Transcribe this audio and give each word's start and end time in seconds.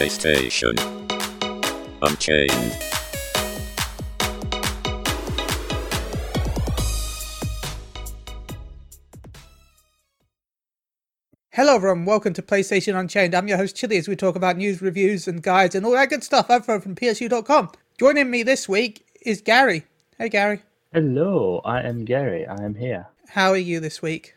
PlayStation. 0.00 0.78
Unchained. 2.00 2.78
Hello, 11.50 11.74
everyone. 11.74 12.06
Welcome 12.06 12.32
to 12.32 12.40
PlayStation 12.40 12.98
Unchained. 12.98 13.34
I'm 13.34 13.46
your 13.46 13.58
host, 13.58 13.76
Chili, 13.76 13.98
as 13.98 14.08
we 14.08 14.16
talk 14.16 14.36
about 14.36 14.56
news, 14.56 14.80
reviews, 14.80 15.28
and 15.28 15.42
guides 15.42 15.74
and 15.74 15.84
all 15.84 15.92
that 15.92 16.08
good 16.08 16.24
stuff 16.24 16.48
over 16.48 16.80
from 16.80 16.94
PSU.com. 16.94 17.70
Joining 17.98 18.30
me 18.30 18.42
this 18.42 18.66
week 18.66 19.04
is 19.20 19.42
Gary. 19.42 19.84
Hey, 20.16 20.30
Gary. 20.30 20.62
Hello, 20.94 21.60
I 21.66 21.82
am 21.82 22.06
Gary. 22.06 22.46
I 22.46 22.64
am 22.64 22.74
here. 22.74 23.06
How 23.28 23.50
are 23.50 23.58
you 23.58 23.80
this 23.80 24.00
week? 24.00 24.34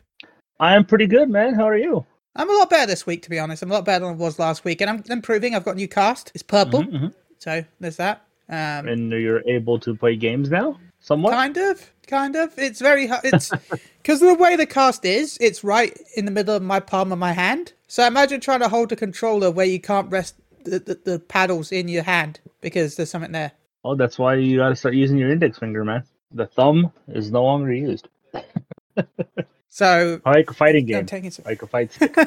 I 0.60 0.76
am 0.76 0.84
pretty 0.84 1.06
good, 1.06 1.30
man. 1.30 1.54
How 1.54 1.66
are 1.66 1.78
you? 1.78 2.04
I'm 2.36 2.50
a 2.50 2.52
lot 2.54 2.70
better 2.70 2.86
this 2.86 3.06
week, 3.06 3.22
to 3.22 3.30
be 3.30 3.38
honest. 3.38 3.62
I'm 3.62 3.70
a 3.70 3.74
lot 3.74 3.84
better 3.84 4.04
than 4.04 4.14
I 4.14 4.16
was 4.16 4.38
last 4.38 4.64
week, 4.64 4.80
and 4.80 4.90
I'm 4.90 5.04
improving. 5.08 5.54
I've 5.54 5.64
got 5.64 5.72
a 5.72 5.76
new 5.76 5.88
cast. 5.88 6.32
It's 6.34 6.42
purple, 6.42 6.82
Mhm, 6.82 6.92
mhm. 6.92 7.14
so 7.38 7.64
there's 7.80 7.96
that. 7.96 8.22
Um, 8.48 8.88
And 8.88 9.10
you're 9.12 9.42
able 9.48 9.78
to 9.80 9.94
play 9.94 10.16
games 10.16 10.50
now? 10.50 10.78
Somewhat? 11.00 11.32
Kind 11.32 11.56
of, 11.56 11.90
kind 12.06 12.34
of. 12.36 12.52
It's 12.58 12.80
very 12.80 13.06
hard. 13.06 13.24
It's 13.24 13.50
because 14.02 14.20
of 14.22 14.28
the 14.28 14.34
way 14.42 14.56
the 14.56 14.66
cast 14.66 15.04
is. 15.04 15.38
It's 15.40 15.62
right 15.62 15.96
in 16.16 16.24
the 16.24 16.30
middle 16.30 16.56
of 16.56 16.62
my 16.62 16.80
palm 16.80 17.12
of 17.12 17.18
my 17.18 17.32
hand. 17.32 17.72
So 17.86 18.04
imagine 18.06 18.40
trying 18.40 18.60
to 18.60 18.68
hold 18.68 18.90
a 18.90 18.96
controller 18.96 19.50
where 19.50 19.66
you 19.66 19.80
can't 19.80 20.10
rest 20.10 20.34
the, 20.64 20.78
the, 20.80 20.98
the 21.04 21.18
paddles 21.20 21.70
in 21.72 21.88
your 21.88 22.02
hand 22.02 22.40
because 22.60 22.96
there's 22.96 23.10
something 23.10 23.32
there. 23.32 23.52
Oh, 23.84 23.94
that's 23.94 24.18
why 24.18 24.34
you 24.36 24.56
gotta 24.56 24.74
start 24.76 24.94
using 24.94 25.18
your 25.18 25.30
index 25.30 25.58
finger, 25.58 25.84
man. 25.84 26.02
The 26.32 26.46
thumb 26.46 26.90
is 27.08 27.30
no 27.30 27.44
longer 27.44 27.72
used. 27.72 28.08
So 29.74 30.20
Like 30.24 30.48
a 30.48 30.54
fighting 30.54 30.86
game. 30.86 31.04
taking 31.04 31.32
some. 31.32 31.44
Like 31.44 31.60
a 31.60 31.66
fight 31.66 31.92
stick. 31.92 32.16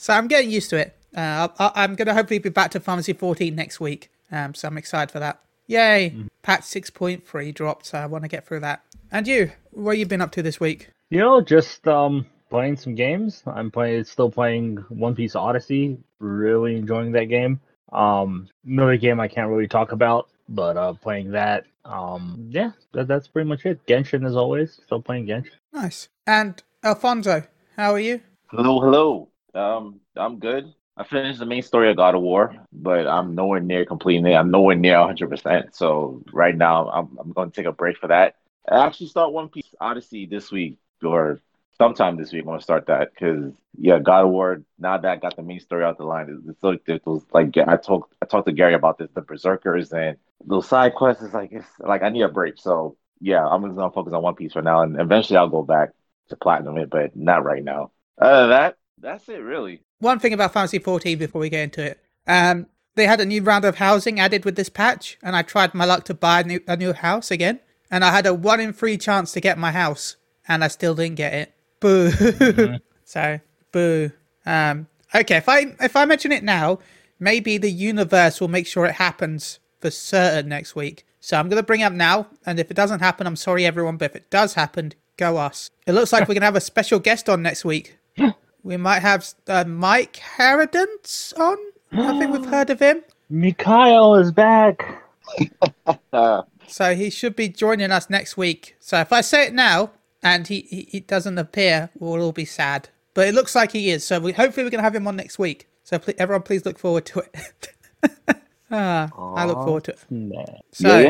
So 0.00 0.12
I'm 0.12 0.28
getting 0.28 0.50
used 0.52 0.70
to 0.70 0.76
it. 0.76 0.94
Uh, 1.16 1.48
I, 1.58 1.72
I'm 1.74 1.96
going 1.96 2.06
to 2.06 2.14
hopefully 2.14 2.38
be 2.38 2.50
back 2.50 2.70
to 2.70 2.78
Fantasy 2.80 3.12
14 3.12 3.52
next 3.52 3.80
week. 3.80 4.12
Um, 4.30 4.54
so 4.54 4.68
I'm 4.68 4.78
excited 4.78 5.10
for 5.10 5.18
that. 5.18 5.40
Yay! 5.66 6.14
Patch 6.42 6.60
6.3 6.60 7.52
dropped, 7.52 7.86
so 7.86 7.98
I 7.98 8.06
want 8.06 8.22
to 8.22 8.28
get 8.28 8.46
through 8.46 8.60
that. 8.60 8.84
And 9.10 9.26
you, 9.26 9.50
what 9.72 9.98
you 9.98 10.06
been 10.06 10.20
up 10.20 10.30
to 10.32 10.42
this 10.42 10.60
week? 10.60 10.90
you 11.10 11.18
know, 11.18 11.40
just 11.40 11.88
um 11.88 12.26
playing 12.48 12.76
some 12.76 12.94
games. 12.94 13.42
I'm 13.46 13.72
playing 13.72 14.04
still 14.04 14.30
playing 14.30 14.76
One 14.88 15.16
Piece 15.16 15.34
Odyssey. 15.34 15.98
Really 16.20 16.76
enjoying 16.76 17.10
that 17.12 17.24
game. 17.24 17.58
Um 17.92 18.48
another 18.64 18.96
game 18.96 19.18
I 19.18 19.26
can't 19.26 19.50
really 19.50 19.66
talk 19.68 19.90
about, 19.90 20.28
but 20.48 20.76
uh 20.76 20.92
playing 20.94 21.32
that. 21.32 21.64
Um 21.84 22.48
yeah, 22.50 22.72
that, 22.92 23.08
that's 23.08 23.28
pretty 23.28 23.48
much 23.48 23.66
it. 23.66 23.84
Genshin 23.86 24.26
as 24.26 24.36
always. 24.36 24.80
Still 24.84 25.02
playing 25.02 25.26
Genshin. 25.26 25.52
Nice. 25.72 26.08
And 26.26 26.62
Alfonso, 26.84 27.44
how 27.76 27.92
are 27.92 28.00
you? 28.00 28.20
Hello, 28.50 28.80
hello. 28.80 29.28
Um, 29.54 30.00
I'm 30.16 30.38
good. 30.38 30.72
I 30.96 31.04
finished 31.04 31.38
the 31.38 31.46
main 31.46 31.62
story 31.62 31.90
of 31.90 31.96
God 31.96 32.14
of 32.14 32.22
War, 32.22 32.54
but 32.72 33.06
I'm 33.06 33.34
nowhere 33.34 33.60
near 33.60 33.84
completing 33.84 34.26
it. 34.26 34.34
I'm 34.34 34.50
nowhere 34.50 34.74
near 34.74 34.96
100%. 34.96 35.74
So 35.74 36.22
right 36.32 36.56
now, 36.56 36.88
I'm 36.88 37.16
I'm 37.20 37.32
going 37.32 37.50
to 37.50 37.54
take 37.56 37.66
a 37.66 37.72
break 37.72 37.98
for 37.98 38.08
that. 38.08 38.34
I 38.68 38.84
actually 38.84 39.06
start 39.06 39.32
One 39.32 39.48
Piece 39.48 39.72
Odyssey 39.80 40.26
this 40.26 40.50
week 40.50 40.78
or 41.04 41.40
sometime 41.78 42.16
this 42.16 42.32
week. 42.32 42.44
I'm 42.46 42.58
to 42.58 42.62
start 42.62 42.86
that 42.86 43.12
because 43.12 43.52
yeah, 43.78 43.98
God 43.98 44.26
War. 44.26 44.62
Now 44.78 44.98
that 44.98 45.10
I 45.10 45.16
got 45.16 45.36
the 45.36 45.42
main 45.42 45.60
story 45.60 45.84
out 45.84 45.98
the 45.98 46.04
line, 46.04 46.42
it's, 46.48 46.62
like 46.62 46.82
it 46.86 47.06
was 47.06 47.24
like 47.32 47.56
I 47.56 47.76
talked 47.76 48.14
I 48.22 48.26
talked 48.26 48.46
to 48.46 48.52
Gary 48.52 48.74
about 48.74 48.98
this, 48.98 49.08
the 49.14 49.22
Berserkers 49.22 49.92
and 49.92 50.16
those 50.44 50.68
side 50.68 50.94
quests. 50.94 51.22
Is 51.22 51.34
like 51.34 51.52
it's 51.52 51.66
like 51.80 52.02
I 52.02 52.08
need 52.08 52.22
a 52.22 52.28
break. 52.28 52.58
So 52.58 52.96
yeah, 53.20 53.46
I'm 53.46 53.62
just 53.64 53.76
gonna 53.76 53.90
focus 53.90 54.12
on 54.12 54.22
One 54.22 54.34
Piece 54.34 54.52
for 54.52 54.62
now, 54.62 54.82
and 54.82 55.00
eventually 55.00 55.36
I'll 55.36 55.48
go 55.48 55.62
back 55.62 55.90
to 56.28 56.36
platinum 56.36 56.76
it, 56.78 56.90
but 56.90 57.16
not 57.16 57.44
right 57.44 57.64
now. 57.64 57.92
Than 58.18 58.50
that, 58.50 58.76
that's 58.98 59.28
it 59.28 59.38
really. 59.38 59.82
One 60.00 60.18
thing 60.18 60.32
about 60.32 60.52
Fantasy 60.52 60.78
14 60.78 61.18
before 61.18 61.40
we 61.40 61.48
get 61.48 61.62
into 61.64 61.82
it. 61.82 62.00
Um, 62.26 62.66
they 62.94 63.06
had 63.06 63.20
a 63.20 63.24
new 63.24 63.42
round 63.42 63.64
of 63.64 63.76
housing 63.76 64.20
added 64.20 64.44
with 64.44 64.56
this 64.56 64.68
patch, 64.68 65.18
and 65.22 65.34
I 65.34 65.42
tried 65.42 65.74
my 65.74 65.84
luck 65.84 66.04
to 66.04 66.14
buy 66.14 66.40
a 66.40 66.44
new, 66.44 66.60
a 66.66 66.76
new 66.76 66.92
house 66.92 67.30
again, 67.30 67.60
and 67.90 68.04
I 68.04 68.10
had 68.10 68.26
a 68.26 68.34
one 68.34 68.60
in 68.60 68.72
three 68.72 68.98
chance 68.98 69.32
to 69.32 69.40
get 69.40 69.56
my 69.56 69.72
house, 69.72 70.16
and 70.46 70.62
I 70.62 70.68
still 70.68 70.94
didn't 70.94 71.16
get 71.16 71.32
it. 71.32 71.54
Boo. 71.80 72.10
so, 73.04 73.40
boo. 73.72 74.10
Um, 74.46 74.86
okay, 75.14 75.36
if 75.36 75.48
I 75.48 75.74
if 75.80 75.96
I 75.96 76.04
mention 76.04 76.32
it 76.32 76.42
now, 76.42 76.78
maybe 77.18 77.58
the 77.58 77.70
universe 77.70 78.40
will 78.40 78.48
make 78.48 78.66
sure 78.66 78.86
it 78.86 78.94
happens 78.94 79.60
for 79.80 79.90
certain 79.90 80.48
next 80.48 80.74
week. 80.74 81.04
So 81.20 81.38
I'm 81.38 81.48
gonna 81.48 81.62
bring 81.62 81.80
it 81.80 81.84
up 81.84 81.92
now, 81.92 82.28
and 82.46 82.58
if 82.58 82.70
it 82.70 82.74
doesn't 82.74 83.00
happen, 83.00 83.26
I'm 83.26 83.36
sorry 83.36 83.66
everyone, 83.66 83.96
but 83.96 84.06
if 84.06 84.16
it 84.16 84.30
does 84.30 84.54
happen, 84.54 84.92
go 85.16 85.36
us. 85.36 85.70
It 85.86 85.92
looks 85.92 86.12
like 86.12 86.28
we're 86.28 86.34
gonna 86.34 86.46
have 86.46 86.56
a 86.56 86.60
special 86.60 86.98
guest 86.98 87.28
on 87.28 87.42
next 87.42 87.64
week. 87.64 87.96
We 88.64 88.76
might 88.76 88.98
have 88.98 89.24
uh, 89.46 89.64
Mike 89.64 90.20
Harridance 90.36 91.32
on. 91.38 91.56
I 91.92 92.18
think 92.18 92.32
we've 92.32 92.44
heard 92.44 92.70
of 92.70 92.80
him. 92.80 93.04
Mikhail 93.30 94.16
is 94.16 94.32
back. 94.32 95.02
So 96.68 96.94
he 96.94 97.08
should 97.08 97.34
be 97.34 97.48
joining 97.48 97.90
us 97.90 98.10
next 98.10 98.36
week. 98.36 98.76
So 98.78 99.00
if 99.00 99.12
I 99.12 99.22
say 99.22 99.46
it 99.46 99.54
now 99.54 99.90
and 100.22 100.46
he, 100.46 100.62
he, 100.62 100.88
he 100.90 101.00
doesn't 101.00 101.38
appear, 101.38 101.90
we'll 101.98 102.22
all 102.22 102.32
be 102.32 102.44
sad. 102.44 102.88
But 103.14 103.28
it 103.28 103.34
looks 103.34 103.54
like 103.54 103.72
he 103.72 103.90
is. 103.90 104.06
So 104.06 104.20
we, 104.20 104.32
hopefully 104.32 104.64
we're 104.64 104.70
going 104.70 104.78
to 104.78 104.84
have 104.84 104.94
him 104.94 105.06
on 105.06 105.16
next 105.16 105.38
week. 105.38 105.68
So 105.84 105.98
please, 105.98 106.16
everyone, 106.18 106.42
please 106.42 106.64
look 106.64 106.78
forward 106.78 107.06
to 107.06 107.20
it. 107.20 107.74
ah, 108.70 109.10
I 109.34 109.44
look 109.44 109.64
forward 109.64 109.84
to 109.84 109.92
it. 109.92 110.04
Nah. 110.10 110.44
So, 110.72 110.98
yeah, 110.98 111.06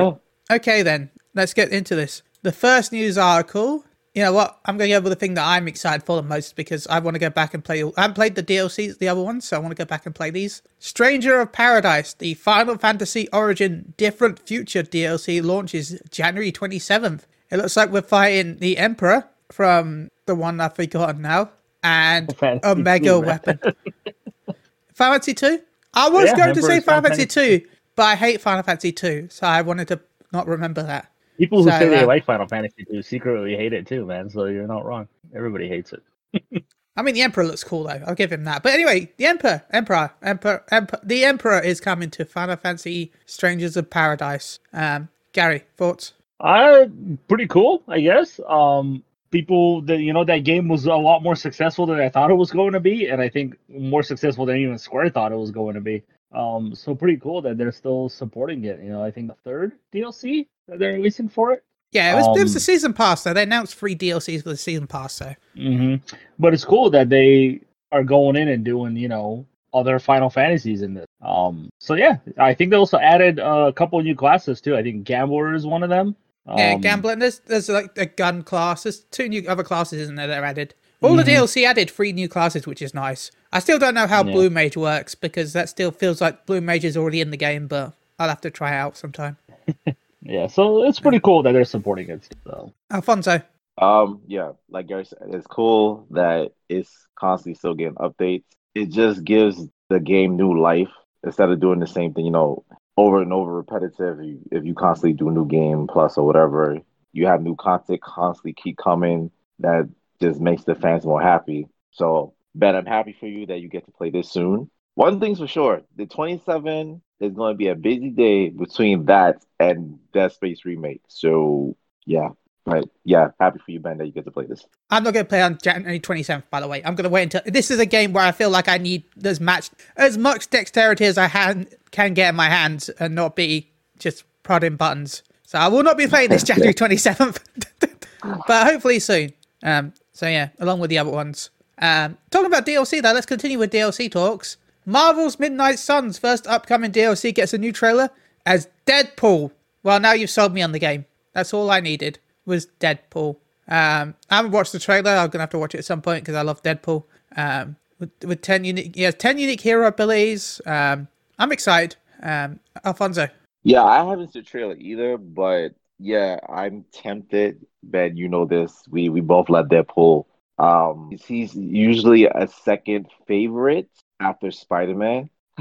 yeah. 0.51 0.57
okay 0.57 0.83
then, 0.83 1.11
let's 1.35 1.55
get 1.55 1.71
into 1.73 1.95
this. 1.95 2.23
The 2.43 2.53
first 2.53 2.93
news 2.93 3.19
article. 3.19 3.85
You 4.15 4.25
know 4.25 4.33
what? 4.33 4.59
I'm 4.65 4.79
going 4.79 4.91
to 4.91 4.97
go 4.97 5.01
with 5.03 5.13
the 5.13 5.17
thing 5.17 5.35
that 5.35 5.47
I'm 5.47 5.69
excited 5.69 6.05
for 6.05 6.17
the 6.17 6.27
most 6.27 6.57
because 6.57 6.89
I 6.89 6.99
want 6.99 7.15
to 7.15 7.21
go 7.21 7.31
back 7.31 7.55
and 7.55 7.63
play. 7.63 7.85
I 7.85 8.01
haven't 8.01 8.15
played 8.15 8.35
the 8.35 8.43
DLCs, 8.43 8.99
the 8.99 9.09
other 9.09 9.23
ones, 9.23 9.47
so 9.47 9.57
I 9.57 9.61
want 9.61 9.71
to 9.71 9.77
go 9.77 9.85
back 9.85 10.07
and 10.07 10.15
play 10.15 10.31
these. 10.31 10.63
Stranger 10.81 11.41
of 11.41 11.53
Paradise, 11.53 12.15
the 12.15 12.35
Final 12.35 12.79
Fantasy 12.79 13.29
Origin 13.33 13.95
Different 13.97 14.41
Future 14.41 14.83
DLC 14.83 15.45
launches 15.45 16.01
January 16.11 16.51
27th. 16.51 17.27
It 17.51 17.57
looks 17.59 17.77
like 17.77 17.91
we're 17.91 18.03
fighting 18.03 18.59
the 18.59 18.77
Emperor 18.79 19.25
from 19.51 20.11
the 20.27 20.35
one 20.35 20.61
I've 20.61 20.75
forgotten 20.75 21.23
now 21.23 21.51
and 21.83 22.35
Fantasy 22.37 22.69
Omega 22.69 23.11
two. 23.11 23.21
Weapon. 23.21 23.61
Final 24.95 25.15
Fantasy 25.15 25.35
2? 25.35 25.61
I 25.95 26.09
was 26.09 26.27
Yeah, 26.27 26.37
going 26.37 26.55
to 26.55 26.63
say 26.63 26.81
Final 26.81 27.03
Fantasy 27.03 27.27
2, 27.27 27.63
but 27.97 28.03
I 28.03 28.15
hate 28.17 28.41
Final 28.41 28.63
Fantasy 28.63 28.93
2, 28.93 29.29
so 29.31 29.47
I 29.47 29.63
wanted 29.63 29.89
to 29.89 30.01
not 30.33 30.47
remember 30.47 30.83
that. 30.83 31.11
People 31.39 31.63
who 31.63 31.71
So, 31.71 31.79
say 31.79 31.89
they 31.89 32.03
uh, 32.03 32.07
like 32.07 32.25
Final 32.25 32.49
Fantasy 32.49 32.85
do 32.91 33.01
secretly 33.01 33.55
hate 33.57 33.73
it 33.73 33.87
too, 33.87 34.05
man. 34.05 34.29
So 34.29 34.47
you're 34.47 34.67
not 34.67 34.85
wrong. 34.85 35.07
Everybody 35.35 35.69
hates 35.69 35.93
it. 35.93 36.65
I 36.97 37.03
mean, 37.03 37.15
the 37.15 37.23
Emperor 37.23 37.45
looks 37.45 37.63
cool 37.63 37.85
though. 37.85 38.03
I'll 38.07 38.17
give 38.17 38.33
him 38.33 38.43
that. 38.45 38.65
But 38.65 38.73
anyway, 38.73 39.13
the 39.19 39.27
Emperor, 39.27 39.63
Emperor, 39.71 40.13
Emperor, 40.21 40.65
Emperor 40.73 40.99
the 41.05 41.25
Emperor 41.25 41.61
is 41.61 41.81
coming 41.81 42.11
to 42.11 42.25
Final 42.25 42.57
Fantasy 42.57 43.13
Strangers 43.25 43.77
of 43.77 43.89
Paradise. 43.89 44.59
Um, 44.73 45.09
Gary, 45.33 45.63
thoughts? 45.77 46.13
Uh, 46.41 46.87
pretty 47.29 47.47
cool, 47.47 47.83
I 47.89 48.01
guess. 48.01 48.41
Um, 48.47 49.03
people 49.31 49.83
that 49.83 49.99
you 49.99 50.13
know 50.13 50.25
that 50.25 50.39
game 50.39 50.69
was 50.69 50.87
a 50.87 50.95
lot 50.95 51.23
more 51.23 51.37
successful 51.37 51.87
than 51.87 52.01
I 52.01 52.09
thought 52.09 52.31
it 52.31 52.35
was 52.35 52.51
going 52.51 52.73
to 52.73 52.81
be, 52.81 53.09
and 53.09 53.21
I 53.21 53.29
think 53.29 53.57
more 53.69 54.03
successful 54.03 54.47
than 54.47 54.57
even 54.57 54.79
Square 54.79 55.11
thought 55.11 55.33
it 55.33 55.37
was 55.37 55.51
going 55.51 55.75
to 55.75 55.81
be. 55.81 56.03
Um, 56.33 56.75
so 56.75 56.95
pretty 56.95 57.17
cool 57.17 57.41
that 57.43 57.57
they're 57.57 57.73
still 57.73 58.09
supporting 58.09 58.65
it. 58.65 58.81
You 58.83 58.91
know, 58.91 59.03
I 59.03 59.11
think 59.11 59.29
the 59.29 59.37
third 59.45 59.73
DLC 59.93 60.47
that 60.69 60.79
they're 60.79 60.93
releasing 60.93 61.29
for 61.29 61.53
it. 61.53 61.65
Yeah, 61.93 62.13
it 62.13 62.17
was, 62.17 62.27
it 62.39 62.43
was 62.43 62.53
the 62.53 62.59
Um, 62.59 62.63
season 62.63 62.93
pass 62.93 63.25
though. 63.25 63.33
They 63.33 63.45
announced 63.45 63.75
three 63.75 63.97
DLCs 63.97 64.43
for 64.43 64.51
the 64.51 64.57
season 64.59 64.87
pass, 64.87 65.15
so 65.15 65.35
hmm 65.57 65.97
But 66.39 66.53
it's 66.53 66.65
cool 66.65 66.91
that 66.91 67.09
they 67.09 67.61
are 67.93 68.05
going 68.05 68.37
in 68.37 68.49
and 68.49 68.63
doing, 68.63 68.95
you 68.97 69.09
know, 69.09 69.47
other 69.73 69.99
Final 69.99 70.29
Fantasies 70.29 70.83
in 70.83 70.93
this. 70.95 71.07
Um, 71.23 71.71
so 71.81 71.95
yeah, 71.95 72.19
I 72.37 72.53
think 72.53 72.71
they 72.71 72.77
also 72.77 72.99
added 72.99 73.41
uh, 73.41 73.65
a 73.69 73.73
couple 73.73 73.99
of 73.99 74.05
new 74.05 74.15
classes 74.15 74.61
too. 74.61 74.77
I 74.77 74.83
think 74.83 75.05
Gambler 75.05 75.55
is 75.55 75.67
one 75.67 75.83
of 75.83 75.89
them. 75.89 76.15
Yeah, 76.57 76.75
Um, 76.75 76.81
gambling. 76.81 77.19
There's 77.19 77.41
there's 77.41 77.69
like 77.69 77.97
a 77.99 78.07
gun 78.07 78.43
class. 78.43 78.83
There's 78.85 79.01
two 79.01 79.29
new 79.29 79.45
other 79.49 79.63
classes, 79.65 80.01
isn't 80.03 80.15
there? 80.17 80.27
That 80.27 80.43
are 80.43 80.47
added. 80.47 80.75
All 81.03 81.15
the 81.15 81.23
Mhm. 81.23 81.27
DLC 81.27 81.65
added 81.65 81.91
three 81.91 82.13
new 82.13 82.29
classes, 82.29 82.67
which 82.67 82.83
is 82.83 82.93
nice. 82.93 83.31
I 83.53 83.61
still 83.61 83.79
don't 83.79 83.95
know 83.95 84.07
how 84.07 84.25
Yeah. 84.25 84.33
Blue 84.33 84.51
Mage 84.51 84.77
works 84.77 85.15
because 85.15 85.53
that 85.53 85.69
still 85.69 85.91
feels 85.93 86.21
like 86.21 86.45
Blue 86.47 86.61
Mage 86.61 86.85
is 86.85 86.97
already 86.97 87.21
in 87.21 87.31
the 87.31 87.37
game, 87.37 87.67
but 87.69 87.93
I'll 88.19 88.29
have 88.29 88.41
to 88.43 88.51
try 88.51 88.73
it 88.73 88.79
out 88.79 88.97
sometime. 88.97 89.37
Yeah, 90.21 90.49
so 90.49 90.83
it's 90.83 90.99
pretty 90.99 91.21
cool 91.21 91.43
that 91.45 91.53
they're 91.53 91.65
supporting 91.65 92.11
it. 92.11 92.29
So 92.45 92.73
Alfonso, 92.91 93.41
Um, 93.81 94.21
yeah, 94.27 94.53
like 94.69 94.89
Gary 94.89 95.05
said, 95.05 95.19
it's 95.29 95.47
cool 95.47 96.07
that 96.11 96.51
it's 96.69 96.91
constantly 97.15 97.55
still 97.55 97.75
getting 97.75 97.95
updates. 97.95 98.43
It 98.75 98.91
just 98.91 99.23
gives 99.25 99.65
the 99.89 100.01
game 100.01 100.37
new 100.37 100.61
life 100.61 100.91
instead 101.25 101.49
of 101.51 101.61
doing 101.61 101.79
the 101.79 101.87
same 101.87 102.13
thing, 102.13 102.25
you 102.27 102.33
know, 102.33 102.65
over 102.99 103.23
and 103.23 103.33
over 103.33 103.55
repetitive. 103.55 104.19
If 104.51 104.65
you 104.65 104.75
constantly 104.75 105.13
do 105.13 105.31
new 105.31 105.47
game 105.47 105.87
plus 105.87 106.19
or 106.19 106.27
whatever, 106.27 106.79
you 107.13 107.27
have 107.29 107.41
new 107.43 107.55
content 107.55 108.03
constantly 108.03 108.55
keep 108.55 108.77
coming. 108.77 109.31
That 109.61 109.89
just 110.21 110.41
makes 110.41 110.65
the 110.65 110.75
fans 110.75 111.07
more 111.07 111.23
happy. 111.23 111.69
So, 111.93 112.35
Ben, 112.57 112.75
I'm 112.75 112.87
happy 112.87 113.17
for 113.19 113.29
you 113.29 113.47
that 113.47 113.61
you 113.61 113.69
get 113.69 113.87
to 113.87 113.93
play 113.93 114.11
this 114.11 114.33
soon. 114.33 114.69
One 114.97 115.21
thing's 115.21 115.39
for 115.39 115.47
sure, 115.47 115.83
the 115.95 116.07
27 116.07 117.01
is 117.21 117.33
going 117.35 117.55
to 117.55 117.57
be 117.57 117.69
a 117.69 117.77
busy 117.77 118.11
day 118.11 118.49
between 118.49 119.07
that 119.07 119.45
and 119.61 120.01
Dead 120.13 120.33
Space 120.33 120.65
remake. 120.65 121.03
So, 121.07 121.77
yeah, 122.05 122.31
But 122.69 122.85
yeah, 123.05 123.31
happy 123.41 123.59
for 123.65 123.71
you, 123.71 123.81
Ben, 123.81 123.97
that 123.99 124.07
you 124.07 124.13
get 124.13 124.27
to 124.27 124.31
play 124.31 124.45
this. 124.45 124.67
I'm 124.91 125.03
not 125.03 125.15
going 125.15 125.25
to 125.25 125.29
play 125.29 125.41
on 125.41 125.59
January 125.63 125.99
27th, 125.99 126.45
by 126.51 126.61
the 126.61 126.69
way. 126.69 126.83
I'm 126.85 126.95
going 126.95 127.05
to 127.05 127.11
wait 127.11 127.35
until 127.35 127.41
this 127.47 127.71
is 127.71 127.79
a 127.81 127.87
game 127.87 128.13
where 128.13 128.25
I 128.25 128.33
feel 128.33 128.51
like 128.51 128.69
I 128.69 128.77
need 128.77 129.05
as 129.25 129.41
much 129.41 129.71
as 129.97 130.19
much 130.19 130.51
dexterity 130.51 131.07
as 131.07 131.17
I 131.17 131.29
han- 131.29 131.69
can 131.93 132.15
get 132.15 132.31
in 132.31 132.37
my 132.37 132.49
hands 132.49 132.91
and 132.91 133.15
not 133.15 133.37
be 133.37 133.71
just 133.99 134.25
prodding 134.43 134.77
buttons. 134.77 135.23
So 135.45 135.59
I 135.59 135.69
will 135.69 135.83
not 135.83 135.97
be 135.97 136.07
playing 136.07 136.29
this 136.29 136.43
January 136.45 136.75
27th, 136.75 137.39
but 138.47 138.67
hopefully 138.67 138.99
soon. 138.99 139.33
Um, 139.63 139.95
so 140.13 140.29
yeah, 140.29 140.51
along 140.59 140.81
with 140.81 140.91
the 140.91 140.99
other 140.99 141.11
ones. 141.11 141.51
Um, 141.79 142.19
talking 142.31 142.49
about 142.49 142.67
DLC 142.67 143.01
though, 143.01 143.13
let's 143.13 143.27
continue 143.27 143.59
with 143.59 143.73
DLC 143.73 144.11
talks. 144.11 144.59
Marvel's 144.85 145.39
Midnight 145.39 145.79
Suns 145.79 146.19
first 146.19 146.47
upcoming 146.47 146.93
DLC 146.93 147.35
gets 147.35 147.55
a 147.55 147.59
new 147.59 147.73
trailer 147.73 148.11
as 148.45 148.69
Deadpool. 148.87 149.53
Well, 149.83 150.01
now 150.01 150.13
you've 150.13 150.31
sold 150.31 150.53
me 150.53 150.61
on 150.61 150.73
the 150.73 150.79
game. 150.79 151.07
That's 151.33 151.55
all 151.55 151.71
I 151.71 151.81
needed 151.81 152.19
was 152.49 152.67
Deadpool. 152.81 153.37
Um, 153.69 154.15
I 154.31 154.37
haven't 154.37 154.53
watched 154.53 154.73
the 154.73 154.79
trailer. 154.79 155.13
I'm 155.13 155.29
gonna 155.29 155.43
have 155.43 155.51
to 155.51 155.59
watch 155.59 155.75
it 155.75 155.79
at 155.79 155.85
some 155.85 156.03
point 156.03 156.25
because 156.25 156.35
I 156.35 156.43
love 156.43 156.63
Deadpool. 156.63 157.05
Um, 157.37 157.77
with, 158.01 158.11
with 158.25 158.43
ten 158.43 158.65
unique, 158.65 158.93
yeah, 158.97 159.11
ten 159.11 159.39
unique 159.39 159.61
hero 159.61 159.87
abilities. 159.87 160.61
Um, 160.67 161.09
I'm 161.39 161.53
excited. 161.53 161.97
Um, 162.23 162.59
Alfonso. 162.85 163.29
Yeah, 163.63 163.85
I 163.85 164.05
haven't 164.05 164.33
seen 164.33 164.43
the 164.43 164.49
trailer 164.49 164.77
either, 164.77 165.19
but 165.19 165.75
yeah, 165.99 166.39
I'm 166.49 166.85
tempted. 166.93 167.67
Ben, 167.83 168.17
you 168.17 168.29
know 168.29 168.45
this. 168.45 168.85
We 168.91 169.09
we 169.09 169.21
both 169.21 169.49
love 169.49 169.67
Deadpool. 169.67 170.25
Um, 170.59 171.11
he's 171.27 171.55
usually 171.55 172.27
a 172.27 172.49
second 172.49 173.07
favorite 173.27 173.89
after 174.19 174.51
Spider 174.51 174.95
Man. 174.95 175.31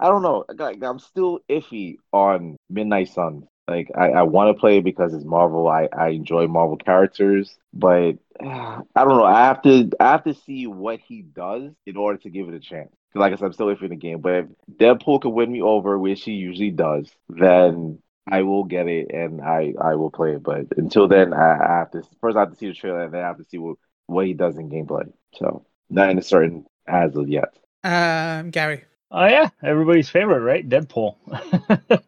I 0.00 0.06
don't 0.06 0.22
know. 0.22 0.44
I'm 0.82 0.98
still 0.98 1.40
iffy 1.48 1.96
on 2.12 2.56
Midnight 2.70 3.08
Suns. 3.08 3.44
Like 3.68 3.90
I, 3.94 4.10
I 4.10 4.22
want 4.22 4.54
to 4.54 4.58
play 4.58 4.78
it 4.78 4.84
because 4.84 5.12
it's 5.14 5.24
Marvel. 5.24 5.68
I, 5.68 5.88
I 5.96 6.08
enjoy 6.08 6.46
Marvel 6.46 6.76
characters, 6.76 7.54
but 7.72 8.12
uh, 8.42 8.82
I 8.96 9.04
don't 9.04 9.16
know. 9.16 9.24
I 9.24 9.44
have 9.44 9.62
to 9.62 9.90
I 10.00 10.10
have 10.10 10.24
to 10.24 10.34
see 10.34 10.66
what 10.66 11.00
he 11.00 11.22
does 11.22 11.72
in 11.86 11.96
order 11.96 12.18
to 12.18 12.30
give 12.30 12.48
it 12.48 12.54
a 12.54 12.60
chance. 12.60 12.90
Like 13.14 13.32
I 13.32 13.36
said, 13.36 13.46
I'm 13.46 13.52
still 13.52 13.66
iffy 13.66 13.82
in 13.82 13.90
the 13.90 13.96
game. 13.96 14.20
But 14.20 14.34
if 14.34 14.46
Deadpool 14.76 15.22
can 15.22 15.32
win 15.32 15.50
me 15.50 15.62
over, 15.62 15.98
which 15.98 16.22
he 16.22 16.32
usually 16.32 16.70
does, 16.70 17.10
then 17.28 17.98
I 18.30 18.42
will 18.42 18.64
get 18.64 18.86
it 18.86 19.10
and 19.12 19.40
I 19.40 19.74
I 19.80 19.94
will 19.96 20.10
play 20.10 20.32
it. 20.32 20.42
But 20.42 20.66
until 20.76 21.08
then, 21.08 21.32
I, 21.32 21.58
I 21.58 21.78
have 21.78 21.90
to 21.92 22.02
first 22.20 22.36
I 22.36 22.40
have 22.40 22.50
to 22.50 22.56
see 22.56 22.68
the 22.68 22.74
trailer 22.74 23.04
and 23.04 23.12
then 23.12 23.22
I 23.22 23.26
have 23.26 23.38
to 23.38 23.44
see 23.44 23.58
what 23.58 23.76
what 24.06 24.26
he 24.26 24.34
does 24.34 24.56
in 24.56 24.70
gameplay. 24.70 25.12
So 25.34 25.66
not 25.90 26.10
in 26.10 26.18
a 26.18 26.22
certain 26.22 26.66
as 26.86 27.16
of 27.16 27.28
yet. 27.28 27.54
Um, 27.84 28.50
Gary. 28.50 28.84
Oh 29.10 29.26
yeah, 29.26 29.48
everybody's 29.62 30.10
favorite, 30.10 30.40
right? 30.40 30.68
Deadpool 30.68 31.16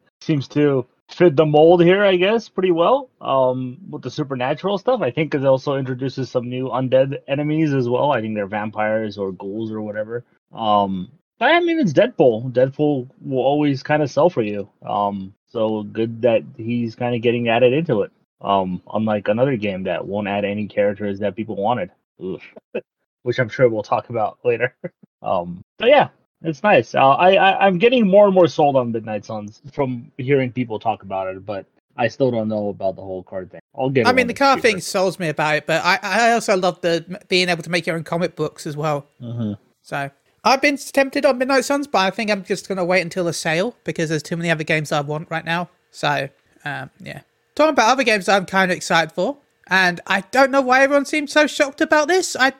seems 0.20 0.48
to 0.48 0.86
fit 1.10 1.36
the 1.36 1.46
mold 1.46 1.82
here, 1.82 2.04
I 2.04 2.16
guess, 2.16 2.48
pretty 2.48 2.70
well. 2.70 3.10
Um, 3.20 3.78
with 3.90 4.02
the 4.02 4.10
supernatural 4.10 4.78
stuff, 4.78 5.00
I 5.02 5.10
think 5.10 5.34
it 5.34 5.44
also 5.44 5.76
introduces 5.76 6.30
some 6.30 6.48
new 6.48 6.68
undead 6.68 7.18
enemies 7.28 7.74
as 7.74 7.88
well. 7.88 8.12
I 8.12 8.20
think 8.20 8.34
they're 8.34 8.46
vampires 8.46 9.18
or 9.18 9.32
ghouls 9.32 9.70
or 9.70 9.80
whatever. 9.82 10.24
Um, 10.52 11.10
but 11.38 11.52
I 11.52 11.60
mean, 11.60 11.78
it's 11.78 11.92
Deadpool. 11.92 12.52
Deadpool 12.52 13.08
will 13.20 13.38
always 13.38 13.82
kind 13.82 14.02
of 14.02 14.10
sell 14.10 14.30
for 14.30 14.42
you. 14.42 14.68
Um, 14.86 15.34
so 15.48 15.82
good 15.82 16.22
that 16.22 16.42
he's 16.56 16.94
kind 16.94 17.14
of 17.14 17.22
getting 17.22 17.48
added 17.48 17.72
into 17.72 18.02
it. 18.02 18.12
Um, 18.40 18.82
unlike 18.92 19.28
another 19.28 19.56
game 19.56 19.82
that 19.84 20.06
won't 20.06 20.28
add 20.28 20.44
any 20.44 20.66
characters 20.66 21.18
that 21.20 21.36
people 21.36 21.56
wanted, 21.56 21.90
which 23.22 23.38
I'm 23.38 23.48
sure 23.48 23.68
we'll 23.68 23.82
talk 23.82 24.10
about 24.10 24.38
later. 24.44 24.74
um, 25.22 25.62
but 25.78 25.88
yeah, 25.88 26.08
it's 26.42 26.62
nice. 26.62 26.94
Uh, 26.94 27.10
I, 27.10 27.34
I 27.34 27.66
I'm 27.66 27.78
getting 27.78 28.06
more 28.06 28.26
and 28.26 28.34
more 28.34 28.48
sold 28.48 28.76
on 28.76 28.92
Midnight 28.92 29.25
Suns 29.25 29.60
from 29.72 30.10
hearing 30.19 30.52
people 30.52 30.78
talk 30.78 31.02
about 31.02 31.28
it, 31.28 31.44
but 31.44 31.66
I 31.96 32.08
still 32.08 32.31
don't 32.31 32.48
know 32.48 32.69
about 32.69 32.96
the 32.96 33.02
whole 33.02 33.22
card 33.22 33.50
thing. 33.50 33.60
I'll 33.78 33.90
get. 33.90 34.06
I 34.06 34.12
mean, 34.12 34.26
the 34.26 34.34
card 34.34 34.62
thing 34.62 34.81
sells 34.81 35.19
me 35.19 35.28
about 35.28 35.56
it, 35.56 35.66
but 35.66 35.84
I 35.84 35.98
I 36.02 36.32
also 36.32 36.56
love 36.56 36.81
the 36.81 37.20
being 37.28 37.48
able 37.48 37.62
to 37.62 37.70
make 37.70 37.87
your 37.87 37.96
own 37.96 38.04
comic 38.04 38.37
books 38.37 38.66
as 38.66 38.76
well. 38.76 39.06
Mm-hmm. 39.20 39.52
So 39.82 40.10
I've 40.44 40.62
been 40.62 40.76
tempted 40.76 41.26
on 41.26 41.38
Midnight 41.38 41.64
Suns, 41.64 41.87
but 41.87 41.98
I 41.98 42.10
think 42.10 42.31
I'm 42.31 42.44
just 42.44 42.69
gonna 42.69 42.84
wait 42.84 43.02
until 43.02 43.25
the 43.25 43.32
sale 43.32 43.76
because 43.84 44.08
there's 44.08 44.22
too 44.22 44.37
many 44.37 44.50
other 44.50 44.64
games 44.64 44.92
I 44.92 45.02
want 45.02 45.31
right 45.31 45.44
now. 45.44 45.69
So 45.90 46.28
um, 46.64 46.90
yeah, 47.00 47.20
talking 47.54 47.75
about 47.75 47.90
other 47.90 48.04
games 48.04 48.28
I'm 48.28 48.46
kind 48.46 48.70
of 48.70 48.76
excited 48.76 49.12
for, 49.12 49.37
and 49.69 50.00
I 50.06 50.22
don't 50.31 50.50
know 50.50 50.62
why 50.62 50.82
everyone 50.82 51.04
seems 51.04 51.32
so 51.32 51.46
shocked 51.46 51.82
about 51.82 52.08
this. 52.08 52.34
I 52.34 52.54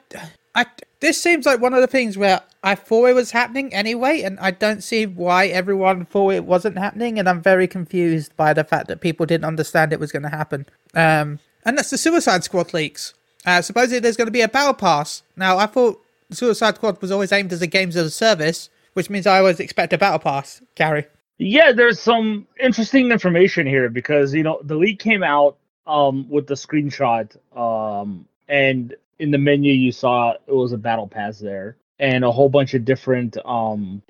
I 0.55 0.67
this 1.01 1.21
seems 1.21 1.47
like 1.47 1.61
one 1.61 1.75
of 1.75 1.81
the 1.81 1.87
things 1.87 2.17
where 2.17 2.43
I 2.63 2.75
thought 2.75 3.07
it 3.07 3.15
was 3.15 3.31
happening 3.31 3.73
anyway, 3.73 4.21
and 4.23 4.39
I 4.39 4.51
don't 4.51 4.83
see 4.83 5.07
why 5.07 5.47
everyone 5.47 6.05
thought 6.05 6.35
it 6.35 6.45
wasn't 6.45 6.79
happening, 6.79 7.19
and 7.19 7.29
I'm 7.29 7.43
very 7.43 7.67
confused 7.67 8.37
by 8.37 8.53
the 8.53 8.65
fact 8.65 8.89
that 8.89 9.01
people 9.01 9.27
didn't 9.27 9.47
understand 9.47 9.93
it 9.93 10.01
was 10.01 10.13
going 10.13 10.25
to 10.25 10.29
happen. 10.29 10.67
Um, 10.95 11.39
and 11.65 11.77
that's 11.77 11.91
the 11.91 11.99
Suicide 11.99 12.45
Squad 12.45 12.75
leaks. 12.75 13.15
Uh, 13.47 13.63
supposedly 13.63 13.99
there's 13.99 14.17
going 14.17 14.27
to 14.27 14.33
be 14.33 14.43
a 14.43 14.49
battle 14.49 14.75
pass. 14.75 15.23
Now, 15.37 15.57
I 15.57 15.67
thought 15.67 16.03
Suicide 16.31 16.77
Squad 16.77 17.01
was 17.01 17.11
always 17.11 17.33
aimed 17.33 17.53
as 17.53 17.63
a 17.63 17.67
games 17.67 17.97
as 17.97 18.07
a 18.07 18.11
service, 18.11 18.69
which 18.93 19.09
means 19.09 19.27
I 19.27 19.39
always 19.39 19.61
expect 19.61 19.93
a 19.93 19.99
battle 19.99 20.19
pass. 20.19 20.61
Gary. 20.75 21.07
Yeah, 21.39 21.73
there's 21.73 21.99
some 21.99 22.47
interesting 22.63 23.11
information 23.11 23.67
here 23.67 23.89
because 23.89 24.35
you 24.35 24.43
know 24.43 24.61
the 24.63 24.75
leak 24.77 24.99
came 24.99 25.23
out 25.23 25.57
um, 25.87 26.29
with 26.29 26.47
the 26.47 26.55
screenshot, 26.55 27.35
um, 27.57 28.27
and 28.47 28.95
in 29.21 29.31
the 29.33 29.39
menu 29.39 29.73
you 29.73 29.93
saw 29.93 30.33
it 30.33 30.55
was 30.55 30.73
a 30.73 30.79
battle 30.79 31.09
pass 31.09 31.39
there 31.39 31.77
and 32.01 32.25
a 32.25 32.33
whole 32.33 32.51
bunch 32.51 32.75
of 32.75 32.85
different 32.85 33.37
um 33.47 34.03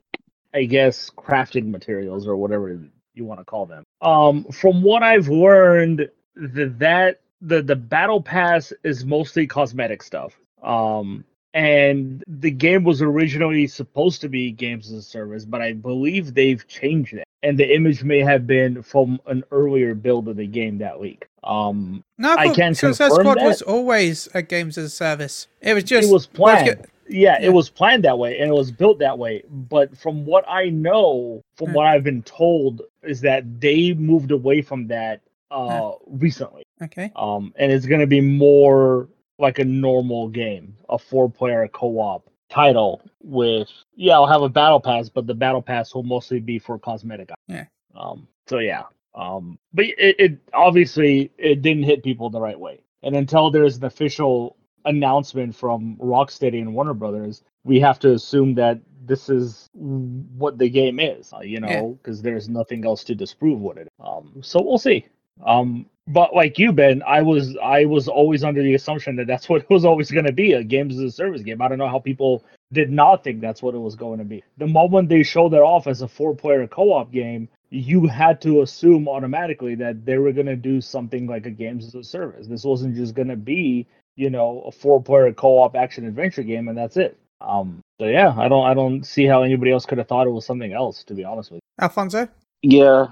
i 0.54 0.64
guess 0.64 1.10
crafting 1.10 1.70
materials 1.70 2.26
or 2.26 2.36
whatever 2.36 2.78
you 3.14 3.24
want 3.26 3.40
to 3.40 3.44
call 3.44 3.66
them. 3.66 3.84
Um 4.00 4.44
from 4.46 4.82
what 4.82 5.02
i've 5.02 5.28
learned 5.28 6.08
the, 6.36 6.66
that 6.78 7.20
the 7.42 7.62
the 7.62 7.76
battle 7.76 8.22
pass 8.22 8.72
is 8.84 9.04
mostly 9.04 9.46
cosmetic 9.46 10.02
stuff. 10.02 10.34
Um 10.62 11.24
and 11.54 12.22
the 12.28 12.50
game 12.50 12.84
was 12.84 13.02
originally 13.02 13.66
supposed 13.66 14.20
to 14.20 14.28
be 14.28 14.50
games 14.52 14.86
as 14.90 14.98
a 14.98 15.02
service 15.02 15.44
but 15.44 15.60
i 15.60 15.72
believe 15.72 16.32
they've 16.34 16.66
changed 16.68 17.12
it 17.14 17.24
and 17.42 17.58
the 17.58 17.74
image 17.74 18.04
may 18.04 18.20
have 18.20 18.46
been 18.46 18.82
from 18.82 19.18
an 19.26 19.42
earlier 19.50 19.94
build 19.94 20.28
of 20.28 20.36
the 20.36 20.46
game 20.46 20.78
that 20.78 20.98
week 20.98 21.26
um 21.44 22.04
No, 22.18 22.34
I, 22.36 22.50
can't 22.54 22.76
Suicide 22.76 23.12
Squad 23.12 23.38
that. 23.38 23.44
was 23.46 23.62
always 23.62 24.28
a 24.34 24.42
games 24.42 24.76
as 24.78 24.84
a 24.84 24.90
service. 24.90 25.48
It 25.62 25.72
was 25.74 25.84
just 25.84 26.08
it 26.08 26.12
was 26.12 26.26
planned. 26.26 26.86
yeah, 27.08 27.38
yeah. 27.40 27.46
it 27.48 27.52
was 27.52 27.70
planned 27.70 28.04
that 28.04 28.18
way 28.18 28.38
and 28.38 28.50
it 28.50 28.54
was 28.54 28.70
built 28.70 28.98
that 28.98 29.18
way. 29.18 29.42
But 29.48 29.96
from 29.96 30.26
what 30.26 30.44
I 30.46 30.68
know, 30.68 31.40
from 31.56 31.68
Hmm. 31.68 31.72
what 31.74 31.86
I've 31.86 32.04
been 32.04 32.22
told, 32.24 32.82
is 33.02 33.22
that 33.22 33.42
they 33.60 33.94
moved 33.94 34.30
away 34.32 34.60
from 34.62 34.86
that 34.88 35.22
uh 35.50 35.92
recently. 36.06 36.62
okay. 36.82 37.10
Um 37.16 37.54
and 37.56 37.72
it's 37.72 37.86
gonna 37.86 38.06
be 38.06 38.20
more 38.20 39.08
like 39.40 39.58
a 39.58 39.64
normal 39.64 40.28
game, 40.28 40.76
a 40.88 40.98
four 40.98 41.30
player 41.30 41.68
co 41.68 41.98
op 41.98 42.30
title 42.48 43.00
with 43.22 43.68
yeah, 43.94 44.14
I'll 44.14 44.26
have 44.26 44.42
a 44.42 44.48
battle 44.48 44.80
pass, 44.80 45.08
but 45.08 45.26
the 45.26 45.34
battle 45.34 45.62
pass 45.62 45.94
will 45.94 46.02
mostly 46.02 46.40
be 46.40 46.58
for 46.58 46.78
cosmetic. 46.78 47.30
Yeah. 47.48 47.64
Um 47.96 48.28
so 48.48 48.58
yeah. 48.58 48.84
Um 49.14 49.58
but 49.72 49.86
it, 49.86 50.16
it 50.18 50.38
obviously 50.52 51.30
it 51.38 51.62
didn't 51.62 51.84
hit 51.84 52.02
people 52.02 52.30
the 52.30 52.40
right 52.40 52.58
way. 52.58 52.80
And 53.02 53.16
until 53.16 53.50
there's 53.50 53.76
an 53.78 53.84
official 53.84 54.56
announcement 54.84 55.54
from 55.54 55.96
Rocksteady 55.96 56.60
and 56.60 56.74
Warner 56.74 56.94
Brothers, 56.94 57.42
we 57.64 57.80
have 57.80 57.98
to 58.00 58.12
assume 58.12 58.54
that 58.54 58.80
this 59.04 59.28
is 59.28 59.68
what 59.72 60.58
the 60.58 60.68
game 60.68 61.00
is, 61.00 61.32
uh, 61.32 61.40
you 61.40 61.60
know, 61.60 61.98
because 62.02 62.22
there's 62.22 62.48
nothing 62.48 62.84
else 62.84 63.02
to 63.04 63.14
disprove 63.14 63.58
what 63.58 63.76
it. 63.78 63.82
is. 63.82 63.88
Um, 63.98 64.40
so 64.42 64.62
we'll 64.62 64.78
see. 64.78 65.06
Um, 65.44 65.86
but 66.06 66.34
like 66.34 66.58
you, 66.58 66.72
Ben, 66.72 67.02
I 67.06 67.22
was 67.22 67.56
I 67.62 67.84
was 67.84 68.08
always 68.08 68.42
under 68.42 68.62
the 68.62 68.74
assumption 68.74 69.16
that 69.16 69.26
that's 69.26 69.48
what 69.48 69.62
it 69.62 69.70
was 69.70 69.84
always 69.84 70.10
going 70.10 70.26
to 70.26 70.32
be 70.32 70.52
a 70.52 70.64
games 70.64 70.96
as 70.96 71.02
a 71.02 71.10
service 71.10 71.42
game. 71.42 71.62
I 71.62 71.68
don't 71.68 71.78
know 71.78 71.88
how 71.88 71.98
people 71.98 72.44
did 72.72 72.90
not 72.90 73.24
think 73.24 73.40
that's 73.40 73.62
what 73.62 73.74
it 73.74 73.78
was 73.78 73.96
going 73.96 74.18
to 74.18 74.24
be. 74.24 74.42
The 74.58 74.66
moment 74.66 75.08
they 75.08 75.22
showed 75.22 75.54
it 75.54 75.60
off 75.60 75.86
as 75.86 76.02
a 76.02 76.08
four-player 76.08 76.68
co-op 76.68 77.10
game, 77.10 77.48
you 77.70 78.06
had 78.06 78.40
to 78.42 78.62
assume 78.62 79.08
automatically 79.08 79.74
that 79.76 80.04
they 80.04 80.18
were 80.18 80.32
going 80.32 80.46
to 80.46 80.56
do 80.56 80.80
something 80.80 81.26
like 81.26 81.46
a 81.46 81.50
games 81.50 81.86
as 81.86 81.94
a 81.94 82.04
service. 82.04 82.46
This 82.46 82.64
wasn't 82.64 82.94
just 82.94 83.14
going 83.14 83.28
to 83.28 83.36
be, 83.36 83.88
you 84.14 84.30
know, 84.30 84.62
a 84.66 84.72
four-player 84.72 85.32
co-op 85.32 85.74
action 85.74 86.06
adventure 86.06 86.44
game 86.44 86.68
and 86.68 86.78
that's 86.78 86.96
it. 86.96 87.18
Um, 87.40 87.80
so 88.00 88.06
yeah, 88.06 88.34
I 88.36 88.48
don't 88.48 88.66
I 88.66 88.74
don't 88.74 89.04
see 89.04 89.24
how 89.24 89.42
anybody 89.42 89.72
else 89.72 89.86
could 89.86 89.98
have 89.98 90.08
thought 90.08 90.26
it 90.26 90.30
was 90.30 90.44
something 90.44 90.72
else. 90.72 91.04
To 91.04 91.14
be 91.14 91.24
honest 91.24 91.50
with 91.50 91.60
you, 91.62 91.84
Alfonso. 91.84 92.28
Yeah, 92.62 93.06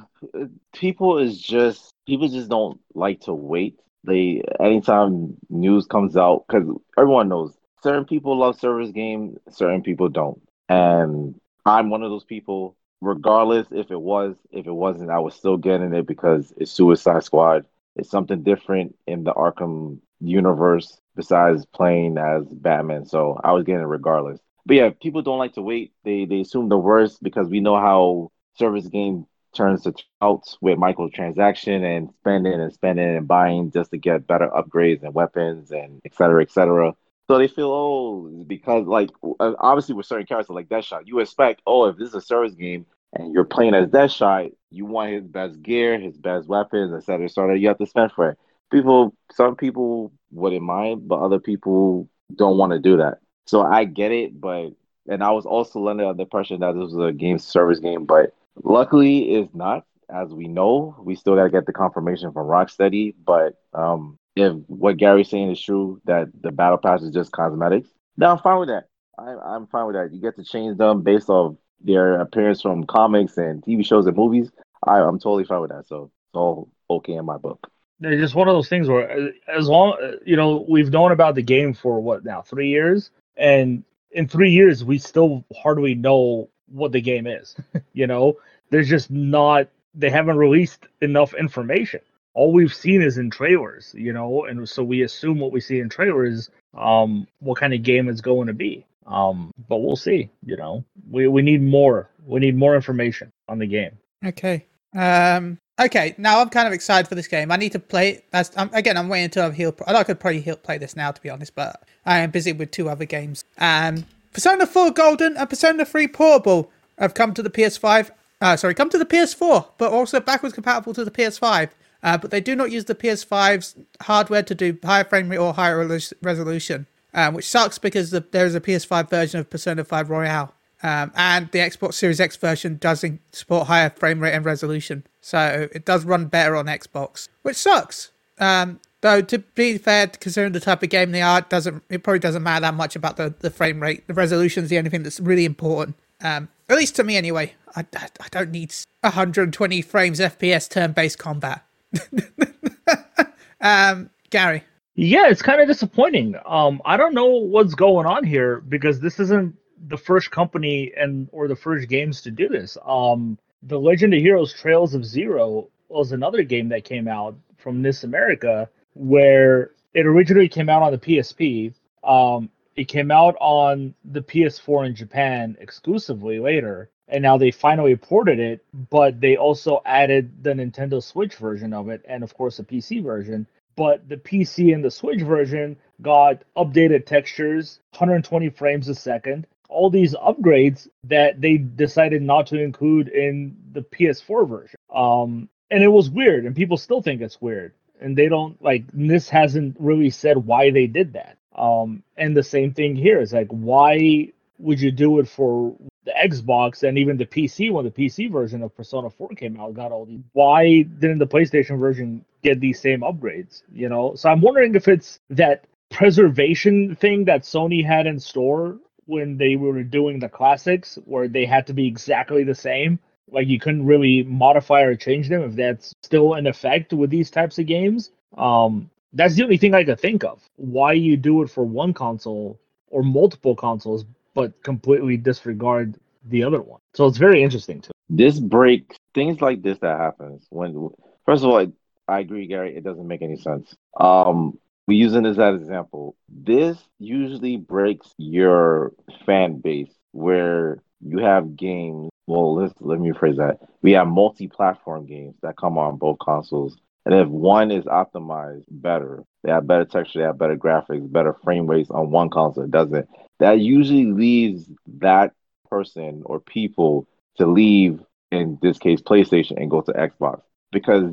people 0.74 1.18
is 1.18 1.40
just 1.40 1.92
people 2.06 2.28
just 2.28 2.48
don't 2.50 2.80
like 2.94 3.20
to 3.22 3.32
wait. 3.32 3.78
They 4.04 4.42
anytime 4.60 5.36
news 5.48 5.86
comes 5.86 6.16
out 6.16 6.44
because 6.46 6.68
everyone 6.98 7.28
knows 7.28 7.56
certain 7.82 8.04
people 8.04 8.38
love 8.38 8.58
service 8.58 8.90
game, 8.90 9.38
certain 9.50 9.82
people 9.82 10.08
don't, 10.08 10.40
and 10.68 11.34
I'm 11.64 11.90
one 11.90 12.02
of 12.02 12.10
those 12.10 12.24
people. 12.24 12.76
Regardless 13.00 13.68
if 13.70 13.90
it 13.92 14.00
was, 14.00 14.36
if 14.50 14.66
it 14.66 14.72
wasn't, 14.72 15.10
I 15.10 15.20
was 15.20 15.34
still 15.34 15.56
getting 15.56 15.94
it 15.94 16.06
because 16.06 16.52
it's 16.56 16.72
Suicide 16.72 17.22
Squad. 17.22 17.64
It's 17.94 18.10
something 18.10 18.42
different 18.42 18.96
in 19.06 19.22
the 19.24 19.32
Arkham 19.32 19.98
universe 20.20 21.00
besides 21.14 21.64
playing 21.66 22.18
as 22.18 22.44
Batman. 22.48 23.06
So 23.06 23.40
I 23.42 23.52
was 23.52 23.64
getting 23.64 23.82
it 23.82 23.86
regardless. 23.86 24.40
But 24.66 24.76
yeah, 24.76 24.90
people 25.00 25.22
don't 25.22 25.38
like 25.38 25.54
to 25.54 25.62
wait. 25.62 25.92
They 26.04 26.24
they 26.24 26.40
assume 26.40 26.68
the 26.68 26.76
worst 26.78 27.22
because 27.22 27.48
we 27.48 27.60
know 27.60 27.76
how 27.76 28.30
service 28.58 28.88
game 28.88 29.26
turns 29.58 29.82
to 29.82 29.92
touts 30.22 30.56
with 30.62 30.78
microtransaction 30.78 31.84
and 31.84 32.08
spending 32.20 32.58
and 32.58 32.72
spending 32.72 33.16
and 33.16 33.28
buying 33.28 33.70
just 33.70 33.90
to 33.90 33.98
get 33.98 34.26
better 34.26 34.48
upgrades 34.48 35.02
and 35.02 35.12
weapons 35.12 35.70
and 35.70 36.00
et 36.06 36.14
cetera, 36.14 36.40
et 36.40 36.50
cetera. 36.50 36.94
So 37.28 37.36
they 37.36 37.48
feel, 37.48 37.70
oh, 37.70 38.44
because 38.46 38.86
like 38.86 39.10
uh, 39.38 39.52
obviously 39.58 39.94
with 39.94 40.06
certain 40.06 40.24
characters 40.24 40.54
like 40.54 40.68
Deadshot, 40.68 41.02
you 41.04 41.18
expect, 41.18 41.60
oh, 41.66 41.84
if 41.84 41.98
this 41.98 42.08
is 42.08 42.14
a 42.14 42.22
service 42.22 42.54
game 42.54 42.86
and 43.12 43.34
you're 43.34 43.44
playing 43.44 43.74
as 43.74 43.88
Deadshot, 43.88 44.52
you 44.70 44.86
want 44.86 45.12
his 45.12 45.26
best 45.26 45.60
gear, 45.60 46.00
his 46.00 46.16
best 46.16 46.48
weapons, 46.48 46.94
et 46.94 47.04
cetera, 47.04 47.26
et 47.26 47.32
cetera. 47.32 47.58
You 47.58 47.68
have 47.68 47.78
to 47.78 47.86
spend 47.86 48.12
for 48.12 48.30
it. 48.30 48.38
People, 48.70 49.14
some 49.32 49.56
people 49.56 50.12
wouldn't 50.30 50.62
mind, 50.62 51.08
but 51.08 51.20
other 51.20 51.40
people 51.40 52.08
don't 52.34 52.58
want 52.58 52.72
to 52.72 52.78
do 52.78 52.96
that. 52.98 53.18
So 53.46 53.62
I 53.62 53.84
get 53.84 54.12
it, 54.12 54.40
but 54.40 54.72
and 55.10 55.22
I 55.22 55.30
was 55.30 55.46
also 55.46 55.88
under 55.88 56.12
the 56.12 56.22
impression 56.22 56.60
that 56.60 56.74
this 56.74 56.92
was 56.92 57.10
a 57.10 57.12
game 57.12 57.38
service 57.38 57.80
game, 57.80 58.04
but 58.04 58.34
luckily 58.62 59.34
it's 59.34 59.54
not. 59.54 59.84
As 60.10 60.30
we 60.30 60.48
know, 60.48 60.96
we 61.02 61.16
still 61.16 61.36
got 61.36 61.44
to 61.44 61.50
get 61.50 61.66
the 61.66 61.72
confirmation 61.72 62.32
from 62.32 62.46
Rocksteady. 62.46 63.14
But 63.24 63.56
um, 63.74 64.16
if 64.36 64.54
what 64.66 64.96
Gary's 64.96 65.28
saying 65.28 65.50
is 65.50 65.60
true, 65.62 66.00
that 66.06 66.28
the 66.40 66.50
battle 66.50 66.78
pass 66.78 67.02
is 67.02 67.12
just 67.12 67.32
cosmetics, 67.32 67.90
then 68.16 68.30
I'm 68.30 68.38
fine 68.38 68.58
with 68.58 68.68
that. 68.68 68.84
I, 69.18 69.34
I'm 69.34 69.66
fine 69.66 69.86
with 69.86 69.96
that. 69.96 70.12
You 70.12 70.20
get 70.20 70.36
to 70.36 70.44
change 70.44 70.78
them 70.78 71.02
based 71.02 71.28
off 71.28 71.56
their 71.80 72.20
appearance 72.20 72.62
from 72.62 72.84
comics 72.84 73.36
and 73.36 73.62
TV 73.62 73.84
shows 73.84 74.06
and 74.06 74.16
movies. 74.16 74.50
I, 74.86 75.00
I'm 75.00 75.18
totally 75.18 75.44
fine 75.44 75.60
with 75.60 75.70
that. 75.70 75.86
So 75.86 76.04
it's 76.04 76.36
all 76.36 76.70
okay 76.88 77.14
in 77.14 77.24
my 77.24 77.36
book. 77.36 77.70
It's 78.00 78.20
just 78.20 78.34
one 78.34 78.48
of 78.48 78.54
those 78.54 78.68
things 78.68 78.88
where, 78.88 79.32
as 79.48 79.68
long 79.68 79.96
you 80.24 80.36
know, 80.36 80.64
we've 80.68 80.90
known 80.90 81.10
about 81.10 81.34
the 81.34 81.42
game 81.42 81.74
for 81.74 82.00
what 82.00 82.24
now 82.24 82.42
three 82.42 82.68
years, 82.68 83.10
and 83.36 83.82
in 84.12 84.28
three 84.28 84.50
years 84.50 84.84
we 84.84 84.98
still 84.98 85.44
hardly 85.54 85.94
know 85.94 86.48
what 86.70 86.92
the 86.92 87.00
game 87.00 87.26
is. 87.26 87.56
you 87.92 88.06
know, 88.06 88.36
there's 88.70 88.88
just 88.88 89.10
not 89.10 89.68
they 89.94 90.10
haven't 90.10 90.36
released 90.36 90.86
enough 91.00 91.34
information. 91.34 92.00
All 92.34 92.52
we've 92.52 92.74
seen 92.74 93.02
is 93.02 93.18
in 93.18 93.30
trailers, 93.30 93.94
you 93.96 94.12
know, 94.12 94.44
and 94.44 94.68
so 94.68 94.84
we 94.84 95.02
assume 95.02 95.40
what 95.40 95.50
we 95.50 95.60
see 95.60 95.80
in 95.80 95.88
trailers, 95.88 96.50
um, 96.76 97.26
what 97.40 97.58
kind 97.58 97.74
of 97.74 97.82
game 97.82 98.08
it's 98.08 98.20
going 98.20 98.46
to 98.46 98.52
be. 98.52 98.86
Um, 99.06 99.52
but 99.68 99.78
we'll 99.78 99.96
see. 99.96 100.30
You 100.44 100.56
know, 100.56 100.84
we 101.10 101.26
we 101.28 101.42
need 101.42 101.62
more. 101.62 102.10
We 102.26 102.40
need 102.40 102.56
more 102.56 102.74
information 102.74 103.32
on 103.48 103.58
the 103.58 103.66
game. 103.66 103.98
Okay. 104.24 104.66
Um. 104.94 105.58
Okay. 105.80 106.14
Now 106.18 106.40
I'm 106.40 106.50
kind 106.50 106.66
of 106.66 106.74
excited 106.74 107.08
for 107.08 107.14
this 107.14 107.26
game. 107.26 107.50
I 107.50 107.56
need 107.56 107.72
to 107.72 107.78
play 107.78 108.10
it. 108.10 108.24
As, 108.32 108.52
um, 108.56 108.70
again, 108.72 108.96
I'm 108.96 109.08
waiting 109.08 109.24
until 109.24 109.46
I've 109.46 109.54
healed. 109.54 109.80
I 109.86 110.04
could 110.04 110.20
probably 110.20 110.40
heal, 110.40 110.56
play 110.56 110.76
this 110.76 110.94
now, 110.94 111.10
to 111.10 111.22
be 111.22 111.30
honest, 111.30 111.54
but 111.54 111.82
I 112.04 112.18
am 112.18 112.30
busy 112.30 112.52
with 112.52 112.70
two 112.70 112.88
other 112.90 113.06
games. 113.06 113.44
Um, 113.58 114.04
Persona 114.38 114.68
4 114.68 114.92
Golden 114.92 115.36
and 115.36 115.50
Persona 115.50 115.84
3 115.84 116.06
Portable 116.06 116.70
have 116.96 117.12
come 117.12 117.34
to 117.34 117.42
the 117.42 117.50
PS5. 117.50 118.12
Uh, 118.40 118.56
sorry, 118.56 118.72
come 118.72 118.88
to 118.88 118.96
the 118.96 119.04
PS4, 119.04 119.66
but 119.78 119.90
also 119.90 120.20
backwards 120.20 120.54
compatible 120.54 120.94
to 120.94 121.04
the 121.04 121.10
PS5. 121.10 121.70
Uh, 122.04 122.16
but 122.18 122.30
they 122.30 122.40
do 122.40 122.54
not 122.54 122.70
use 122.70 122.84
the 122.84 122.94
PS5's 122.94 123.74
hardware 124.02 124.44
to 124.44 124.54
do 124.54 124.78
higher 124.84 125.02
frame 125.02 125.28
rate 125.28 125.38
or 125.38 125.54
higher 125.54 125.84
resolution, 126.22 126.86
um, 127.14 127.34
which 127.34 127.48
sucks 127.48 127.78
because 127.78 128.12
the, 128.12 128.20
there 128.30 128.46
is 128.46 128.54
a 128.54 128.60
PS5 128.60 129.10
version 129.10 129.40
of 129.40 129.50
Persona 129.50 129.82
5 129.82 130.08
Royal. 130.08 130.54
Um, 130.84 131.10
and 131.16 131.50
the 131.50 131.58
Xbox 131.58 131.94
Series 131.94 132.20
X 132.20 132.36
version 132.36 132.76
doesn't 132.76 133.20
support 133.34 133.66
higher 133.66 133.90
frame 133.90 134.20
rate 134.20 134.34
and 134.34 134.44
resolution. 134.44 135.02
So 135.20 135.66
it 135.72 135.84
does 135.84 136.04
run 136.04 136.26
better 136.26 136.54
on 136.54 136.66
Xbox, 136.66 137.28
which 137.42 137.56
sucks. 137.56 138.12
Um, 138.38 138.78
though 139.00 139.20
to 139.22 139.38
be 139.38 139.78
fair, 139.78 140.06
considering 140.08 140.52
the 140.52 140.60
type 140.60 140.82
of 140.82 140.90
game 140.90 141.12
they 141.12 141.22
are, 141.22 141.40
it 141.40 141.48
doesn't 141.48 141.82
it 141.88 142.02
probably 142.02 142.20
doesn't 142.20 142.42
matter 142.42 142.62
that 142.62 142.74
much 142.74 142.96
about 142.96 143.16
the, 143.16 143.34
the 143.40 143.50
frame 143.50 143.80
rate. 143.80 144.06
The 144.06 144.14
resolution 144.14 144.64
is 144.64 144.70
the 144.70 144.78
only 144.78 144.90
thing 144.90 145.02
that's 145.02 145.20
really 145.20 145.44
important. 145.44 145.96
Um, 146.20 146.48
at 146.68 146.76
least 146.76 146.96
to 146.96 147.04
me 147.04 147.16
anyway. 147.16 147.54
I, 147.76 147.84
I, 147.96 148.08
I 148.20 148.28
don't 148.30 148.50
need 148.50 148.74
120 149.00 149.82
frames 149.82 150.20
FPS 150.20 150.68
turn 150.68 150.92
based 150.92 151.18
combat. 151.18 151.64
um, 153.60 154.10
Gary. 154.30 154.64
Yeah, 154.94 155.28
it's 155.28 155.42
kind 155.42 155.60
of 155.60 155.68
disappointing. 155.68 156.34
Um, 156.44 156.82
I 156.84 156.96
don't 156.96 157.14
know 157.14 157.26
what's 157.26 157.74
going 157.74 158.06
on 158.06 158.24
here 158.24 158.60
because 158.60 158.98
this 158.98 159.20
isn't 159.20 159.54
the 159.86 159.96
first 159.96 160.32
company 160.32 160.92
and 160.96 161.28
or 161.30 161.46
the 161.46 161.54
first 161.54 161.88
games 161.88 162.22
to 162.22 162.32
do 162.32 162.48
this. 162.48 162.76
Um, 162.84 163.38
the 163.62 163.78
Legend 163.78 164.14
of 164.14 164.20
Heroes 164.20 164.52
Trails 164.52 164.94
of 164.94 165.04
Zero 165.04 165.68
was 165.88 166.10
another 166.12 166.42
game 166.42 166.68
that 166.70 166.84
came 166.84 167.06
out 167.06 167.36
from 167.58 167.80
NIS 167.80 168.04
America 168.04 168.68
where 168.94 169.72
it 169.94 170.06
originally 170.06 170.48
came 170.48 170.68
out 170.68 170.82
on 170.82 170.92
the 170.92 170.98
PSP. 170.98 171.74
Um, 172.04 172.50
it 172.76 172.84
came 172.84 173.10
out 173.10 173.36
on 173.40 173.94
the 174.04 174.22
PS4 174.22 174.86
in 174.86 174.94
Japan 174.94 175.56
exclusively 175.60 176.38
later, 176.38 176.90
and 177.08 177.22
now 177.22 177.36
they 177.36 177.50
finally 177.50 177.96
ported 177.96 178.38
it, 178.38 178.64
but 178.90 179.20
they 179.20 179.36
also 179.36 179.82
added 179.84 180.44
the 180.44 180.50
Nintendo 180.50 181.02
Switch 181.02 181.34
version 181.36 181.72
of 181.72 181.88
it 181.88 182.04
and, 182.08 182.22
of 182.22 182.34
course, 182.34 182.58
a 182.58 182.64
PC 182.64 183.02
version. 183.02 183.46
But 183.74 184.08
the 184.08 184.16
PC 184.16 184.74
and 184.74 184.84
the 184.84 184.90
Switch 184.90 185.22
version 185.22 185.76
got 186.02 186.42
updated 186.56 187.06
textures, 187.06 187.80
120 187.92 188.50
frames 188.50 188.88
a 188.88 188.94
second, 188.94 189.46
all 189.68 189.90
these 189.90 190.14
upgrades 190.14 190.88
that 191.04 191.40
they 191.40 191.58
decided 191.58 192.22
not 192.22 192.46
to 192.48 192.60
include 192.60 193.08
in 193.08 193.56
the 193.72 193.82
PS4 193.82 194.48
version. 194.48 194.78
Um, 194.94 195.48
and 195.70 195.82
it 195.82 195.88
was 195.88 196.10
weird, 196.10 196.44
and 196.46 196.56
people 196.56 196.76
still 196.76 197.02
think 197.02 197.20
it's 197.20 197.40
weird, 197.40 197.72
and 198.00 198.16
they 198.16 198.28
don't 198.28 198.62
like 198.62 198.84
this 198.92 199.28
hasn't 199.28 199.76
really 199.78 200.10
said 200.10 200.36
why 200.36 200.70
they 200.70 200.86
did 200.86 201.14
that. 201.14 201.38
Um, 201.54 202.02
and 202.16 202.36
the 202.36 202.42
same 202.42 202.72
thing 202.72 202.94
here 202.94 203.20
is 203.20 203.32
like, 203.32 203.48
why 203.48 204.32
would 204.58 204.80
you 204.80 204.90
do 204.90 205.18
it 205.18 205.28
for 205.28 205.76
the 206.04 206.12
Xbox 206.12 206.82
and 206.82 206.98
even 206.98 207.16
the 207.16 207.26
PC 207.26 207.72
when 207.72 207.84
the 207.84 207.90
PC 207.90 208.30
version 208.30 208.62
of 208.62 208.74
Persona 208.76 209.10
4 209.10 209.30
came 209.30 209.60
out 209.60 209.74
got 209.74 209.92
all 209.92 210.06
these? 210.06 210.22
Why 210.32 210.82
didn't 210.82 211.18
the 211.18 211.26
PlayStation 211.26 211.78
version 211.78 212.24
get 212.42 212.60
these 212.60 212.80
same 212.80 213.00
upgrades? 213.00 213.62
You 213.72 213.88
know, 213.88 214.14
so 214.14 214.28
I'm 214.28 214.40
wondering 214.40 214.74
if 214.74 214.88
it's 214.88 215.20
that 215.30 215.64
preservation 215.90 216.94
thing 216.94 217.24
that 217.24 217.42
Sony 217.42 217.84
had 217.84 218.06
in 218.06 218.20
store 218.20 218.78
when 219.06 219.38
they 219.38 219.56
were 219.56 219.82
doing 219.82 220.18
the 220.18 220.28
classics 220.28 220.98
where 221.06 221.28
they 221.28 221.46
had 221.46 221.66
to 221.66 221.72
be 221.72 221.86
exactly 221.86 222.44
the 222.44 222.54
same 222.54 222.98
like 223.30 223.48
you 223.48 223.58
couldn't 223.58 223.86
really 223.86 224.22
modify 224.24 224.82
or 224.82 224.94
change 224.94 225.28
them 225.28 225.42
if 225.42 225.54
that's 225.54 225.94
still 226.02 226.34
in 226.34 226.46
effect 226.46 226.92
with 226.92 227.10
these 227.10 227.30
types 227.30 227.58
of 227.58 227.66
games. 227.66 228.10
Um 228.36 228.90
that's 229.14 229.34
the 229.34 229.42
only 229.42 229.56
thing 229.56 229.74
i 229.74 229.84
could 229.84 230.00
think 230.00 230.24
of. 230.24 230.42
Why 230.56 230.92
you 230.92 231.16
do 231.16 231.42
it 231.42 231.50
for 231.50 231.64
one 231.64 231.94
console 231.94 232.58
or 232.90 233.02
multiple 233.02 233.54
consoles 233.54 234.04
but 234.34 234.62
completely 234.62 235.16
disregard 235.16 235.96
the 236.26 236.44
other 236.44 236.60
one. 236.60 236.80
So 236.94 237.06
it's 237.06 237.18
very 237.18 237.42
interesting 237.42 237.80
to 237.82 237.90
this 238.10 238.38
break 238.38 238.96
things 239.14 239.40
like 239.40 239.62
this 239.62 239.78
that 239.80 239.98
happens 239.98 240.46
when 240.50 240.90
first 241.26 241.44
of 241.44 241.50
all 241.50 241.58
I, 241.60 241.68
I 242.06 242.20
agree 242.20 242.46
gary 242.46 242.76
it 242.76 242.84
doesn't 242.84 243.06
make 243.06 243.22
any 243.22 243.36
sense. 243.36 243.74
Um 243.98 244.58
we 244.86 244.96
using 244.96 245.22
this 245.22 245.38
as 245.38 245.54
an 245.54 245.60
example. 245.60 246.16
This 246.30 246.78
usually 246.98 247.58
breaks 247.58 248.14
your 248.16 248.92
fan 249.26 249.60
base 249.60 249.92
where 250.12 250.82
you 251.00 251.18
have 251.18 251.56
games. 251.56 252.10
Well, 252.26 252.54
let's 252.54 252.74
let 252.80 253.00
me 253.00 253.10
rephrase 253.10 253.36
that. 253.36 253.60
We 253.82 253.92
have 253.92 254.06
multi-platform 254.06 255.06
games 255.06 255.36
that 255.42 255.56
come 255.56 255.78
on 255.78 255.96
both 255.96 256.18
consoles, 256.18 256.76
and 257.06 257.14
if 257.14 257.28
one 257.28 257.70
is 257.70 257.84
optimized 257.84 258.64
better, 258.70 259.24
they 259.42 259.50
have 259.50 259.66
better 259.66 259.84
texture, 259.84 260.18
they 260.18 260.24
have 260.26 260.38
better 260.38 260.56
graphics, 260.56 261.10
better 261.10 261.34
frame 261.42 261.66
rates 261.66 261.90
on 261.90 262.10
one 262.10 262.28
console. 262.28 262.64
It 262.64 262.70
doesn't. 262.70 263.08
That 263.38 263.60
usually 263.60 264.06
leaves 264.06 264.70
that 264.98 265.32
person 265.70 266.22
or 266.26 266.40
people 266.40 267.06
to 267.36 267.46
leave, 267.46 268.00
in 268.30 268.58
this 268.60 268.78
case, 268.78 269.00
PlayStation, 269.00 269.56
and 269.56 269.70
go 269.70 269.80
to 269.80 269.92
Xbox 269.92 270.42
because 270.70 271.04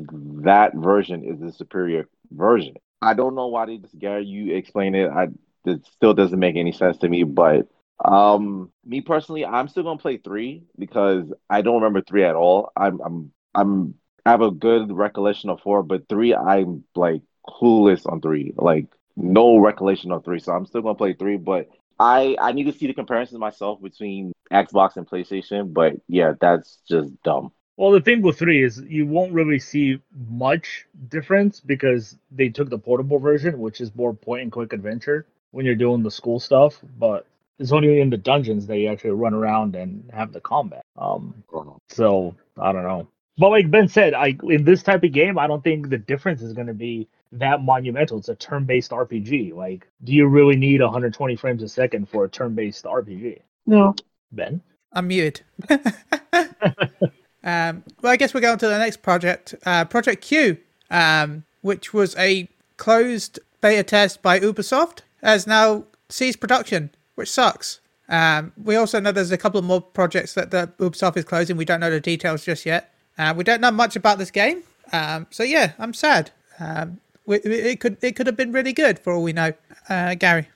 that 0.44 0.74
version 0.74 1.24
is 1.24 1.40
the 1.40 1.52
superior 1.52 2.08
version. 2.30 2.74
I 3.00 3.14
don't 3.14 3.34
know 3.34 3.46
why 3.46 3.66
they 3.66 3.78
just 3.78 3.98
Gary, 3.98 4.24
you 4.24 4.54
explain 4.54 4.94
it. 4.94 5.10
I 5.10 5.28
it 5.64 5.84
still 5.86 6.14
doesn't 6.14 6.38
make 6.38 6.56
any 6.56 6.72
sense 6.72 6.98
to 6.98 7.08
me, 7.08 7.24
but 7.24 7.68
um 8.04 8.70
me 8.84 9.00
personally, 9.00 9.44
I'm 9.44 9.68
still 9.68 9.82
gonna 9.82 9.98
play 9.98 10.18
three 10.18 10.64
because 10.78 11.32
I 11.48 11.62
don't 11.62 11.76
remember 11.76 12.02
three 12.02 12.24
at 12.24 12.34
all. 12.34 12.70
I'm 12.76 13.00
I'm 13.00 13.32
I'm 13.54 13.94
I 14.24 14.30
have 14.30 14.42
a 14.42 14.50
good 14.50 14.92
recollection 14.92 15.50
of 15.50 15.60
four, 15.60 15.82
but 15.82 16.08
three 16.08 16.34
I'm 16.34 16.84
like 16.94 17.22
clueless 17.48 18.10
on 18.10 18.20
three. 18.20 18.52
Like 18.56 18.86
no 19.16 19.58
recollection 19.58 20.12
of 20.12 20.24
three. 20.24 20.40
So 20.40 20.52
I'm 20.52 20.66
still 20.66 20.82
gonna 20.82 20.94
play 20.94 21.14
three, 21.14 21.36
but 21.36 21.68
I 21.98 22.36
I 22.40 22.52
need 22.52 22.64
to 22.64 22.72
see 22.72 22.86
the 22.86 22.94
comparisons 22.94 23.38
myself 23.40 23.80
between 23.80 24.32
Xbox 24.52 24.96
and 24.96 25.06
PlayStation. 25.08 25.72
But 25.72 25.94
yeah, 26.08 26.34
that's 26.40 26.78
just 26.88 27.10
dumb. 27.22 27.52
Well, 27.78 27.90
the 27.90 28.00
thing 28.00 28.22
with 28.22 28.38
three 28.38 28.64
is 28.64 28.80
you 28.80 29.06
won't 29.06 29.34
really 29.34 29.58
see 29.58 30.00
much 30.30 30.86
difference 31.08 31.60
because 31.60 32.16
they 32.30 32.48
took 32.48 32.70
the 32.70 32.78
portable 32.78 33.18
version, 33.18 33.58
which 33.58 33.80
is 33.80 33.94
more 33.94 34.14
point 34.14 34.42
and 34.42 34.52
click 34.52 34.72
adventure 34.72 35.26
when 35.50 35.66
you're 35.66 35.74
doing 35.74 36.02
the 36.02 36.10
school 36.10 36.40
stuff. 36.40 36.80
But 36.98 37.26
it's 37.58 37.72
only 37.72 38.00
in 38.00 38.10
the 38.10 38.16
dungeons 38.16 38.66
that 38.66 38.78
you 38.78 38.88
actually 38.88 39.10
run 39.10 39.34
around 39.34 39.76
and 39.76 40.08
have 40.12 40.32
the 40.32 40.40
combat. 40.40 40.84
Um, 40.96 41.42
so 41.88 42.34
I 42.58 42.72
don't 42.72 42.82
know. 42.82 43.08
But 43.38 43.50
like 43.50 43.70
Ben 43.70 43.88
said, 43.88 44.14
I 44.14 44.36
in 44.44 44.64
this 44.64 44.82
type 44.82 45.04
of 45.04 45.12
game, 45.12 45.38
I 45.38 45.46
don't 45.46 45.62
think 45.62 45.90
the 45.90 45.98
difference 45.98 46.42
is 46.42 46.52
going 46.52 46.68
to 46.68 46.74
be 46.74 47.08
that 47.32 47.62
monumental. 47.62 48.18
It's 48.18 48.28
a 48.28 48.34
turn-based 48.34 48.92
RPG. 48.92 49.54
Like, 49.54 49.86
do 50.04 50.12
you 50.12 50.26
really 50.26 50.56
need 50.56 50.80
120 50.80 51.36
frames 51.36 51.62
a 51.62 51.68
second 51.68 52.08
for 52.08 52.24
a 52.24 52.28
turn-based 52.28 52.84
RPG? 52.84 53.40
No. 53.66 53.94
Ben, 54.32 54.62
I'm 54.92 55.08
muted. 55.08 55.42
Um, 57.46 57.84
well, 58.02 58.12
I 58.12 58.16
guess 58.16 58.34
we're 58.34 58.40
going 58.40 58.58
to 58.58 58.66
the 58.66 58.76
next 58.76 59.02
project, 59.02 59.54
uh, 59.64 59.84
Project 59.84 60.20
Q, 60.20 60.58
um, 60.90 61.44
which 61.60 61.94
was 61.94 62.16
a 62.16 62.48
closed 62.76 63.38
beta 63.60 63.84
test 63.84 64.20
by 64.20 64.40
Ubisoft, 64.40 65.02
has 65.22 65.46
now 65.46 65.84
ceased 66.08 66.40
production, 66.40 66.90
which 67.16 67.30
sucks. 67.30 67.80
Um, 68.08 68.52
we 68.62 68.76
also 68.76 69.00
know 69.00 69.10
there's 69.10 69.32
a 69.32 69.38
couple 69.38 69.58
of 69.58 69.64
more 69.64 69.80
projects 69.80 70.34
that 70.34 70.52
the 70.52 70.70
Ubisoft 70.78 71.16
is 71.16 71.24
closing. 71.24 71.56
We 71.56 71.64
don't 71.64 71.80
know 71.80 71.90
the 71.90 72.00
details 72.00 72.44
just 72.44 72.64
yet. 72.64 72.94
Uh, 73.18 73.34
we 73.36 73.42
don't 73.42 73.60
know 73.60 73.72
much 73.72 73.96
about 73.96 74.18
this 74.18 74.30
game. 74.30 74.62
Um, 74.92 75.26
so 75.30 75.42
yeah, 75.42 75.72
I'm 75.80 75.92
sad. 75.92 76.30
Um, 76.60 77.00
we, 77.26 77.38
it 77.38 77.80
could 77.80 77.96
it 78.02 78.14
could 78.14 78.28
have 78.28 78.36
been 78.36 78.52
really 78.52 78.72
good 78.72 79.00
for 79.00 79.12
all 79.12 79.22
we 79.24 79.32
know. 79.32 79.52
Uh, 79.88 80.14
Gary. 80.14 80.48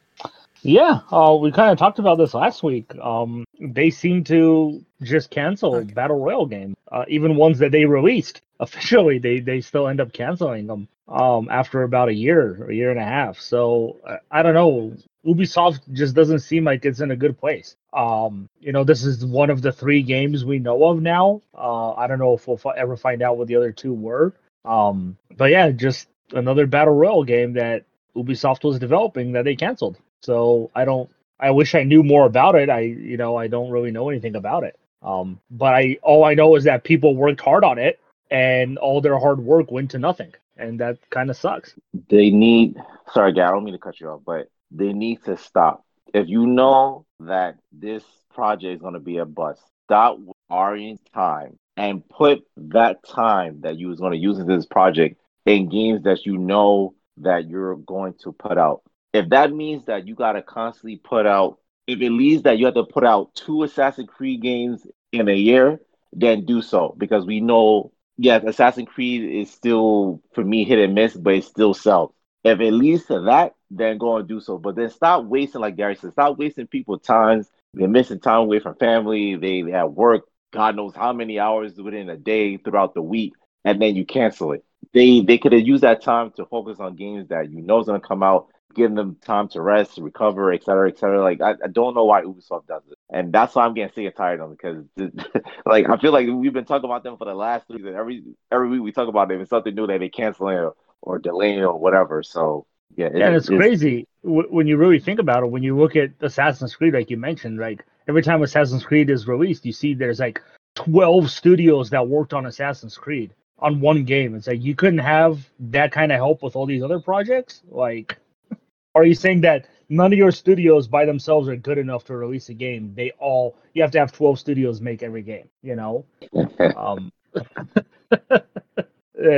Yeah, 0.62 1.00
uh, 1.10 1.36
we 1.40 1.50
kind 1.50 1.70
of 1.72 1.78
talked 1.78 1.98
about 1.98 2.18
this 2.18 2.34
last 2.34 2.62
week. 2.62 2.94
Um, 2.98 3.44
they 3.58 3.88
seem 3.90 4.22
to 4.24 4.84
just 5.02 5.30
cancel 5.30 5.76
Okay. 5.76 5.92
battle 5.94 6.18
royale 6.18 6.44
games, 6.46 6.76
uh, 6.92 7.04
even 7.08 7.34
ones 7.36 7.58
that 7.60 7.72
they 7.72 7.86
released 7.86 8.42
officially. 8.60 9.18
They 9.18 9.40
they 9.40 9.60
still 9.62 9.88
end 9.88 10.00
up 10.00 10.12
canceling 10.12 10.66
them 10.66 10.86
um, 11.08 11.48
after 11.50 11.82
about 11.82 12.10
a 12.10 12.14
year, 12.14 12.68
a 12.68 12.74
year 12.74 12.90
and 12.90 13.00
a 13.00 13.04
half. 13.04 13.40
So 13.40 13.96
uh, 14.06 14.18
I 14.30 14.42
don't 14.42 14.54
know. 14.54 14.94
Ubisoft 15.24 15.80
just 15.92 16.14
doesn't 16.14 16.40
seem 16.40 16.64
like 16.64 16.84
it's 16.84 17.00
in 17.00 17.10
a 17.10 17.16
good 17.16 17.38
place. 17.38 17.76
Um, 17.92 18.48
you 18.60 18.72
know, 18.72 18.84
this 18.84 19.04
is 19.04 19.24
one 19.24 19.50
of 19.50 19.62
the 19.62 19.72
three 19.72 20.02
games 20.02 20.44
we 20.44 20.58
know 20.58 20.84
of 20.84 21.02
now. 21.02 21.42
Uh, 21.56 21.92
I 21.92 22.06
don't 22.06 22.18
know 22.18 22.34
if 22.34 22.46
we'll 22.46 22.56
fi- 22.56 22.76
ever 22.76 22.96
find 22.96 23.22
out 23.22 23.36
what 23.36 23.48
the 23.48 23.56
other 23.56 23.72
two 23.72 23.92
were. 23.92 24.34
Um, 24.64 25.16
but 25.36 25.50
yeah, 25.50 25.70
just 25.70 26.08
another 26.32 26.66
battle 26.66 26.94
royale 26.94 27.24
game 27.24 27.52
that 27.54 27.84
Ubisoft 28.16 28.64
was 28.64 28.78
developing 28.78 29.32
that 29.32 29.44
they 29.44 29.56
canceled. 29.56 29.98
So 30.22 30.70
I 30.74 30.84
don't. 30.84 31.10
I 31.38 31.50
wish 31.50 31.74
I 31.74 31.84
knew 31.84 32.02
more 32.02 32.26
about 32.26 32.54
it. 32.54 32.68
I, 32.68 32.80
you 32.80 33.16
know, 33.16 33.36
I 33.36 33.46
don't 33.46 33.70
really 33.70 33.90
know 33.90 34.10
anything 34.10 34.36
about 34.36 34.62
it. 34.62 34.78
Um, 35.02 35.40
but 35.50 35.72
I, 35.72 35.96
all 36.02 36.24
I 36.24 36.34
know 36.34 36.54
is 36.56 36.64
that 36.64 36.84
people 36.84 37.16
worked 37.16 37.40
hard 37.40 37.64
on 37.64 37.78
it, 37.78 37.98
and 38.30 38.76
all 38.76 39.00
their 39.00 39.18
hard 39.18 39.40
work 39.40 39.70
went 39.70 39.90
to 39.92 39.98
nothing, 39.98 40.34
and 40.58 40.78
that 40.80 40.98
kind 41.08 41.30
of 41.30 41.36
sucks. 41.36 41.74
They 42.10 42.28
need. 42.28 42.76
Sorry, 43.14 43.32
Gary, 43.32 43.48
I 43.48 43.50
don't 43.52 43.64
mean 43.64 43.72
to 43.72 43.78
cut 43.78 44.00
you 44.00 44.08
off, 44.08 44.20
but 44.26 44.50
they 44.70 44.92
need 44.92 45.24
to 45.24 45.36
stop. 45.36 45.84
If 46.12 46.28
you 46.28 46.46
know 46.46 47.06
that 47.20 47.56
this 47.72 48.04
project 48.34 48.74
is 48.74 48.80
going 48.80 48.94
to 48.94 49.00
be 49.00 49.18
a 49.18 49.24
bust, 49.24 49.62
stop 49.86 50.18
worrying 50.48 50.98
time 51.14 51.58
and 51.76 52.06
put 52.08 52.40
that 52.56 53.06
time 53.06 53.60
that 53.62 53.78
you 53.78 53.88
was 53.88 54.00
going 54.00 54.12
to 54.12 54.18
use 54.18 54.38
in 54.38 54.46
this 54.46 54.66
project 54.66 55.20
in 55.46 55.68
games 55.68 56.02
that 56.04 56.26
you 56.26 56.36
know 56.36 56.94
that 57.18 57.48
you're 57.48 57.76
going 57.76 58.14
to 58.22 58.32
put 58.32 58.58
out. 58.58 58.82
If 59.12 59.28
that 59.30 59.52
means 59.52 59.86
that 59.86 60.06
you 60.06 60.14
got 60.14 60.32
to 60.32 60.42
constantly 60.42 60.96
put 60.96 61.26
out, 61.26 61.58
if 61.86 62.00
it 62.00 62.10
leads 62.10 62.42
that 62.44 62.58
you 62.58 62.66
have 62.66 62.74
to 62.74 62.84
put 62.84 63.04
out 63.04 63.34
two 63.34 63.62
Assassin's 63.64 64.08
Creed 64.08 64.42
games 64.42 64.86
in 65.12 65.28
a 65.28 65.34
year, 65.34 65.80
then 66.12 66.44
do 66.44 66.62
so 66.62 66.94
because 66.98 67.26
we 67.26 67.40
know, 67.40 67.92
yes, 68.16 68.44
Assassin's 68.46 68.88
Creed 68.88 69.42
is 69.42 69.50
still 69.50 70.20
for 70.34 70.44
me 70.44 70.64
hit 70.64 70.78
and 70.78 70.94
miss, 70.94 71.14
but 71.16 71.34
it 71.34 71.44
still 71.44 71.74
sells. 71.74 72.12
If 72.44 72.60
it 72.60 72.72
leads 72.72 73.06
to 73.06 73.22
that, 73.22 73.54
then 73.70 73.98
go 73.98 74.16
and 74.16 74.28
do 74.28 74.40
so. 74.40 74.58
But 74.58 74.76
then 74.76 74.90
stop 74.90 75.24
wasting, 75.24 75.60
like 75.60 75.76
Gary 75.76 75.96
said, 75.96 76.12
stop 76.12 76.38
wasting 76.38 76.66
people's 76.66 77.02
times. 77.02 77.50
They're 77.74 77.88
missing 77.88 78.20
time 78.20 78.40
away 78.40 78.58
from 78.60 78.74
family. 78.76 79.36
They, 79.36 79.62
they 79.62 79.70
have 79.72 79.92
work, 79.92 80.24
God 80.52 80.76
knows 80.76 80.94
how 80.94 81.12
many 81.12 81.38
hours 81.38 81.74
within 81.76 82.08
a 82.10 82.16
day 82.16 82.56
throughout 82.56 82.94
the 82.94 83.02
week, 83.02 83.34
and 83.64 83.80
then 83.80 83.94
you 83.94 84.04
cancel 84.04 84.52
it. 84.52 84.64
They 84.92 85.20
they 85.20 85.38
could 85.38 85.52
have 85.52 85.66
used 85.66 85.82
that 85.84 86.02
time 86.02 86.32
to 86.32 86.46
focus 86.46 86.80
on 86.80 86.96
games 86.96 87.28
that 87.28 87.50
you 87.50 87.62
know 87.62 87.78
is 87.80 87.86
going 87.86 88.00
to 88.00 88.06
come 88.06 88.22
out, 88.22 88.48
giving 88.74 88.96
them 88.96 89.16
time 89.24 89.48
to 89.50 89.60
rest, 89.60 89.98
recover, 89.98 90.52
et 90.52 90.64
cetera, 90.64 90.88
et 90.88 90.98
cetera. 90.98 91.22
Like 91.22 91.40
I, 91.40 91.52
I 91.52 91.68
don't 91.70 91.94
know 91.94 92.04
why 92.04 92.22
Ubisoft 92.22 92.66
does 92.66 92.82
it, 92.90 92.98
and 93.10 93.32
that's 93.32 93.54
why 93.54 93.64
I'm 93.64 93.74
getting 93.74 93.94
sick 93.94 94.06
and 94.06 94.16
tired 94.16 94.40
of 94.40 94.56
them 94.58 94.86
because, 94.96 95.22
like, 95.66 95.88
I 95.88 95.96
feel 95.98 96.12
like 96.12 96.26
we've 96.26 96.52
been 96.52 96.64
talking 96.64 96.86
about 96.90 97.04
them 97.04 97.16
for 97.16 97.26
the 97.26 97.34
last 97.34 97.68
three. 97.68 97.86
And 97.86 97.96
every 97.96 98.24
every 98.50 98.68
week 98.68 98.82
we 98.82 98.92
talk 98.92 99.08
about 99.08 99.28
them, 99.28 99.40
it's 99.40 99.50
something 99.50 99.74
new 99.74 99.86
that 99.86 100.00
they 100.00 100.08
canceling 100.08 100.56
or, 100.56 100.74
or 101.02 101.18
delaying 101.20 101.60
or 101.60 101.78
whatever. 101.78 102.24
So 102.24 102.66
yeah, 102.96 103.06
it- 103.06 103.20
and 103.22 103.34
it's 103.34 103.48
crazy 103.48 104.06
w- 104.24 104.48
when 104.50 104.66
you 104.66 104.76
really 104.76 105.00
think 105.00 105.18
about 105.20 105.42
it. 105.42 105.50
When 105.50 105.62
you 105.62 105.76
look 105.76 105.96
at 105.96 106.10
Assassin's 106.20 106.74
Creed, 106.74 106.94
like 106.94 107.10
you 107.10 107.16
mentioned, 107.16 107.58
like 107.58 107.84
every 108.08 108.22
time 108.22 108.42
Assassin's 108.42 108.84
Creed 108.84 109.10
is 109.10 109.26
released, 109.28 109.64
you 109.66 109.72
see 109.72 109.94
there's 109.94 110.20
like 110.20 110.40
12 110.74 111.30
studios 111.30 111.90
that 111.90 112.06
worked 112.08 112.32
on 112.34 112.46
Assassin's 112.46 112.96
Creed 112.96 113.34
on 113.58 113.80
one 113.80 114.04
game. 114.04 114.34
It's 114.34 114.46
like 114.46 114.62
you 114.62 114.74
couldn't 114.74 114.98
have 115.00 115.46
that 115.60 115.92
kind 115.92 116.12
of 116.12 116.16
help 116.16 116.42
with 116.42 116.56
all 116.56 116.66
these 116.66 116.82
other 116.82 117.00
projects. 117.00 117.62
Like, 117.68 118.16
are 118.94 119.04
you 119.04 119.14
saying 119.14 119.42
that 119.42 119.66
none 119.88 120.12
of 120.12 120.18
your 120.18 120.30
studios 120.32 120.88
by 120.88 121.04
themselves 121.04 121.48
are 121.48 121.56
good 121.56 121.78
enough 121.78 122.04
to 122.04 122.16
release 122.16 122.48
a 122.48 122.54
game? 122.54 122.94
They 122.94 123.12
all 123.18 123.56
you 123.74 123.82
have 123.82 123.90
to 123.92 123.98
have 123.98 124.12
12 124.12 124.38
studios 124.38 124.80
make 124.80 125.02
every 125.02 125.22
game. 125.22 125.48
You 125.62 125.76
know. 125.76 126.04
um 126.76 127.12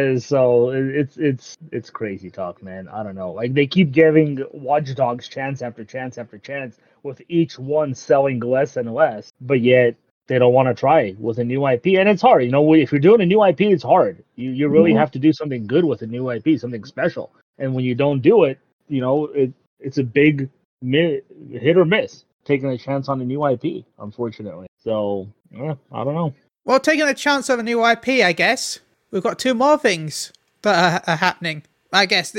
uh, 0.03 0.19
so 0.19 0.71
it's 0.71 1.17
it's 1.17 1.57
it's 1.71 1.91
crazy 1.91 2.31
talk 2.31 2.63
man. 2.63 2.89
I 2.89 3.03
don't 3.03 3.15
know. 3.15 3.33
Like 3.33 3.55
they 3.55 3.67
keep 3.67 3.93
giving 3.93 4.45
watch 4.53 4.95
dogs 4.95 5.29
chance 5.29 5.63
after 5.63 5.85
chance 5.85 6.19
after 6.19 6.39
chance 6.39 6.79
with 7.03 7.21
each 7.29 7.59
one 7.59 7.95
selling 7.95 8.41
less 8.41 8.77
and 8.77 8.93
less 8.95 9.33
but 9.41 9.61
yet 9.61 9.95
they 10.29 10.39
don't 10.39 10.53
want 10.55 10.69
to 10.69 10.75
try 10.75 11.15
with 11.19 11.39
a 11.39 11.45
new 11.45 11.67
ip 11.69 11.85
and 11.85 12.09
it's 12.09 12.23
hard 12.23 12.45
you 12.45 12.51
know 12.51 12.73
if 12.75 12.93
you're 12.93 13.01
doing 13.01 13.21
a 13.21 13.27
new 13.27 13.45
ip 13.45 13.61
it's 13.61 13.83
hard. 13.83 14.23
You 14.37 14.51
you 14.51 14.69
really 14.69 14.93
Mhm. 14.93 14.99
have 14.99 15.11
to 15.13 15.19
do 15.19 15.33
something 15.33 15.67
good 15.67 15.85
with 15.85 16.03
a 16.03 16.07
new 16.07 16.31
ip 16.31 16.59
something 16.59 16.85
special. 16.85 17.31
And 17.59 17.75
when 17.75 17.85
you 17.85 17.95
don't 17.95 18.21
do 18.21 18.45
it 18.45 18.59
you 18.89 19.01
know 19.01 19.27
it 19.27 19.53
it's 19.81 19.99
a 19.99 20.05
big 20.05 20.49
mi- 20.81 21.23
hit 21.51 21.77
or 21.77 21.85
miss 21.85 22.25
taking 22.45 22.69
a 22.71 22.79
chance 22.79 23.09
on 23.09 23.21
a 23.21 23.25
new 23.25 23.45
ip 23.49 23.85
unfortunately. 23.99 24.67
So 24.79 25.27
yeah, 25.51 25.75
i 25.93 26.05
don't 26.05 26.15
know. 26.15 26.33
Well, 26.65 26.79
taking 26.79 27.09
a 27.09 27.15
chance 27.15 27.49
of 27.49 27.59
a 27.59 27.63
new 27.65 27.85
IP, 27.85 28.23
I 28.23 28.33
guess. 28.33 28.79
We've 29.13 29.23
got 29.23 29.39
two 29.39 29.55
more 29.55 29.79
things 29.79 30.33
that 30.63 31.05
are, 31.09 31.13
are 31.13 31.17
happening. 31.17 31.65
I 31.93 32.07
guess 32.07 32.33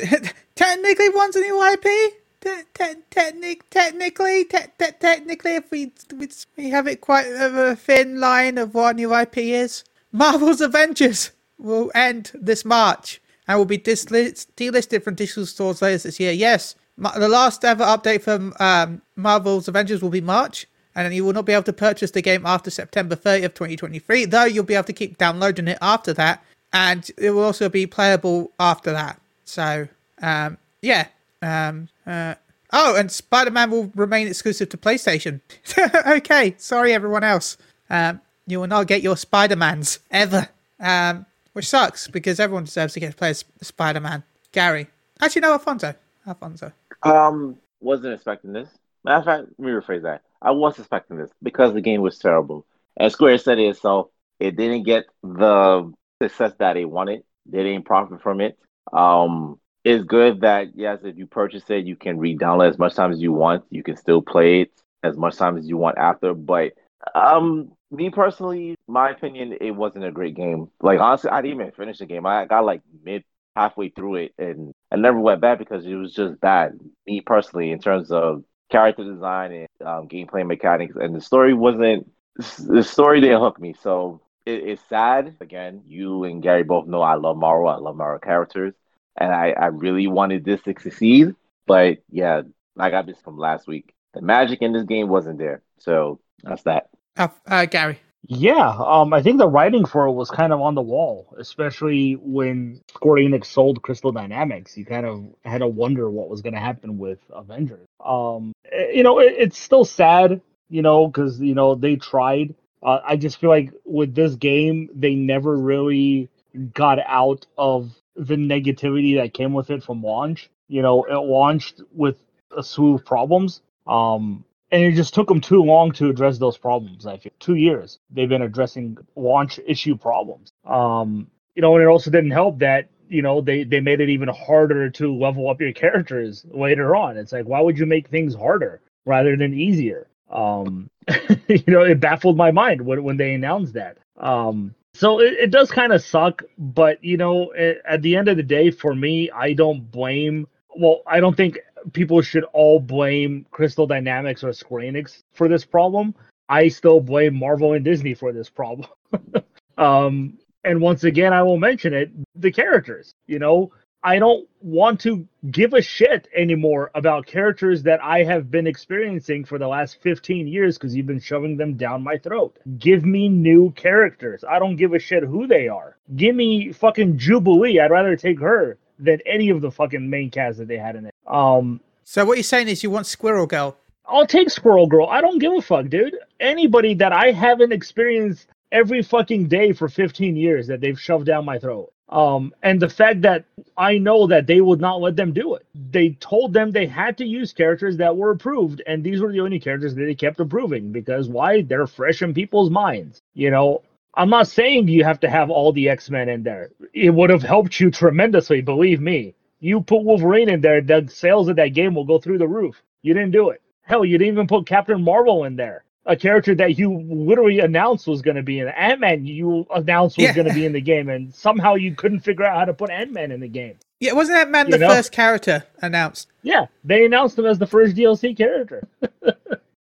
technically 0.55 1.09
one's 1.09 1.36
a 1.38 1.41
new 1.41 1.63
IP. 1.73 2.13
Te- 2.41 2.63
te- 2.73 3.01
technic- 3.12 3.69
technically, 3.69 4.45
te- 4.45 4.57
te- 4.79 4.91
technically, 4.99 5.55
if 5.55 5.71
we 5.71 5.93
we- 6.17 6.29
we 6.57 6.69
have 6.71 6.88
it 6.88 6.99
quite 7.01 7.27
a 7.27 7.75
thin 7.75 8.19
line 8.19 8.57
of 8.57 8.73
what 8.73 8.97
new 8.97 9.15
IP 9.15 9.38
is, 9.38 9.86
Marvel's 10.12 10.59
Avengers 10.62 11.31
will 11.59 11.91
end 11.95 12.31
this 12.36 12.65
March 12.65 13.21
and 13.47 13.57
will 13.59 13.65
be 13.65 13.77
disli- 13.77 14.45
delisted 14.57 15.03
from 15.03 15.15
digital 15.15 15.45
stores 15.45 15.81
later 15.81 15.99
this 16.03 16.19
year. 16.19 16.33
Yes, 16.33 16.75
Ma- 16.97 17.17
the 17.17 17.29
last 17.29 17.63
ever 17.65 17.86
update 17.86 18.23
from 18.23 18.53
um, 18.59 19.01
Marvel's 19.15 19.69
Avengers 19.69 20.01
will 20.01 20.09
be 20.09 20.21
March, 20.21 20.67
and 20.95 21.13
you 21.13 21.23
will 21.25 21.33
not 21.33 21.45
be 21.45 21.53
able 21.53 21.63
to 21.63 21.73
purchase 21.73 22.12
the 22.12 22.21
game 22.21 22.45
after 22.45 22.71
September 22.71 23.15
30th, 23.15 23.55
2023, 23.55 24.25
though 24.25 24.45
you'll 24.45 24.65
be 24.65 24.75
able 24.75 24.83
to 24.86 24.93
keep 24.93 25.17
downloading 25.17 25.67
it 25.69 25.77
after 25.81 26.13
that, 26.13 26.43
and 26.73 27.09
it 27.17 27.31
will 27.31 27.43
also 27.43 27.69
be 27.69 27.86
playable 27.86 28.51
after 28.59 28.91
that. 28.91 29.21
So, 29.45 29.88
um, 30.21 30.57
yeah. 30.81 31.07
Um, 31.41 31.89
uh, 32.05 32.36
oh, 32.71 32.95
and 32.95 33.12
Spider 33.12 33.51
Man 33.51 33.69
will 33.69 33.91
remain 33.95 34.27
exclusive 34.27 34.69
to 34.69 34.77
PlayStation. 34.77 35.39
okay, 36.17 36.55
sorry, 36.57 36.93
everyone 36.93 37.23
else. 37.23 37.57
Um, 37.89 38.19
you 38.47 38.59
will 38.59 38.67
not 38.67 38.88
get 38.88 39.01
your 39.01 39.15
Spider 39.15 39.55
Mans 39.55 39.99
ever. 40.12 40.49
Um, 40.79 41.25
which 41.53 41.69
sucks 41.69 42.07
because 42.07 42.39
everyone 42.39 42.65
deserves 42.65 42.93
to 42.93 42.99
get 42.99 43.12
to 43.12 43.17
play 43.17 43.33
Spider 43.33 43.99
Man. 43.99 44.23
Gary. 44.51 44.88
Actually, 45.21 45.41
no, 45.41 45.53
Alfonso. 45.53 45.93
Alfonso. 46.27 46.71
Um, 47.03 47.57
wasn't 47.79 48.13
expecting 48.13 48.53
this. 48.53 48.69
Matter 49.03 49.19
of 49.19 49.25
fact, 49.25 49.47
let 49.57 49.59
me 49.59 49.71
rephrase 49.71 50.03
that. 50.03 50.21
I 50.41 50.51
was 50.51 50.77
expecting 50.79 51.17
this 51.17 51.29
because 51.41 51.73
the 51.73 51.81
game 51.81 52.01
was 52.01 52.17
terrible. 52.17 52.65
And 52.97 53.12
Square 53.12 53.38
said 53.39 53.59
it 53.59 53.67
itself. 53.67 54.07
It 54.39 54.55
didn't 54.55 54.83
get 54.83 55.05
the 55.21 55.93
success 56.21 56.54
that 56.60 56.73
they 56.73 56.86
wanted. 56.86 57.23
They 57.45 57.63
didn't 57.63 57.86
profit 57.86 58.21
from 58.21 58.41
it. 58.41 58.58
Um, 58.91 59.60
it's 59.84 60.04
good 60.06 60.41
that 60.41 60.76
yes, 60.76 60.99
if 61.04 61.17
you 61.17 61.28
purchase 61.28 61.63
it, 61.69 61.86
you 61.86 61.95
can 61.95 62.17
re-download 62.17 62.69
as 62.69 62.80
much 62.80 62.95
time 62.95 63.12
as 63.12 63.21
you 63.21 63.34
want. 63.34 63.65
You 63.69 63.84
can 63.84 63.97
still 63.97 64.21
play 64.21 64.62
it 64.62 64.71
as 65.04 65.17
much 65.17 65.36
time 65.36 65.58
as 65.58 65.67
you 65.67 65.78
want 65.78 65.97
after. 65.97 66.34
But 66.34 66.73
um, 67.15 67.73
me 67.91 68.10
personally, 68.10 68.76
my 68.88 69.10
opinion, 69.12 69.56
it 69.60 69.71
wasn't 69.71 70.06
a 70.06 70.12
great 70.12 70.36
game. 70.36 70.69
Like 70.82 70.99
honestly, 70.99 71.30
I 71.32 71.41
didn't 71.41 71.60
even 71.60 71.71
finish 71.71 71.99
the 71.99 72.06
game. 72.06 72.26
I 72.26 72.45
got 72.45 72.65
like 72.65 72.82
mid 73.04 73.23
halfway 73.56 73.89
through 73.89 74.15
it, 74.15 74.34
and 74.38 74.73
I 74.91 74.95
never 74.95 75.19
went 75.19 75.41
back 75.41 75.60
because 75.60 75.86
it 75.86 75.95
was 75.95 76.13
just 76.13 76.39
bad. 76.39 76.80
Me 77.06 77.21
personally, 77.21 77.71
in 77.71 77.80
terms 77.80 78.12
of 78.12 78.43
character 78.71 79.04
design 79.04 79.52
and 79.52 79.88
um, 79.88 80.08
gameplay 80.08 80.45
mechanics, 80.45 80.95
and 80.95 81.15
the 81.15 81.21
story 81.21 81.54
wasn't. 81.54 82.10
The 82.36 82.82
story 82.84 83.21
didn't 83.21 83.41
hook 83.41 83.60
me, 83.60 83.76
so 83.80 84.22
it, 84.45 84.63
it's 84.63 84.82
sad. 84.89 85.36
Again, 85.41 85.84
you 85.86 86.23
and 86.23 86.41
Gary 86.41 86.63
both 86.63 86.88
know 86.88 87.01
I 87.01 87.15
love 87.15 87.38
Marvel. 87.38 87.67
I 87.67 87.77
love 87.77 87.95
Marvel 87.95 88.19
characters, 88.19 88.73
and 89.17 89.34
I, 89.34 89.51
I 89.51 89.65
really 89.67 90.08
wanted 90.08 90.45
this 90.45 90.62
to 90.63 90.73
succeed. 90.79 91.36
But 91.65 91.99
yeah, 92.10 92.41
I 92.77 92.89
got 92.89 93.06
this 93.06 93.19
from 93.21 93.38
last 93.38 93.67
week. 93.67 93.93
The 94.13 94.21
magic 94.21 94.62
in 94.62 94.73
this 94.73 94.86
game 94.86 95.08
wasn't 95.08 95.39
there, 95.39 95.62
so 95.79 96.19
that's 96.43 96.63
that. 96.63 96.89
Uh, 97.17 97.29
uh, 97.47 97.65
Gary. 97.65 97.99
Yeah, 98.25 98.73
um, 98.79 99.13
I 99.13 99.21
think 99.21 99.38
the 99.38 99.49
writing 99.49 99.86
for 99.86 100.06
it 100.06 100.13
was 100.13 100.32
kind 100.32 100.53
of 100.53 100.62
on 100.62 100.75
the 100.75 100.82
wall, 100.82 101.36
especially 101.38 102.13
when 102.13 102.79
Square 102.89 103.23
Enix 103.23 103.47
sold 103.47 103.82
Crystal 103.82 104.13
Dynamics. 104.13 104.77
You 104.77 104.86
kind 104.86 105.06
of 105.06 105.25
had 105.43 105.58
to 105.58 105.67
wonder 105.67 106.10
what 106.10 106.29
was 106.29 106.41
going 106.41 106.53
to 106.53 106.60
happen 106.60 106.97
with 106.97 107.19
Avengers. 107.32 107.86
Um, 108.03 108.53
eh, 108.71 108.91
you 108.93 109.03
know, 109.03 109.19
it, 109.19 109.34
it's 109.38 109.60
still 109.60 109.84
sad, 109.84 110.39
you 110.69 110.82
know, 110.82 111.08
because 111.08 111.41
you 111.41 111.53
know 111.53 111.75
they 111.75 111.97
tried. 111.97 112.56
Uh, 112.84 113.00
I 113.06 113.15
just 113.15 113.39
feel 113.39 113.50
like 113.50 113.72
with 113.86 114.13
this 114.13 114.36
game, 114.36 114.89
they 114.93 115.15
never 115.15 115.56
really 115.58 116.30
got 116.74 117.00
out 117.06 117.46
of 117.58 117.91
the 118.15 118.36
negativity 118.36 119.15
that 119.15 119.34
came 119.34 119.54
with 119.54 119.69
it 119.69 119.84
from 119.84 120.04
launch. 120.04 120.50
You 120.67 120.82
know, 120.82 121.04
it 121.04 121.15
launched 121.15 121.82
with 121.93 122.17
a 122.56 122.63
slew 122.63 122.96
of 122.96 123.06
problems. 123.06 123.62
Um, 123.88 124.46
and 124.72 124.84
it 124.84 124.93
just 124.96 125.13
took 125.13 125.28
them 125.28 125.39
too 125.39 125.62
long 125.62 125.91
to 125.93 126.10
address 126.10 126.39
those 126.39 126.58
problems. 126.58 127.06
I 127.06 127.17
feel 127.17 127.32
two 127.39 127.56
years 127.56 128.00
they've 128.10 128.28
been 128.28 128.41
addressing 128.41 128.98
launch 129.15 129.60
issue 129.65 129.96
problems. 129.96 130.52
Um, 130.65 131.28
you 131.56 131.62
know, 131.62 131.76
and 131.76 131.84
it 131.84 131.88
also 131.88 132.10
didn't 132.10 132.32
help 132.32 132.60
that 132.60 132.89
you 133.08 133.22
know 133.22 133.41
they 133.41 133.63
they 133.63 133.80
made 133.80 134.02
it 134.02 134.10
even 134.10 134.30
harder 134.30 134.89
to 134.89 135.15
level 135.15 135.50
up 135.50 135.62
your 135.62 135.74
characters 135.74 136.43
later 136.50 136.96
on. 136.96 137.17
It's 137.17 137.32
like 137.32 137.46
why 137.46 137.62
would 137.62 137.78
you 137.78 137.86
make 137.86 138.08
things 138.08 138.34
harder 138.34 138.82
rather 139.06 139.38
than 139.38 139.54
easier? 139.54 140.08
Um, 140.29 140.89
you 141.47 141.63
know, 141.67 141.83
it 141.83 141.99
baffled 141.99 142.38
my 142.38 142.51
mind 142.51 142.81
when 142.81 143.03
when 143.03 143.17
they 143.17 143.33
announced 143.33 143.73
that. 143.73 143.97
Um, 144.17 144.73
so 144.93 145.19
it, 145.19 145.33
it 145.33 145.51
does 145.51 145.71
kind 145.71 145.91
of 145.91 146.03
suck, 146.03 146.43
but 146.57 147.03
you 147.03 147.17
know, 147.17 147.51
it, 147.51 147.81
at 147.86 148.01
the 148.01 148.15
end 148.15 148.27
of 148.27 148.38
the 148.38 148.43
day, 148.43 148.71
for 148.71 148.93
me, 148.93 149.29
I 149.31 149.53
don't 149.53 149.89
blame. 149.91 150.47
Well, 150.75 151.01
I 151.07 151.19
don't 151.19 151.36
think 151.36 151.59
people 151.91 152.21
should 152.21 152.45
all 152.53 152.79
blame 152.79 153.45
Crystal 153.51 153.88
Dynamics 153.88 154.43
or 154.43 154.53
Square 154.53 154.83
Enix 154.83 155.23
for 155.33 155.47
this 155.47 155.65
problem. 155.65 156.15
I 156.49 156.67
still 156.67 156.99
blame 156.99 157.36
Marvel 157.36 157.73
and 157.73 157.83
Disney 157.83 158.13
for 158.13 158.31
this 158.31 158.49
problem. 158.49 158.89
um, 159.77 160.38
and 160.63 160.79
once 160.79 161.03
again, 161.03 161.33
I 161.33 161.41
will 161.43 161.57
mention 161.57 161.93
it 161.93 162.12
the 162.36 162.51
characters. 162.51 163.13
You 163.27 163.39
know, 163.39 163.71
I 164.04 164.20
don't 164.20 164.48
want 164.62 165.00
to 165.02 165.26
give 165.50 165.74
a 165.74 165.82
shit 165.82 166.28
anymore 166.36 166.92
about 166.94 167.26
characters 167.26 167.84
that 167.84 168.04
I 168.04 168.24
have 168.24 168.52
been 168.52 168.68
experiencing 168.68 169.46
for 169.46 169.58
the 169.58 169.68
last 169.68 170.02
15 170.02 170.48
years 170.48 170.78
because 170.78 170.94
you've 170.96 171.08
been 171.08 171.22
shoving 171.22 171.56
them 171.56 171.76
down 171.76 172.04
my 172.04 172.18
throat. 172.18 172.58
Give 172.80 173.06
me 173.06 173.30
new 173.30 173.72
characters. 173.72 174.44
I 174.48 174.60
don't 174.60 174.76
give 174.76 174.94
a 174.94 175.00
shit 175.00 175.24
who 175.24 175.48
they 175.48 175.70
are. 175.70 175.96
Give 176.16 176.36
me 176.36 176.74
fucking 176.74 177.18
Jubilee. 177.18 177.80
I'd 177.80 177.92
rather 177.92 178.16
take 178.18 178.39
her 178.42 178.78
than 179.00 179.20
any 179.26 179.50
of 179.50 179.62
the 179.62 179.72
fucking 179.72 180.10
main 180.10 180.30
cast 180.30 180.58
that 180.58 180.68
they 180.68 180.78
had 180.78 180.96
in 180.96 181.06
it. 181.06 181.13
Um, 181.26 181.80
So 182.04 182.26
what 182.26 182.36
you're 182.38 182.44
saying 182.44 182.68
is 182.68 182.84
you 182.84 182.89
want 182.89 183.06
Squirrel 183.06 183.48
Girl? 183.48 183.78
I'll 184.06 184.28
take 184.28 184.50
Squirrel 184.50 184.88
Girl. 184.88 185.08
I 185.08 185.22
don't 185.22 185.39
give 185.39 185.54
a 185.54 185.62
fuck, 185.62 185.88
dude. 185.88 186.18
Anybody 186.42 186.94
that 186.96 187.13
I 187.13 187.32
haven't 187.32 187.72
experienced 187.72 188.48
every 188.74 189.02
fucking 189.02 189.48
day 189.48 189.72
for 189.72 189.88
15 189.88 190.36
years 190.36 190.68
that 190.68 190.82
they've 190.82 191.00
shoved 191.00 191.26
down 191.26 191.46
my 191.46 191.58
throat. 191.58 191.94
Um, 192.13 192.54
and 192.62 192.80
the 192.80 192.89
fact 192.89 193.21
that 193.23 193.43
I 193.76 193.97
know 193.97 194.28
that 194.28 194.45
they 194.45 194.62
would 194.62 194.80
not 194.80 195.02
let 195.02 195.15
them 195.15 195.34
do 195.34 195.56
it. 195.56 195.65
They 195.73 196.10
told 196.19 196.54
them 196.54 196.69
they 196.69 196.86
had 196.86 197.17
to 197.17 197.26
use 197.26 197.54
characters 197.54 197.97
that 197.97 198.15
were 198.15 198.30
approved, 198.30 198.84
and 198.86 199.04
these 199.04 199.19
were 199.19 199.32
the 199.32 199.39
only 199.39 199.60
characters 199.60 199.95
that 199.95 200.06
they 200.06 200.13
kept 200.13 200.39
approving 200.39 200.91
because 200.91 201.28
why? 201.28 201.63
They're 201.63 201.88
fresh 201.88 202.21
in 202.21 202.36
people's 202.36 202.69
minds. 202.69 203.23
You 203.34 203.49
know, 203.49 203.82
I'm 204.13 204.30
not 204.30 204.47
saying 204.47 204.89
you 204.89 205.04
have 205.04 205.19
to 205.21 205.30
have 205.30 205.49
all 205.49 205.73
the 205.73 205.89
X 205.89 206.12
Men 206.12 206.30
in 206.30 206.43
there. 206.43 206.69
It 206.93 207.10
would 207.10 207.32
have 207.32 207.41
helped 207.41 207.80
you 207.80 207.89
tremendously, 207.89 208.62
believe 208.62 209.02
me. 209.02 209.34
You 209.60 209.82
put 209.82 210.04
Wolverine 210.04 210.49
in 210.49 210.62
there, 210.62 210.82
the 210.82 211.08
sales 211.10 211.47
of 211.47 211.56
that 211.56 211.69
game 211.69 211.95
will 211.95 212.06
go 212.06 212.19
through 212.19 212.38
the 212.38 212.47
roof. 212.47 212.80
You 213.02 213.15
didn't 213.15 213.32
do 213.32 213.49
it. 213.49 213.62
Hell, 213.82 214.06
you 214.06 214.19
didn't 214.19 214.36
even 214.36 214.47
put 214.47 214.67
Captain 214.67 215.02
Marvel 215.02 215.45
in 215.45 215.56
there, 215.56 215.84
a 216.06 216.16
character 216.16 216.54
that 216.56 216.78
you 216.78 217.00
literally 217.10 217.60
announced 217.60 218.08
was 218.08 218.22
going 218.22 218.36
to 218.36 218.44
be 218.44 218.60
in 218.60 218.68
Ant 218.68 219.00
Man. 219.00 219.26
You 219.26 219.66
announced 219.74 220.18
was 220.18 220.26
Yeah. 220.26 220.34
going 220.34 220.48
to 220.48 220.54
be 220.54 220.66
in 220.66 220.74
the 220.74 220.82
game, 220.82 221.10
and 221.10 221.34
somehow 221.34 221.76
you 221.76 221.96
couldn't 221.96 222.20
figure 222.22 222.44
out 222.46 222.58
how 222.58 222.66
to 222.66 222.74
put 222.74 222.89
Ant 222.89 223.12
Man 223.13 223.32
in 223.32 223.39
the 223.39 223.48
game. 223.48 223.76
Yeah, 224.00 224.12
wasn't 224.13 224.38
that 224.38 224.50
man 224.52 224.70
the 224.70 224.78
know? 224.78 224.89
first 224.89 225.13
character 225.13 225.63
announced? 225.82 226.28
Yeah, 226.42 226.66
they 226.84 227.06
announced 227.06 227.39
him 227.39 227.46
as 227.46 227.58
the 227.58 227.68
first 227.68 227.96
DLC 227.96 228.36
character. 228.36 228.86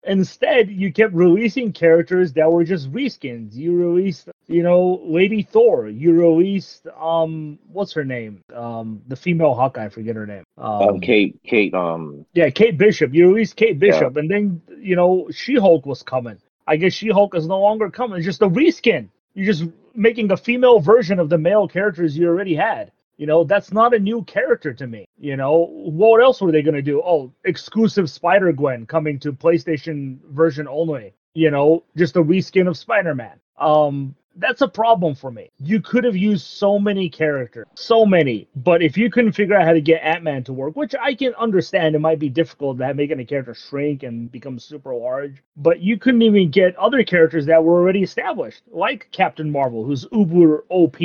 Instead, 0.07 0.71
you 0.71 0.93
kept 0.93 1.13
releasing 1.15 1.73
characters 1.73 2.33
that 2.35 2.51
were 2.51 2.65
just 2.65 2.91
reskins. 2.93 3.55
You 3.55 3.77
released, 3.77 4.29
you 4.47 4.63
know, 4.63 5.01
Lady 5.05 5.43
Thor. 5.43 5.89
You 5.89 6.13
released, 6.13 6.87
um, 6.99 7.59
what's 7.73 7.93
her 7.95 8.05
name? 8.05 8.43
Um, 8.55 9.03
the 9.09 9.17
female 9.17 9.55
Hawkeye. 9.55 9.87
I 9.87 9.89
forget 9.89 10.15
her 10.15 10.27
name. 10.27 10.45
Um, 10.59 11.01
Kate, 11.01 11.39
Kate, 11.45 11.75
um, 11.75 12.25
Yeah, 12.35 12.51
Kate 12.51 12.79
Bishop. 12.79 13.13
You 13.15 13.29
released 13.29 13.57
Kate 13.57 13.79
Bishop, 13.79 14.17
and 14.17 14.31
then 14.31 14.63
you 14.79 14.97
know 14.97 15.29
She 15.33 15.57
Hulk 15.57 15.87
was 15.87 16.03
coming. 16.03 16.39
I 16.67 16.77
guess 16.77 16.93
She 16.93 17.09
Hulk 17.11 17.35
is 17.35 17.47
no 17.47 17.61
longer 17.61 17.91
coming. 17.91 18.19
It's 18.19 18.27
just 18.27 18.43
a 18.43 18.49
reskin. 18.49 19.09
You're 19.35 19.53
just 19.53 19.65
making 19.95 20.31
a 20.31 20.37
female 20.37 20.81
version 20.81 21.19
of 21.19 21.29
the 21.29 21.39
male 21.39 21.69
characters 21.69 22.17
you 22.17 22.29
already 22.29 22.55
had. 22.55 22.93
You 23.17 23.27
know, 23.27 23.45
that's 23.45 23.73
not 23.73 23.95
a 23.95 23.99
new 23.99 24.23
character 24.25 24.75
to 24.75 24.87
me. 24.87 25.07
You 25.19 25.37
know, 25.37 25.69
what 25.71 26.23
else 26.23 26.41
were 26.41 26.53
they 26.53 26.63
gonna 26.63 26.83
do? 26.83 27.03
Oh, 27.03 27.33
exclusive 27.45 28.11
Spider 28.11 28.53
Gwen 28.53 28.87
coming 28.87 29.19
to 29.21 29.33
PlayStation 29.33 30.19
version 30.31 30.69
only. 30.69 31.15
You 31.35 31.51
know, 31.51 31.85
just 31.97 32.17
a 32.17 32.23
reskin 32.23 32.69
of 32.69 32.77
Spider 32.77 33.15
Man. 33.15 33.39
Um, 33.59 34.15
that's 34.39 34.61
a 34.61 34.69
problem 34.69 35.15
for 35.15 35.31
me. 35.31 35.51
You 35.59 35.81
could 35.81 36.05
have 36.05 36.17
used 36.17 36.47
so 36.47 36.79
many 36.79 37.09
characters, 37.09 37.67
so 37.75 38.05
many, 38.05 38.49
but 38.57 38.83
if 38.83 38.97
you 38.97 39.11
couldn't 39.11 39.33
figure 39.33 39.55
out 39.57 39.67
how 39.67 39.73
to 39.73 39.81
get 39.81 40.03
Ant 40.03 40.23
Man 40.23 40.45
to 40.45 40.53
work, 40.53 40.77
which 40.77 40.95
I 41.01 41.15
can 41.15 41.35
understand, 41.35 41.95
it 41.95 42.01
might 42.01 42.19
be 42.19 42.29
difficult 42.29 42.79
that 42.79 42.97
making 42.97 43.21
a 43.21 43.25
character 43.25 43.55
shrink 43.55 44.03
and 44.03 44.31
become 44.31 44.59
super 44.59 44.95
large, 44.95 45.43
but 45.57 45.81
you 45.81 45.99
couldn't 45.99 46.23
even 46.23 46.51
get 46.51 46.77
other 46.77 47.03
characters 47.03 47.47
that 47.47 47.65
were 47.65 47.81
already 47.81 48.03
established, 48.03 48.63
like 48.71 49.09
Captain 49.11 49.51
Marvel, 49.51 49.85
who's 49.85 50.07
uber 50.13 50.65
OP. 50.69 51.01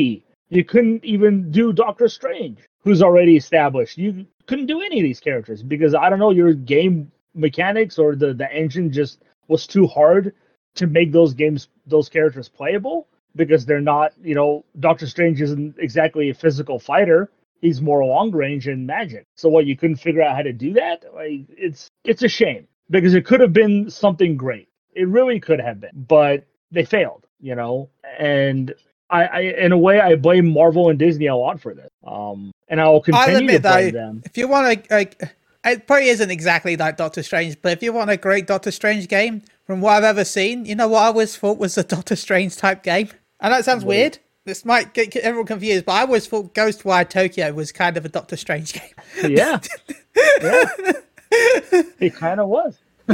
You 0.51 0.65
couldn't 0.65 1.05
even 1.05 1.49
do 1.49 1.71
Doctor 1.71 2.09
Strange, 2.09 2.59
who's 2.83 3.01
already 3.01 3.37
established. 3.37 3.97
You 3.97 4.25
couldn't 4.47 4.65
do 4.65 4.81
any 4.81 4.99
of 4.99 5.03
these 5.03 5.21
characters 5.21 5.63
because 5.63 5.95
I 5.95 6.09
don't 6.09 6.19
know 6.19 6.31
your 6.31 6.53
game 6.53 7.09
mechanics 7.33 7.97
or 7.97 8.15
the 8.15 8.33
the 8.33 8.53
engine 8.53 8.91
just 8.91 9.23
was 9.47 9.65
too 9.65 9.87
hard 9.87 10.33
to 10.75 10.87
make 10.87 11.13
those 11.13 11.33
games 11.33 11.69
those 11.87 12.09
characters 12.09 12.49
playable 12.49 13.07
because 13.37 13.65
they're 13.65 13.79
not, 13.79 14.11
you 14.21 14.35
know, 14.35 14.65
Doctor 14.81 15.07
Strange 15.07 15.41
isn't 15.41 15.75
exactly 15.79 16.29
a 16.29 16.33
physical 16.33 16.79
fighter. 16.79 17.31
He's 17.61 17.81
more 17.81 18.03
long 18.03 18.31
range 18.31 18.67
and 18.67 18.85
magic. 18.85 19.23
So 19.37 19.47
what 19.47 19.65
you 19.65 19.77
couldn't 19.77 19.97
figure 19.97 20.21
out 20.21 20.35
how 20.35 20.41
to 20.41 20.51
do 20.51 20.73
that? 20.73 21.05
Like 21.13 21.45
it's 21.47 21.87
it's 22.03 22.23
a 22.23 22.27
shame 22.27 22.67
because 22.89 23.13
it 23.13 23.25
could 23.25 23.39
have 23.39 23.53
been 23.53 23.89
something 23.89 24.35
great. 24.35 24.67
It 24.93 25.07
really 25.07 25.39
could 25.39 25.61
have 25.61 25.79
been, 25.79 25.91
but 25.93 26.43
they 26.71 26.83
failed, 26.83 27.25
you 27.39 27.55
know. 27.55 27.89
And 28.19 28.73
I, 29.11 29.25
I 29.25 29.39
in 29.41 29.71
a 29.71 29.77
way 29.77 29.99
I 29.99 30.15
blame 30.15 30.49
Marvel 30.51 30.89
and 30.89 30.97
Disney 30.97 31.27
a 31.27 31.35
lot 31.35 31.59
for 31.61 31.73
this. 31.73 31.89
Um 32.05 32.51
and 32.69 32.79
I 32.81 32.87
will 32.89 33.01
continue 33.01 33.21
I'll 33.21 33.31
to 33.33 33.37
admit 33.37 33.61
blame 33.61 33.85
though, 33.85 33.91
them. 33.99 34.21
if 34.25 34.37
you 34.37 34.47
want 34.47 34.83
to, 34.87 34.95
like, 34.95 35.21
it 35.65 35.85
probably 35.85 36.07
isn't 36.09 36.31
exactly 36.31 36.77
like 36.77 36.97
Doctor 36.97 37.21
Strange, 37.21 37.61
but 37.61 37.73
if 37.73 37.83
you 37.83 37.91
want 37.93 38.09
a 38.09 38.17
great 38.17 38.47
Doctor 38.47 38.71
Strange 38.71 39.07
game, 39.09 39.43
from 39.67 39.81
what 39.81 39.93
I've 39.97 40.03
ever 40.05 40.23
seen, 40.25 40.65
you 40.65 40.75
know 40.75 40.87
what 40.87 41.03
I 41.03 41.07
always 41.07 41.35
thought 41.37 41.57
was 41.57 41.77
a 41.77 41.83
Doctor 41.83 42.15
Strange 42.15 42.55
type 42.57 42.81
game. 42.83 43.09
I 43.39 43.49
know 43.49 43.57
it 43.57 43.65
sounds 43.65 43.83
What? 43.85 43.89
weird. 43.95 44.17
This 44.45 44.65
might 44.65 44.93
get 44.93 45.15
everyone 45.17 45.45
confused, 45.47 45.85
but 45.85 45.91
I 45.93 46.01
always 46.01 46.25
thought 46.27 46.53
Ghostwire 46.55 47.07
Tokyo 47.07 47.53
was 47.53 47.71
kind 47.71 47.95
of 47.97 48.05
a 48.05 48.09
Doctor 48.09 48.37
Strange 48.37 48.73
game. 48.79 48.95
Yeah. 49.29 49.59
yeah. 50.41 50.65
It 51.99 52.15
kind 52.15 52.39
of 52.39 52.47
was. 52.49 52.77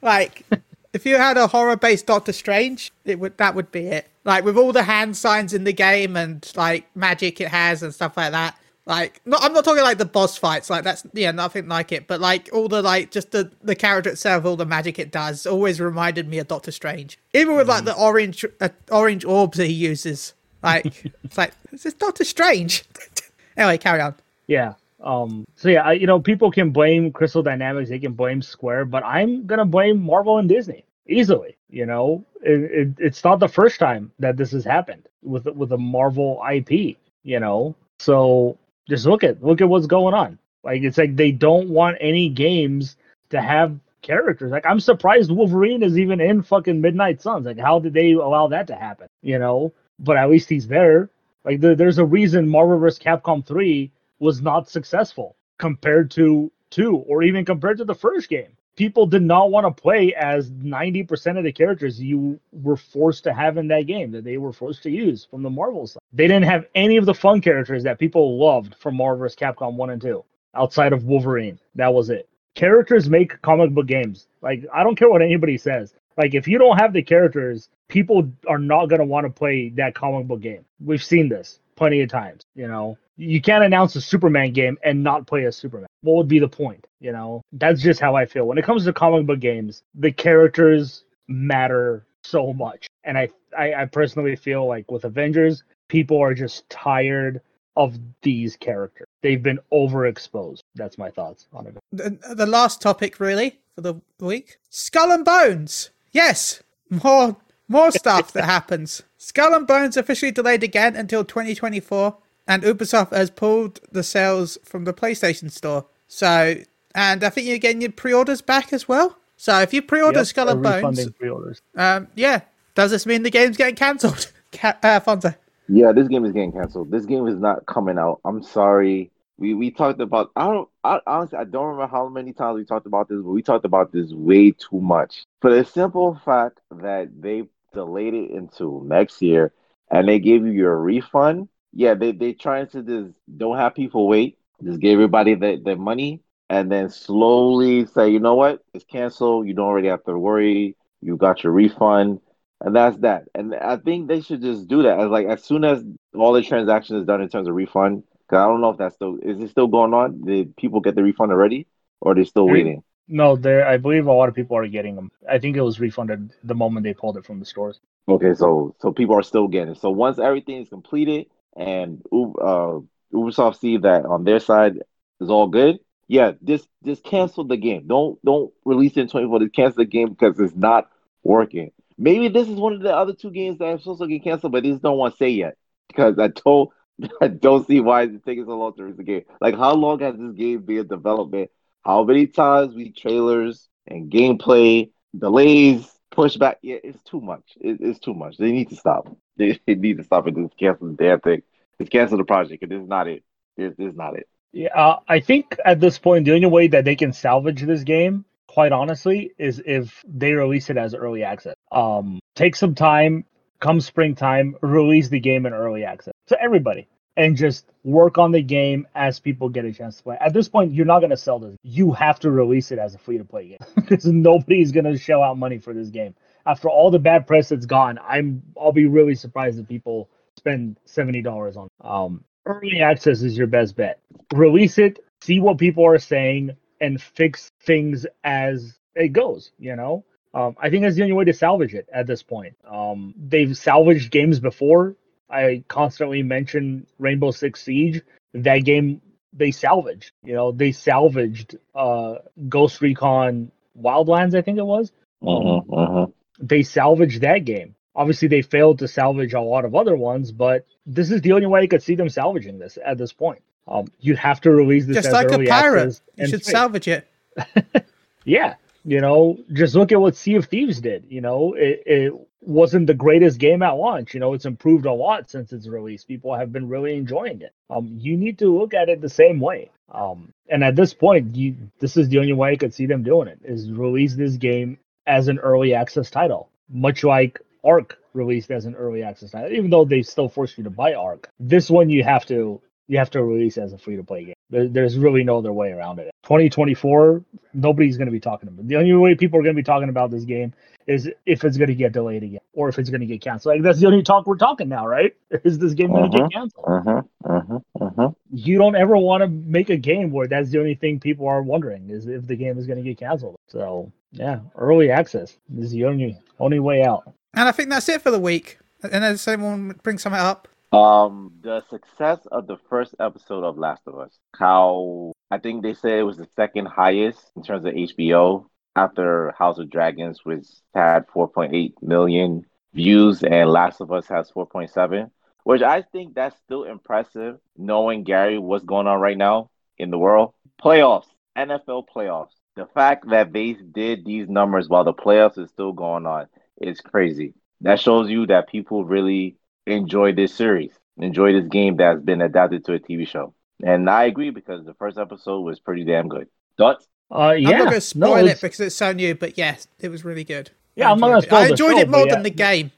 Like, 0.00 0.44
if 0.92 1.04
you 1.04 1.16
had 1.16 1.36
a 1.36 1.46
horror-based 1.46 2.06
Doctor 2.06 2.32
Strange, 2.32 2.92
it 3.04 3.18
would 3.18 3.36
that 3.38 3.54
would 3.54 3.70
be 3.70 3.86
it. 3.86 4.08
Like 4.24 4.44
with 4.44 4.56
all 4.56 4.72
the 4.72 4.82
hand 4.82 5.16
signs 5.16 5.52
in 5.52 5.64
the 5.64 5.72
game 5.72 6.16
and 6.16 6.50
like 6.56 6.86
magic 6.96 7.40
it 7.40 7.48
has 7.48 7.82
and 7.82 7.94
stuff 7.94 8.16
like 8.16 8.32
that. 8.32 8.56
Like, 8.88 9.20
not, 9.26 9.44
I'm 9.44 9.52
not 9.52 9.66
talking 9.66 9.82
like 9.82 9.98
the 9.98 10.06
boss 10.06 10.38
fights, 10.38 10.70
like 10.70 10.82
that's 10.82 11.04
yeah, 11.12 11.30
nothing 11.30 11.68
like 11.68 11.92
it. 11.92 12.06
But 12.06 12.22
like 12.22 12.48
all 12.54 12.68
the 12.68 12.80
like 12.80 13.10
just 13.10 13.32
the 13.32 13.52
the 13.62 13.74
character 13.74 14.08
itself, 14.08 14.46
all 14.46 14.56
the 14.56 14.64
magic 14.64 14.98
it 14.98 15.12
does, 15.12 15.46
always 15.46 15.78
reminded 15.78 16.26
me 16.26 16.38
of 16.38 16.48
Doctor 16.48 16.72
Strange. 16.72 17.18
Even 17.34 17.54
with 17.54 17.68
like 17.68 17.84
the 17.84 17.94
orange 17.94 18.46
uh, 18.62 18.70
orange 18.90 19.26
orbs 19.26 19.58
that 19.58 19.66
he 19.66 19.74
uses, 19.74 20.32
like 20.62 21.04
it's 21.22 21.36
like 21.36 21.52
this 21.70 21.84
is 21.84 21.92
Doctor 21.92 22.24
Strange. 22.24 22.82
anyway, 23.58 23.76
carry 23.76 24.00
on. 24.00 24.14
Yeah. 24.46 24.74
Um. 25.02 25.44
So 25.54 25.68
yeah, 25.68 25.82
I, 25.82 25.92
you 25.92 26.06
know, 26.06 26.20
people 26.20 26.50
can 26.50 26.70
blame 26.70 27.12
Crystal 27.12 27.42
Dynamics, 27.42 27.88
they 27.88 27.98
can 27.98 28.12
blame 28.12 28.42
Square, 28.42 28.86
but 28.86 29.04
I'm 29.04 29.46
gonna 29.46 29.64
blame 29.64 30.00
Marvel 30.02 30.38
and 30.38 30.48
Disney 30.48 30.84
easily. 31.08 31.56
You 31.70 31.86
know, 31.86 32.24
it, 32.42 32.60
it, 32.72 32.88
it's 32.98 33.22
not 33.24 33.40
the 33.40 33.48
first 33.48 33.78
time 33.78 34.10
that 34.18 34.36
this 34.36 34.52
has 34.52 34.64
happened 34.64 35.08
with 35.22 35.46
with 35.46 35.72
a 35.72 35.78
Marvel 35.78 36.42
IP. 36.52 36.96
You 37.22 37.40
know, 37.40 37.76
so 37.98 38.58
just 38.88 39.06
look 39.06 39.22
at 39.24 39.42
look 39.42 39.60
at 39.60 39.68
what's 39.68 39.86
going 39.86 40.14
on. 40.14 40.38
Like 40.64 40.82
it's 40.82 40.98
like 40.98 41.16
they 41.16 41.30
don't 41.30 41.68
want 41.68 41.96
any 42.00 42.28
games 42.28 42.96
to 43.30 43.40
have 43.40 43.78
characters. 44.02 44.50
Like 44.50 44.66
I'm 44.66 44.80
surprised 44.80 45.30
Wolverine 45.30 45.82
is 45.82 45.98
even 45.98 46.20
in 46.20 46.42
fucking 46.42 46.80
Midnight 46.80 47.20
Suns. 47.20 47.46
Like 47.46 47.58
how 47.58 47.78
did 47.78 47.92
they 47.92 48.12
allow 48.12 48.48
that 48.48 48.66
to 48.68 48.74
happen? 48.74 49.08
You 49.22 49.38
know, 49.38 49.72
but 49.98 50.16
at 50.16 50.30
least 50.30 50.48
he's 50.48 50.66
there. 50.66 51.10
Like 51.44 51.60
there, 51.60 51.74
there's 51.74 51.98
a 51.98 52.04
reason 52.04 52.48
Marvel 52.48 52.78
vs. 52.78 52.98
Capcom 52.98 53.46
3 53.46 53.90
was 54.18 54.42
not 54.42 54.68
successful 54.68 55.36
compared 55.58 56.10
to 56.12 56.50
2 56.70 56.96
or 56.96 57.22
even 57.22 57.44
compared 57.44 57.78
to 57.78 57.84
the 57.84 57.94
first 57.94 58.28
game. 58.28 58.56
People 58.76 59.06
did 59.06 59.22
not 59.22 59.50
want 59.50 59.66
to 59.66 59.82
play 59.82 60.14
as 60.14 60.50
90% 60.52 61.36
of 61.36 61.42
the 61.42 61.50
characters 61.52 62.00
you 62.00 62.38
were 62.52 62.76
forced 62.76 63.24
to 63.24 63.32
have 63.34 63.56
in 63.56 63.66
that 63.68 63.86
game 63.86 64.12
that 64.12 64.22
they 64.22 64.36
were 64.36 64.52
forced 64.52 64.84
to 64.84 64.90
use 64.90 65.24
from 65.24 65.42
the 65.42 65.50
Marvel 65.50 65.86
side. 65.86 66.00
They 66.12 66.28
didn't 66.28 66.44
have 66.44 66.66
any 66.76 66.96
of 66.96 67.04
the 67.04 67.14
fun 67.14 67.40
characters 67.40 67.82
that 67.82 67.98
people 67.98 68.38
loved 68.38 68.76
from 68.76 68.96
Marvel 68.96 69.18
vs. 69.24 69.36
Capcom 69.36 69.74
1 69.74 69.90
and 69.90 70.00
2 70.02 70.24
outside 70.54 70.92
of 70.92 71.04
Wolverine. 71.04 71.58
That 71.74 71.92
was 71.92 72.08
it. 72.10 72.28
characters 72.54 73.08
make 73.08 73.40
comic 73.42 73.70
book 73.70 73.86
games. 73.86 74.26
Like 74.42 74.64
I 74.72 74.82
don't 74.84 74.96
care 74.96 75.10
what 75.10 75.22
anybody 75.22 75.58
says. 75.58 75.94
Like 76.16 76.34
if 76.34 76.46
you 76.48 76.58
don't 76.58 76.78
have 76.78 76.92
the 76.92 77.02
characters, 77.02 77.68
people 77.88 78.28
are 78.48 78.58
not 78.58 78.86
gonna 78.86 79.04
want 79.04 79.26
to 79.26 79.30
play 79.30 79.70
that 79.70 79.94
comic 79.94 80.26
book 80.26 80.40
game. 80.40 80.64
We've 80.84 81.02
seen 81.02 81.28
this 81.28 81.60
plenty 81.76 82.00
of 82.02 82.10
times. 82.10 82.42
You 82.54 82.68
know, 82.68 82.98
you 83.18 83.40
can't 83.42 83.64
announce 83.64 83.96
a 83.96 84.00
Superman 84.00 84.52
game 84.52 84.78
and 84.84 85.02
not 85.02 85.26
play 85.26 85.44
a 85.44 85.52
Superman. 85.52 85.88
What 86.02 86.16
would 86.16 86.28
be 86.28 86.38
the 86.38 86.48
point? 86.48 86.86
You 87.00 87.12
know, 87.12 87.42
that's 87.52 87.82
just 87.82 88.00
how 88.00 88.14
I 88.16 88.24
feel. 88.24 88.46
When 88.46 88.58
it 88.58 88.64
comes 88.64 88.84
to 88.84 88.92
comic 88.92 89.26
book 89.26 89.40
games, 89.40 89.82
the 89.94 90.12
characters 90.12 91.04
matter 91.26 92.06
so 92.22 92.52
much, 92.52 92.86
and 93.04 93.18
I 93.18 93.28
I, 93.56 93.74
I 93.74 93.84
personally 93.86 94.36
feel 94.36 94.66
like 94.66 94.90
with 94.90 95.04
Avengers, 95.04 95.64
people 95.88 96.18
are 96.18 96.34
just 96.34 96.68
tired 96.70 97.40
of 97.76 97.98
these 98.22 98.56
characters. 98.56 99.06
They've 99.22 99.42
been 99.42 99.58
overexposed. 99.72 100.60
That's 100.74 100.98
my 100.98 101.10
thoughts 101.10 101.46
on 101.52 101.66
it. 101.66 101.76
The, 101.92 102.34
the 102.34 102.46
last 102.46 102.82
topic, 102.82 103.20
really, 103.20 103.60
for 103.74 103.80
the 103.80 103.94
week 104.20 104.58
Skull 104.70 105.12
and 105.12 105.24
Bones. 105.24 105.90
Yes, 106.12 106.62
more 106.88 107.36
more 107.68 107.90
stuff 107.90 108.32
that 108.32 108.44
happens. 108.44 109.02
Skull 109.16 109.54
and 109.54 109.66
Bones 109.66 109.96
officially 109.96 110.32
delayed 110.32 110.62
again 110.62 110.96
until 110.96 111.24
2024, 111.24 112.16
and 112.48 112.62
Ubisoft 112.62 113.12
has 113.12 113.30
pulled 113.30 113.78
the 113.92 114.02
sales 114.02 114.58
from 114.64 114.84
the 114.84 114.92
PlayStation 114.94 115.50
Store. 115.52 115.86
So, 116.08 116.54
and 116.94 117.22
I 117.22 117.28
think 117.28 117.46
you're 117.46 117.58
getting 117.58 117.82
your 117.82 117.92
pre-orders 117.92 118.40
back 118.40 118.72
as 118.72 118.88
well. 118.88 119.16
So, 119.36 119.60
if 119.60 119.72
you 119.72 119.82
pre-order 119.82 120.20
Yep, 120.20 120.26
Skull 120.26 120.48
and 120.48 120.62
Bones, 120.62 121.10
pre-orders. 121.10 121.60
um, 121.76 122.08
yeah, 122.16 122.40
does 122.74 122.90
this 122.90 123.06
mean 123.06 123.22
the 123.22 123.30
game's 123.30 123.56
getting 123.56 123.76
cancelled? 123.76 124.32
Ca- 124.52 124.78
uh, 124.82 124.98
Fonza. 125.00 125.36
Yeah, 125.68 125.92
this 125.92 126.08
game 126.08 126.24
is 126.24 126.32
getting 126.32 126.52
canceled. 126.52 126.90
This 126.90 127.04
game 127.04 127.28
is 127.28 127.36
not 127.36 127.66
coming 127.66 127.98
out. 127.98 128.20
I'm 128.24 128.42
sorry. 128.42 129.10
We 129.36 129.52
we 129.54 129.70
talked 129.70 130.00
about. 130.00 130.30
I 130.34 130.46
don't. 130.46 130.68
I 130.82 130.98
honestly 131.06 131.38
I 131.38 131.44
don't 131.44 131.66
remember 131.66 131.86
how 131.86 132.08
many 132.08 132.32
times 132.32 132.56
we 132.56 132.64
talked 132.64 132.86
about 132.86 133.08
this, 133.08 133.18
but 133.22 133.30
we 133.30 133.42
talked 133.42 133.66
about 133.66 133.92
this 133.92 134.10
way 134.10 134.50
too 134.52 134.80
much. 134.80 135.24
For 135.42 135.54
the 135.54 135.64
simple 135.64 136.18
fact 136.24 136.58
that 136.70 137.10
they 137.20 137.44
delayed 137.74 138.14
it 138.14 138.30
into 138.30 138.82
next 138.86 139.20
year, 139.20 139.52
and 139.90 140.08
they 140.08 140.18
gave 140.18 140.44
you 140.46 140.52
your 140.52 140.76
refund. 140.78 141.48
Yeah, 141.72 141.94
they 141.94 142.12
they 142.12 142.32
trying 142.32 142.66
to 142.68 142.82
just 142.82 143.14
don't 143.36 143.56
have 143.56 143.74
people 143.74 144.08
wait. 144.08 144.38
Just 144.62 144.80
give 144.80 144.94
everybody 144.94 145.34
their 145.34 145.58
their 145.58 145.76
money, 145.76 146.22
and 146.48 146.70
then 146.70 146.88
slowly 146.90 147.86
say, 147.86 148.10
you 148.10 148.20
know 148.20 148.34
what, 148.34 148.62
it's 148.74 148.84
canceled. 148.84 149.46
You 149.46 149.54
don't 149.54 149.74
really 149.74 149.88
have 149.88 150.04
to 150.04 150.18
worry. 150.18 150.76
You 151.00 151.16
got 151.16 151.42
your 151.44 151.52
refund. 151.52 152.20
And 152.60 152.74
that's 152.74 152.96
that. 152.98 153.24
And 153.34 153.54
I 153.54 153.76
think 153.76 154.08
they 154.08 154.20
should 154.20 154.42
just 154.42 154.66
do 154.66 154.82
that. 154.82 154.98
As 154.98 155.10
like 155.10 155.26
as 155.26 155.44
soon 155.44 155.64
as 155.64 155.84
all 156.14 156.32
the 156.32 156.42
transaction 156.42 156.96
is 156.96 157.06
done 157.06 157.20
in 157.20 157.28
terms 157.28 157.46
of 157.46 157.54
refund, 157.54 158.02
because 158.26 158.38
I 158.42 158.46
don't 158.48 158.60
know 158.60 158.70
if 158.70 158.78
that's 158.78 158.96
still 158.96 159.16
is 159.22 159.40
it 159.40 159.50
still 159.50 159.68
going 159.68 159.94
on? 159.94 160.24
Did 160.24 160.56
people 160.56 160.80
get 160.80 160.96
the 160.96 161.04
refund 161.04 161.30
already, 161.30 161.68
or 162.00 162.12
are 162.12 162.14
they 162.16 162.24
still 162.24 162.48
waiting? 162.48 162.82
No, 163.06 163.36
there. 163.36 163.66
I 163.66 163.76
believe 163.76 164.06
a 164.06 164.12
lot 164.12 164.28
of 164.28 164.34
people 164.34 164.56
are 164.56 164.66
getting 164.66 164.96
them. 164.96 165.10
I 165.28 165.38
think 165.38 165.56
it 165.56 165.62
was 165.62 165.78
refunded 165.80 166.32
the 166.42 166.54
moment 166.54 166.84
they 166.84 166.94
pulled 166.94 167.16
it 167.16 167.24
from 167.24 167.38
the 167.38 167.46
stores. 167.46 167.80
Okay, 168.08 168.34
so 168.34 168.74
so 168.80 168.92
people 168.92 169.14
are 169.14 169.22
still 169.22 169.48
getting 169.48 169.74
it. 169.74 169.78
So 169.78 169.90
once 169.90 170.18
everything 170.18 170.62
is 170.62 170.68
completed 170.68 171.26
and 171.58 172.02
uh, 172.12 172.80
Ubisoft 173.14 173.58
see 173.58 173.78
that 173.78 174.06
on 174.06 174.24
their 174.24 174.40
side 174.40 174.78
is 175.20 175.30
all 175.30 175.48
good, 175.48 175.78
yeah, 176.08 176.32
just 176.44 176.68
just 176.84 177.04
cancel 177.04 177.44
the 177.44 177.56
game. 177.56 177.86
Don't 177.88 178.18
don't 178.24 178.52
release 178.64 178.96
it 178.96 179.02
in 179.02 179.08
24. 179.08 179.40
Just 179.40 179.54
cancel 179.54 179.82
the 179.84 179.86
game 179.90 180.10
because 180.10 180.38
it's 180.40 180.56
not 180.56 180.88
working. 181.24 181.72
Maybe 181.98 182.28
this 182.28 182.48
is 182.48 182.56
one 182.56 182.74
of 182.74 182.82
the 182.82 182.94
other 182.94 183.14
two 183.14 183.30
games 183.30 183.58
that 183.58 183.66
are 183.66 183.78
supposed 183.78 184.00
to 184.02 184.08
get 184.08 184.24
canceled, 184.24 184.52
but 184.52 184.62
they 184.62 184.70
just 184.70 184.82
don't 184.82 184.98
want 184.98 185.14
to 185.14 185.18
say 185.18 185.30
yet 185.30 185.56
because 185.88 186.18
I 186.18 186.28
told 186.28 186.72
I 187.22 187.28
don't 187.28 187.66
see 187.66 187.80
why 187.80 188.02
it's 188.04 188.24
taking 188.24 188.44
so 188.46 188.56
long 188.58 188.74
to 188.76 188.82
release 188.84 188.98
the 188.98 189.04
game. 189.04 189.24
Like, 189.40 189.56
how 189.56 189.74
long 189.74 190.00
has 190.00 190.16
this 190.16 190.32
game 190.34 190.62
been 190.62 190.78
in 190.78 190.88
development? 190.88 191.50
How 191.84 192.04
many 192.04 192.26
times 192.26 192.74
we 192.74 192.92
trailers 192.92 193.68
and 193.86 194.10
gameplay 194.10 194.90
delays, 195.18 195.97
pushback? 196.18 196.56
Yeah, 196.62 196.76
it's 196.82 197.02
too 197.02 197.20
much. 197.20 197.44
It, 197.60 197.78
it's 197.80 198.00
too 198.00 198.14
much. 198.14 198.36
They 198.36 198.50
need 198.50 198.70
to 198.70 198.76
stop. 198.76 199.08
They, 199.36 199.58
they 199.66 199.74
need 199.74 199.98
to 199.98 200.04
stop 200.04 200.26
and 200.26 200.48
just 200.48 200.58
cancel 200.58 200.88
the 200.88 200.94
damn 200.94 201.20
thing. 201.20 201.42
Just 201.78 201.92
cancel 201.92 202.18
the 202.18 202.24
project. 202.24 202.68
This 202.68 202.82
is 202.82 202.88
not 202.88 203.06
it. 203.06 203.22
This 203.56 203.74
is 203.78 203.94
not 203.94 204.16
it. 204.16 204.28
Yeah, 204.52 204.74
uh, 204.74 205.00
I 205.06 205.20
think 205.20 205.56
at 205.64 205.78
this 205.78 205.98
point 205.98 206.24
the 206.24 206.32
only 206.32 206.46
way 206.46 206.68
that 206.68 206.84
they 206.84 206.96
can 206.96 207.12
salvage 207.12 207.62
this 207.62 207.84
game, 207.84 208.24
quite 208.46 208.72
honestly, 208.72 209.32
is 209.38 209.62
if 209.64 210.02
they 210.08 210.32
release 210.32 210.70
it 210.70 210.78
as 210.78 210.94
early 210.94 211.22
access. 211.22 211.54
Um, 211.70 212.18
take 212.34 212.56
some 212.56 212.74
time, 212.74 213.24
come 213.60 213.80
springtime, 213.80 214.56
release 214.62 215.10
the 215.10 215.20
game 215.20 215.44
in 215.44 215.52
early 215.52 215.84
access 215.84 216.14
to 216.28 216.40
everybody, 216.40 216.88
and 217.18 217.36
just 217.36 217.66
work 217.82 218.16
on 218.16 218.30
the 218.30 218.40
game 218.40 218.86
as 218.94 219.18
people 219.18 219.48
get 219.48 219.64
a 219.64 219.72
chance 219.72 219.96
to 219.96 220.02
play. 220.04 220.16
At 220.20 220.32
this 220.32 220.48
point, 220.48 220.72
you're 220.72 220.86
not 220.86 221.00
gonna 221.00 221.16
sell 221.16 221.40
this. 221.40 221.56
You 221.64 221.92
have 221.92 222.20
to 222.20 222.30
release 222.30 222.70
it 222.70 222.78
as 222.78 222.94
a 222.94 222.98
free 222.98 223.18
to 223.18 223.24
play 223.24 223.48
game 223.48 223.58
because 223.74 224.06
nobody's 224.06 224.70
gonna 224.72 224.96
shell 224.96 225.22
out 225.22 225.36
money 225.36 225.58
for 225.58 225.74
this 225.74 225.88
game. 225.88 226.14
After 226.46 226.70
all 226.70 226.90
the 226.90 227.00
bad 227.00 227.26
press 227.26 227.50
that's 227.50 227.66
gone, 227.66 227.98
I'm 228.08 228.42
I'll 228.58 228.72
be 228.72 228.86
really 228.86 229.16
surprised 229.16 229.58
if 229.58 229.68
people 229.68 230.08
spend 230.36 230.78
seventy 230.86 231.20
dollars 231.20 231.56
on. 231.56 231.68
Um, 231.80 232.24
early 232.46 232.80
access 232.80 233.20
is 233.22 233.36
your 233.36 233.48
best 233.48 233.76
bet. 233.76 234.00
Release 234.32 234.78
it, 234.78 235.00
see 235.20 235.40
what 235.40 235.58
people 235.58 235.84
are 235.84 235.98
saying, 235.98 236.52
and 236.80 237.02
fix 237.02 237.50
things 237.64 238.06
as 238.22 238.78
it 238.94 239.08
goes. 239.08 239.50
You 239.58 239.74
know, 239.74 240.04
um, 240.34 240.54
I 240.62 240.70
think 240.70 240.84
that's 240.84 240.94
the 240.94 241.02
only 241.02 241.14
way 241.14 241.24
to 241.24 241.32
salvage 241.32 241.74
it 241.74 241.88
at 241.92 242.06
this 242.06 242.22
point. 242.22 242.54
Um, 242.70 243.12
they've 243.18 243.56
salvaged 243.56 244.12
games 244.12 244.38
before. 244.38 244.94
I 245.30 245.62
constantly 245.68 246.22
mention 246.22 246.86
Rainbow 246.98 247.30
Six 247.30 247.62
Siege. 247.62 248.02
That 248.34 248.58
game 248.58 249.00
they 249.32 249.50
salvaged. 249.50 250.12
You 250.24 250.34
know, 250.34 250.52
they 250.52 250.72
salvaged 250.72 251.56
uh, 251.74 252.16
Ghost 252.48 252.80
Recon 252.80 253.50
Wildlands. 253.80 254.34
I 254.34 254.42
think 254.42 254.58
it 254.58 254.66
was. 254.66 254.92
Mm-hmm, 255.22 255.72
mm-hmm. 255.72 256.10
They 256.46 256.62
salvaged 256.62 257.20
that 257.22 257.44
game. 257.44 257.74
Obviously, 257.94 258.28
they 258.28 258.42
failed 258.42 258.78
to 258.78 258.88
salvage 258.88 259.34
a 259.34 259.40
lot 259.40 259.64
of 259.64 259.74
other 259.74 259.96
ones, 259.96 260.30
but 260.30 260.64
this 260.86 261.10
is 261.10 261.20
the 261.22 261.32
only 261.32 261.46
way 261.46 261.62
I 261.62 261.66
could 261.66 261.82
see 261.82 261.96
them 261.96 262.08
salvaging 262.08 262.58
this 262.58 262.78
at 262.84 262.96
this 262.96 263.12
point. 263.12 263.42
Um, 263.66 263.88
you 264.00 264.14
have 264.16 264.40
to 264.42 264.50
release 264.50 264.86
this 264.86 264.96
Just 264.96 265.08
as 265.08 265.12
like 265.12 265.32
a 265.32 265.44
pirate. 265.44 266.00
You 266.16 266.28
should 266.28 266.44
free. 266.44 266.52
salvage 266.52 266.88
it. 266.88 267.06
Yeah, 268.28 268.56
you 268.84 269.00
know, 269.00 269.38
just 269.54 269.74
look 269.74 269.90
at 269.90 269.98
what 269.98 270.14
Sea 270.14 270.34
of 270.34 270.44
Thieves 270.44 270.82
did. 270.82 271.06
You 271.08 271.22
know, 271.22 271.54
it, 271.54 271.82
it 271.86 272.27
wasn't 272.48 272.86
the 272.86 272.94
greatest 272.94 273.38
game 273.38 273.62
at 273.62 273.72
launch. 273.72 274.14
You 274.14 274.20
know, 274.20 274.32
it's 274.32 274.46
improved 274.46 274.86
a 274.86 274.92
lot 274.92 275.30
since 275.30 275.52
its 275.52 275.68
release. 275.68 276.02
People 276.02 276.34
have 276.34 276.50
been 276.50 276.68
really 276.68 276.96
enjoying 276.96 277.42
it. 277.42 277.52
Um, 277.68 277.90
you 277.98 278.16
need 278.16 278.38
to 278.38 278.58
look 278.58 278.72
at 278.72 278.88
it 278.88 279.00
the 279.00 279.08
same 279.08 279.38
way. 279.38 279.70
Um, 279.92 280.32
and 280.48 280.64
at 280.64 280.74
this 280.74 280.94
point, 280.94 281.36
you 281.36 281.56
this 281.78 281.96
is 281.96 282.08
the 282.08 282.18
only 282.18 282.32
way 282.32 282.52
I 282.52 282.56
could 282.56 282.74
see 282.74 282.86
them 282.86 283.02
doing 283.02 283.28
it 283.28 283.40
is 283.44 283.70
release 283.70 284.14
this 284.14 284.36
game 284.36 284.78
as 285.06 285.28
an 285.28 285.38
early 285.38 285.74
access 285.74 286.10
title, 286.10 286.48
much 286.70 287.04
like 287.04 287.40
Ark 287.64 287.98
released 288.14 288.50
as 288.50 288.64
an 288.64 288.74
early 288.74 289.02
access 289.02 289.30
title. 289.30 289.52
Even 289.52 289.70
though 289.70 289.84
they 289.84 290.02
still 290.02 290.28
force 290.28 290.56
you 290.56 290.64
to 290.64 290.70
buy 290.70 290.94
Ark, 290.94 291.30
this 291.38 291.70
one 291.70 291.90
you 291.90 292.02
have 292.02 292.24
to 292.26 292.60
you 292.86 292.96
have 292.96 293.10
to 293.10 293.22
release 293.22 293.58
as 293.58 293.74
a 293.74 293.78
free 293.78 293.96
to 293.96 294.02
play 294.02 294.24
game. 294.24 294.34
There, 294.48 294.68
there's 294.68 294.96
really 294.98 295.22
no 295.22 295.38
other 295.38 295.52
way 295.52 295.70
around 295.70 295.98
it. 295.98 296.10
2024, 296.22 297.22
nobody's 297.52 297.98
going 297.98 298.06
to 298.06 298.12
be 298.12 298.20
talking 298.20 298.48
about. 298.48 298.62
it. 298.62 298.68
The 298.68 298.76
only 298.76 298.94
way 298.94 299.14
people 299.14 299.38
are 299.38 299.42
going 299.42 299.54
to 299.54 299.60
be 299.60 299.64
talking 299.64 299.90
about 299.90 300.10
this 300.10 300.24
game 300.24 300.54
is 300.88 301.08
if 301.26 301.44
it's 301.44 301.58
going 301.58 301.68
to 301.68 301.74
get 301.74 301.92
delayed 301.92 302.22
again 302.22 302.40
or 302.54 302.68
if 302.68 302.78
it's 302.78 302.88
going 302.88 303.02
to 303.02 303.06
get 303.06 303.20
canceled. 303.20 303.54
Like 303.54 303.62
that's 303.62 303.78
the 303.78 303.86
only 303.86 304.02
talk 304.02 304.26
we're 304.26 304.36
talking 304.36 304.68
now, 304.68 304.86
right? 304.86 305.14
Is 305.44 305.58
this 305.58 305.74
game 305.74 305.92
going 305.92 306.10
to 306.10 306.18
get 306.18 306.32
canceled? 306.32 306.64
Mm-hmm, 306.64 307.30
mm-hmm, 307.30 307.84
mm-hmm. 307.84 308.06
You 308.32 308.58
don't 308.58 308.74
ever 308.74 308.96
want 308.96 309.22
to 309.22 309.28
make 309.28 309.68
a 309.68 309.76
game 309.76 310.10
where 310.10 310.26
that's 310.26 310.50
the 310.50 310.58
only 310.58 310.74
thing 310.74 310.98
people 310.98 311.28
are 311.28 311.42
wondering 311.42 311.90
is 311.90 312.06
if 312.06 312.26
the 312.26 312.36
game 312.36 312.58
is 312.58 312.66
going 312.66 312.78
to 312.78 312.82
get 312.82 312.98
canceled. 312.98 313.36
So 313.46 313.92
yeah, 314.12 314.40
early 314.56 314.90
access 314.90 315.36
is 315.56 315.70
the 315.70 315.84
only 315.84 316.18
only 316.40 316.58
way 316.58 316.82
out. 316.82 317.12
And 317.34 317.46
I 317.48 317.52
think 317.52 317.68
that's 317.68 317.88
it 317.88 318.00
for 318.00 318.10
the 318.10 318.18
week. 318.18 318.58
And 318.82 319.04
then 319.04 319.18
someone 319.18 319.78
bring 319.82 319.98
something 319.98 320.20
up. 320.20 320.48
Um, 320.72 321.32
the 321.42 321.62
success 321.68 322.18
of 322.30 322.46
the 322.46 322.56
first 322.68 322.94
episode 323.00 323.44
of 323.44 323.58
Last 323.58 323.82
of 323.86 323.98
Us, 323.98 324.18
how 324.34 325.12
I 325.30 325.38
think 325.38 325.62
they 325.62 325.74
said 325.74 325.98
it 325.98 326.02
was 326.02 326.16
the 326.16 326.28
second 326.36 326.66
highest 326.66 327.20
in 327.36 327.42
terms 327.42 327.64
of 327.64 327.74
HBO 327.74 328.46
after 328.76 329.32
House 329.38 329.58
of 329.58 329.70
Dragons, 329.70 330.24
which 330.24 330.46
had 330.74 331.06
4.8 331.08 331.74
million 331.82 332.44
views, 332.74 333.22
and 333.22 333.50
Last 333.50 333.80
of 333.80 333.92
Us 333.92 334.06
has 334.08 334.30
4.7, 334.30 335.10
which 335.44 335.62
I 335.62 335.82
think 335.82 336.14
that's 336.14 336.36
still 336.44 336.64
impressive 336.64 337.38
knowing 337.56 338.04
Gary 338.04 338.38
what's 338.38 338.64
going 338.64 338.86
on 338.86 339.00
right 339.00 339.16
now 339.16 339.50
in 339.78 339.90
the 339.90 339.98
world. 339.98 340.34
Playoffs, 340.62 341.06
NFL 341.36 341.84
playoffs. 341.94 342.32
The 342.56 342.66
fact 342.66 343.08
that 343.10 343.32
they 343.32 343.52
did 343.54 344.04
these 344.04 344.28
numbers 344.28 344.68
while 344.68 344.84
the 344.84 344.92
playoffs 344.92 345.38
is 345.38 345.50
still 345.50 345.72
going 345.72 346.06
on 346.06 346.26
is 346.60 346.80
crazy. 346.80 347.34
That 347.60 347.80
shows 347.80 348.10
you 348.10 348.26
that 348.26 348.48
people 348.48 348.84
really 348.84 349.36
enjoy 349.66 350.12
this 350.12 350.34
series, 350.34 350.72
enjoy 350.96 351.32
this 351.32 351.48
game 351.48 351.76
that's 351.76 352.00
been 352.00 352.20
adapted 352.22 352.64
to 352.64 352.74
a 352.74 352.80
TV 352.80 353.06
show. 353.06 353.34
And 353.62 353.88
I 353.88 354.04
agree 354.04 354.30
because 354.30 354.64
the 354.64 354.74
first 354.74 354.98
episode 354.98 355.40
was 355.40 355.60
pretty 355.60 355.84
damn 355.84 356.08
good. 356.08 356.28
Thoughts? 356.56 356.86
Uh, 357.10 357.32
yeah, 357.38 357.48
I'm 357.50 357.58
not 357.58 357.70
going 357.70 357.80
to 357.80 357.98
no, 357.98 358.06
spoil 358.06 358.28
it 358.28 358.40
because 358.40 358.60
it's 358.60 358.76
so 358.76 358.92
new, 358.92 359.14
but 359.14 359.38
yes, 359.38 359.66
it 359.80 359.88
was 359.88 360.04
really 360.04 360.24
good. 360.24 360.50
Yeah, 360.76 360.88
I 360.88 360.92
I'm 360.92 361.00
not 361.00 361.06
gonna 361.08 361.16
enjoyed 361.18 361.32
it. 361.32 361.32
I 361.32 361.48
enjoyed 361.48 361.74
show, 361.74 361.80
it 361.80 361.88
more 361.88 362.06
but 362.06 362.10
than 362.10 362.22
the 362.22 362.30
game. 362.30 362.70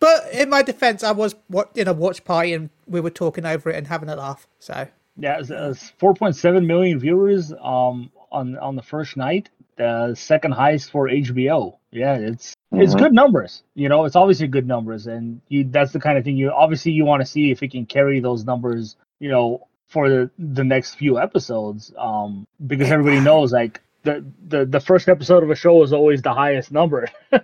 but 0.00 0.32
in 0.32 0.50
my 0.50 0.62
defense, 0.62 1.02
I 1.02 1.12
was 1.12 1.34
in 1.74 1.88
a 1.88 1.92
watch 1.92 2.24
party 2.24 2.52
and 2.52 2.70
we 2.86 3.00
were 3.00 3.10
talking 3.10 3.46
over 3.46 3.70
it 3.70 3.76
and 3.76 3.86
having 3.86 4.08
a 4.08 4.16
laugh. 4.16 4.46
So 4.58 4.86
Yeah, 5.16 5.38
it's, 5.38 5.50
it's 5.50 5.92
4.7 6.00 6.66
million 6.66 6.98
viewers. 6.98 7.52
Um, 7.62 8.10
on 8.32 8.56
on 8.58 8.76
the 8.76 8.82
first 8.82 9.16
night. 9.16 9.48
The 9.76 10.14
second 10.14 10.52
highest 10.52 10.90
for 10.90 11.08
HBO. 11.08 11.76
Yeah, 11.90 12.14
it's 12.16 12.54
it's 12.72 12.94
Mhm. 12.94 12.98
good 12.98 13.12
numbers. 13.12 13.62
You 13.74 13.88
know, 13.88 14.04
it's 14.04 14.14
obviously 14.14 14.46
good 14.46 14.66
numbers, 14.66 15.06
and 15.06 15.40
you 15.48 15.64
that's 15.64 15.92
the 15.92 16.00
kind 16.00 16.18
of 16.18 16.24
thing 16.24 16.36
you 16.36 16.50
obviously 16.50 16.92
you 16.92 17.04
want 17.04 17.22
to 17.22 17.26
see 17.26 17.50
if 17.50 17.62
it 17.62 17.70
can 17.70 17.86
carry 17.86 18.20
those 18.20 18.44
numbers. 18.44 18.96
You 19.20 19.30
know, 19.30 19.66
for 19.90 20.08
the 20.08 20.30
the 20.38 20.64
next 20.64 20.94
few 20.94 21.18
episodes, 21.20 21.92
um, 21.98 22.46
because 22.66 22.90
everybody 22.90 23.20
knows 23.20 23.52
like 23.52 23.80
the 24.04 24.24
the 24.48 24.64
the 24.64 24.80
first 24.80 25.08
episode 25.08 25.42
of 25.42 25.50
a 25.50 25.54
show 25.54 25.82
is 25.82 25.92
always 25.92 26.22
the 26.22 26.32
highest 26.32 26.72
number. 26.72 27.06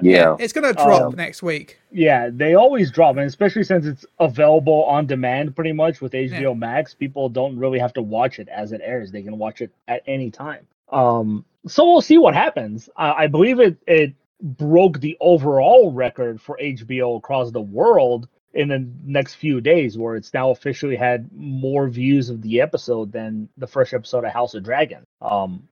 Yeah. 0.00 0.36
It's 0.38 0.52
gonna 0.52 0.72
drop 0.74 1.02
Um, 1.02 1.16
next 1.16 1.42
week. 1.42 1.78
Yeah, 1.90 2.30
they 2.32 2.54
always 2.54 2.92
drop, 2.92 3.16
and 3.16 3.26
especially 3.26 3.64
since 3.64 3.84
it's 3.84 4.06
available 4.20 4.84
on 4.84 5.06
demand 5.06 5.56
pretty 5.56 5.72
much 5.72 6.00
with 6.00 6.12
HBO 6.12 6.56
Max, 6.56 6.94
people 6.94 7.28
don't 7.28 7.58
really 7.58 7.80
have 7.80 7.92
to 7.94 8.02
watch 8.02 8.38
it 8.38 8.46
as 8.48 8.70
it 8.70 8.80
airs. 8.84 9.10
They 9.10 9.22
can 9.22 9.38
watch 9.38 9.60
it 9.60 9.72
at 9.88 10.02
any 10.06 10.30
time. 10.30 10.68
Um, 10.90 11.44
so 11.66 11.84
we'll 11.84 12.00
see 12.00 12.16
what 12.18 12.34
happens. 12.34 12.88
I, 12.96 13.24
I 13.24 13.26
believe 13.26 13.58
it 13.58 13.76
it 13.88 14.12
broke 14.40 15.00
the 15.00 15.16
overall 15.20 15.90
record 15.90 16.40
for 16.40 16.56
HBO 16.62 17.16
across 17.18 17.50
the 17.50 17.60
world 17.60 18.28
in 18.54 18.68
the 18.68 18.88
next 19.04 19.34
few 19.34 19.60
days, 19.60 19.96
where 19.98 20.16
it's 20.16 20.32
now 20.34 20.50
officially 20.50 20.96
had 20.96 21.28
more 21.32 21.88
views 21.88 22.30
of 22.30 22.42
the 22.42 22.60
episode 22.60 23.12
than 23.12 23.48
the 23.56 23.66
first 23.66 23.92
episode 23.94 24.24
of 24.24 24.32
House 24.32 24.54
of 24.54 24.62
Dragon. 24.64 25.04
Um, 25.20 25.68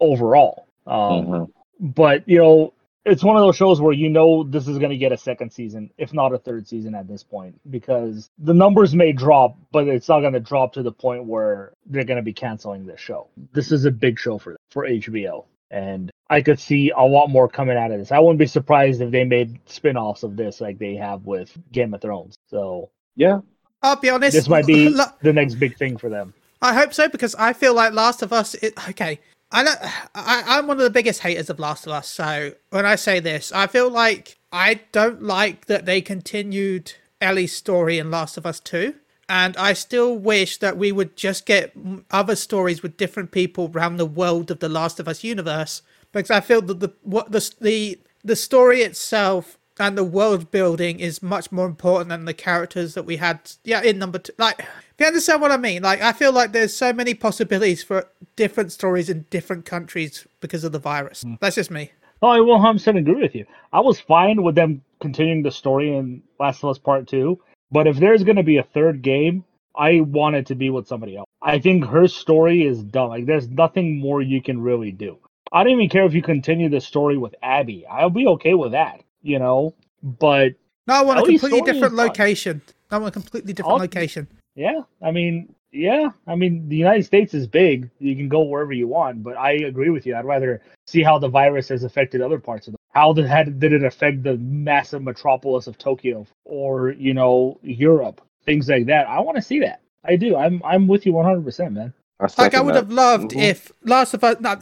overall. 0.00 0.66
Um, 0.86 0.98
Mhm. 1.26 1.50
but 1.80 2.28
you 2.28 2.38
know 2.38 2.72
it's 3.06 3.24
one 3.24 3.36
of 3.36 3.42
those 3.42 3.56
shows 3.56 3.80
where 3.80 3.92
you 3.92 4.08
know 4.10 4.42
this 4.42 4.68
is 4.68 4.78
going 4.78 4.90
to 4.90 4.96
get 4.96 5.12
a 5.12 5.16
second 5.16 5.50
season 5.50 5.90
if 5.96 6.12
not 6.12 6.32
a 6.34 6.38
third 6.38 6.66
season 6.66 6.94
at 6.94 7.08
this 7.08 7.22
point 7.22 7.58
because 7.70 8.28
the 8.38 8.52
numbers 8.52 8.94
may 8.94 9.12
drop 9.12 9.56
but 9.72 9.88
it's 9.88 10.08
not 10.08 10.20
going 10.20 10.32
to 10.34 10.40
drop 10.40 10.72
to 10.74 10.82
the 10.82 10.92
point 10.92 11.24
where 11.24 11.72
they're 11.86 12.04
going 12.04 12.18
to 12.18 12.22
be 12.22 12.32
canceling 12.32 12.84
this 12.86 13.00
show 13.00 13.28
this 13.52 13.72
is 13.72 13.84
a 13.86 13.90
big 13.90 14.18
show 14.18 14.36
for 14.38 14.56
for 14.70 14.86
hbo 14.86 15.44
and 15.70 16.09
i 16.30 16.40
could 16.40 16.58
see 16.58 16.90
a 16.96 17.02
lot 17.02 17.28
more 17.28 17.48
coming 17.48 17.76
out 17.76 17.90
of 17.92 17.98
this 17.98 18.10
i 18.12 18.18
wouldn't 18.18 18.38
be 18.38 18.46
surprised 18.46 19.00
if 19.02 19.10
they 19.10 19.24
made 19.24 19.58
spin-offs 19.66 20.22
of 20.22 20.36
this 20.36 20.60
like 20.60 20.78
they 20.78 20.94
have 20.94 21.26
with 21.26 21.56
game 21.72 21.92
of 21.92 22.00
thrones 22.00 22.36
so 22.48 22.88
Yeah. 23.16 23.40
I'll 23.82 23.96
be 23.96 24.08
honest. 24.10 24.34
this 24.34 24.48
might 24.48 24.66
be 24.66 24.88
lo- 24.88 25.04
the 25.22 25.32
next 25.32 25.54
big 25.56 25.76
thing 25.76 25.96
for 25.98 26.08
them 26.08 26.32
I 26.62 26.74
hope 26.74 26.92
so 26.92 27.08
because 27.08 27.34
I 27.36 27.54
feel 27.54 27.72
like 27.74 27.94
Last 27.94 28.20
of 28.20 28.34
Us. 28.34 28.52
It, 28.52 28.74
okay, 28.90 29.18
I 29.50 29.62
know 29.62 29.72
I, 30.14 30.42
I'm 30.46 30.66
one 30.66 30.76
of 30.76 30.82
the 30.82 30.90
biggest 30.90 31.20
haters 31.20 31.48
of 31.48 31.58
Last 31.58 31.86
of 31.86 31.92
Us. 31.94 32.06
So 32.06 32.52
when 32.68 32.84
I 32.84 32.96
say 32.96 33.18
this, 33.18 33.50
I 33.50 33.66
feel 33.66 33.88
like 33.90 34.36
I 34.52 34.80
don't 34.92 35.22
like 35.22 35.64
that 35.68 35.86
they 35.86 36.02
continued 36.02 36.92
Ellie's 37.18 37.56
story 37.56 37.98
in 37.98 38.10
Last 38.10 38.36
of 38.36 38.44
Us 38.44 38.60
Two, 38.60 38.96
and 39.26 39.56
I 39.56 39.72
still 39.72 40.14
wish 40.18 40.58
that 40.58 40.76
we 40.76 40.92
would 40.92 41.16
just 41.16 41.46
get 41.46 41.72
other 42.10 42.36
stories 42.36 42.82
with 42.82 42.98
different 42.98 43.30
people 43.30 43.70
around 43.74 43.96
the 43.96 44.04
world 44.04 44.50
of 44.50 44.58
the 44.60 44.68
Last 44.68 45.00
of 45.00 45.08
Us 45.08 45.24
universe. 45.24 45.80
Because 46.12 46.30
I 46.30 46.40
feel 46.40 46.62
that 46.62 46.80
the 46.80 46.92
what 47.02 47.32
the 47.32 47.54
the 47.60 47.98
the 48.24 48.36
story 48.36 48.82
itself 48.82 49.58
and 49.78 49.96
the 49.96 50.04
world 50.04 50.50
building 50.50 51.00
is 51.00 51.22
much 51.22 51.50
more 51.50 51.66
important 51.66 52.10
than 52.10 52.26
the 52.26 52.34
characters 52.34 52.94
that 52.94 53.04
we 53.04 53.16
had 53.16 53.52
yeah 53.64 53.82
in 53.82 53.98
number 53.98 54.18
two 54.18 54.32
like 54.36 54.58
if 54.58 54.66
you 54.98 55.06
understand 55.06 55.40
what 55.40 55.50
i 55.50 55.56
mean 55.56 55.82
like 55.82 56.02
i 56.02 56.12
feel 56.12 56.32
like 56.32 56.52
there's 56.52 56.76
so 56.76 56.92
many 56.92 57.14
possibilities 57.14 57.82
for 57.82 58.06
different 58.36 58.70
stories 58.70 59.08
in 59.08 59.24
different 59.30 59.64
countries 59.64 60.26
because 60.40 60.64
of 60.64 60.72
the 60.72 60.78
virus 60.78 61.22
hmm. 61.22 61.34
that's 61.40 61.56
just 61.56 61.70
me 61.70 61.90
Oh, 62.22 62.28
I 62.28 62.40
will 62.40 62.58
100% 62.58 62.98
agree 62.98 63.22
with 63.22 63.34
you. 63.34 63.46
I 63.72 63.80
was 63.80 63.98
fine 63.98 64.42
with 64.42 64.54
them 64.54 64.82
continuing 65.00 65.42
the 65.42 65.50
story 65.50 65.96
in 65.96 66.22
Last 66.38 66.62
of 66.62 66.68
Us 66.68 66.78
Part 66.78 67.08
2, 67.08 67.40
but 67.72 67.86
if 67.86 67.96
there's 67.96 68.24
going 68.24 68.36
to 68.36 68.42
be 68.42 68.58
a 68.58 68.62
third 68.62 69.00
game, 69.00 69.44
I 69.74 70.00
want 70.00 70.36
it 70.36 70.46
to 70.48 70.54
be 70.54 70.68
with 70.68 70.86
somebody 70.86 71.16
else. 71.16 71.26
I 71.40 71.58
think 71.58 71.86
her 71.86 72.08
story 72.08 72.66
is 72.66 72.82
done. 72.82 73.08
Like, 73.08 73.24
there's 73.24 73.48
nothing 73.48 73.98
more 73.98 74.20
you 74.20 74.42
can 74.42 74.60
really 74.60 74.92
do. 74.92 75.16
I 75.52 75.64
don't 75.64 75.72
even 75.72 75.88
care 75.88 76.04
if 76.04 76.14
you 76.14 76.22
continue 76.22 76.68
the 76.68 76.80
story 76.80 77.18
with 77.18 77.34
Abby. 77.42 77.84
I'll 77.86 78.10
be 78.10 78.26
okay 78.28 78.54
with 78.54 78.72
that, 78.72 79.02
you 79.22 79.38
know? 79.38 79.74
But 80.02 80.54
no 80.86 80.94
i 80.94 81.02
want 81.02 81.20
a 81.20 81.22
completely 81.22 81.60
different 81.60 81.94
location 81.94 82.62
i 82.90 82.96
want 82.96 83.08
a 83.08 83.20
completely 83.20 83.52
different 83.52 83.74
I'll- 83.74 83.80
location 83.80 84.26
yeah, 84.54 84.80
I 85.02 85.10
mean, 85.10 85.54
yeah, 85.72 86.10
I 86.26 86.34
mean, 86.34 86.68
the 86.68 86.76
United 86.76 87.04
States 87.04 87.34
is 87.34 87.46
big. 87.46 87.88
You 87.98 88.16
can 88.16 88.28
go 88.28 88.42
wherever 88.42 88.72
you 88.72 88.88
want, 88.88 89.22
but 89.22 89.36
I 89.36 89.52
agree 89.52 89.90
with 89.90 90.06
you. 90.06 90.16
I'd 90.16 90.24
rather 90.24 90.60
see 90.86 91.02
how 91.02 91.18
the 91.18 91.28
virus 91.28 91.68
has 91.68 91.84
affected 91.84 92.20
other 92.20 92.38
parts 92.38 92.66
of 92.66 92.72
the 92.72 92.78
how 92.92 93.12
did 93.12 93.26
had 93.26 93.60
did 93.60 93.72
it 93.72 93.84
affect 93.84 94.24
the 94.24 94.36
massive 94.36 95.02
metropolis 95.02 95.68
of 95.68 95.78
Tokyo 95.78 96.26
or 96.44 96.90
you 96.90 97.14
know 97.14 97.58
Europe, 97.62 98.20
things 98.44 98.68
like 98.68 98.86
that. 98.86 99.06
I 99.06 99.20
want 99.20 99.36
to 99.36 99.42
see 99.42 99.60
that. 99.60 99.80
I 100.04 100.16
do. 100.16 100.36
I'm 100.36 100.60
I'm 100.64 100.88
with 100.88 101.06
you 101.06 101.12
100, 101.12 101.44
percent 101.44 101.72
man. 101.72 101.94
Like 102.38 102.54
i 102.54 102.60
would 102.60 102.74
that. 102.74 102.84
have 102.84 102.92
loved 102.92 103.30
Mhm. 103.32 103.42
if 103.42 103.72
last 103.84 104.14
of 104.14 104.22
us 104.24 104.36
no, 104.40 104.56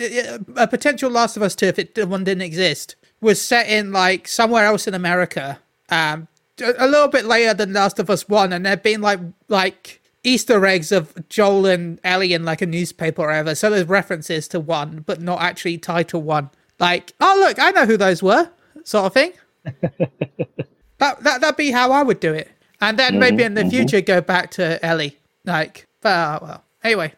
a 0.56 0.66
potential 0.66 1.10
last 1.10 1.36
of 1.36 1.42
us 1.42 1.54
2 1.54 1.66
if 1.66 1.78
it 1.78 2.08
one 2.08 2.24
didn't 2.24 2.42
exist 2.42 2.96
was 3.20 3.40
set 3.40 3.68
in 3.68 3.92
like 3.92 4.28
somewhere 4.28 4.64
else 4.64 4.86
in 4.86 4.94
america 4.94 5.58
um 5.90 6.28
a 6.60 6.86
little 6.88 7.08
bit 7.08 7.24
later 7.24 7.54
than 7.54 7.72
last 7.72 7.98
of 7.98 8.10
us 8.10 8.28
1 8.28 8.52
and 8.52 8.66
there'd 8.66 8.82
been 8.82 9.00
like 9.00 9.20
like 9.48 10.00
easter 10.24 10.64
eggs 10.66 10.92
of 10.92 11.14
joel 11.28 11.66
and 11.66 12.00
ellie 12.04 12.32
in 12.32 12.44
like 12.44 12.60
a 12.60 12.66
newspaper 12.66 13.22
or 13.22 13.26
whatever 13.28 13.54
so 13.54 13.70
there's 13.70 13.86
references 13.86 14.48
to 14.48 14.60
one 14.60 15.02
but 15.06 15.20
not 15.20 15.40
actually 15.40 15.78
title 15.78 16.22
one. 16.22 16.50
Like 16.80 17.12
oh 17.20 17.36
look 17.44 17.58
i 17.58 17.70
know 17.72 17.86
who 17.86 17.96
those 17.96 18.22
were 18.22 18.50
sort 18.84 19.06
of 19.06 19.14
thing. 19.14 19.32
That, 20.98 21.22
that 21.22 21.40
that'd 21.40 21.56
be 21.56 21.70
how 21.70 21.92
i 21.92 22.02
would 22.02 22.18
do 22.18 22.34
it. 22.34 22.50
And 22.80 22.98
then 22.98 23.20
maybe 23.20 23.44
in 23.44 23.54
the 23.54 23.62
mhm. 23.62 23.70
future 23.70 24.00
go 24.00 24.20
back 24.20 24.50
to 24.52 24.84
ellie. 24.84 25.16
Like 25.44 25.86
but 26.00 26.08
uh, 26.10 26.38
well. 26.42 26.64
Anyway 26.82 27.12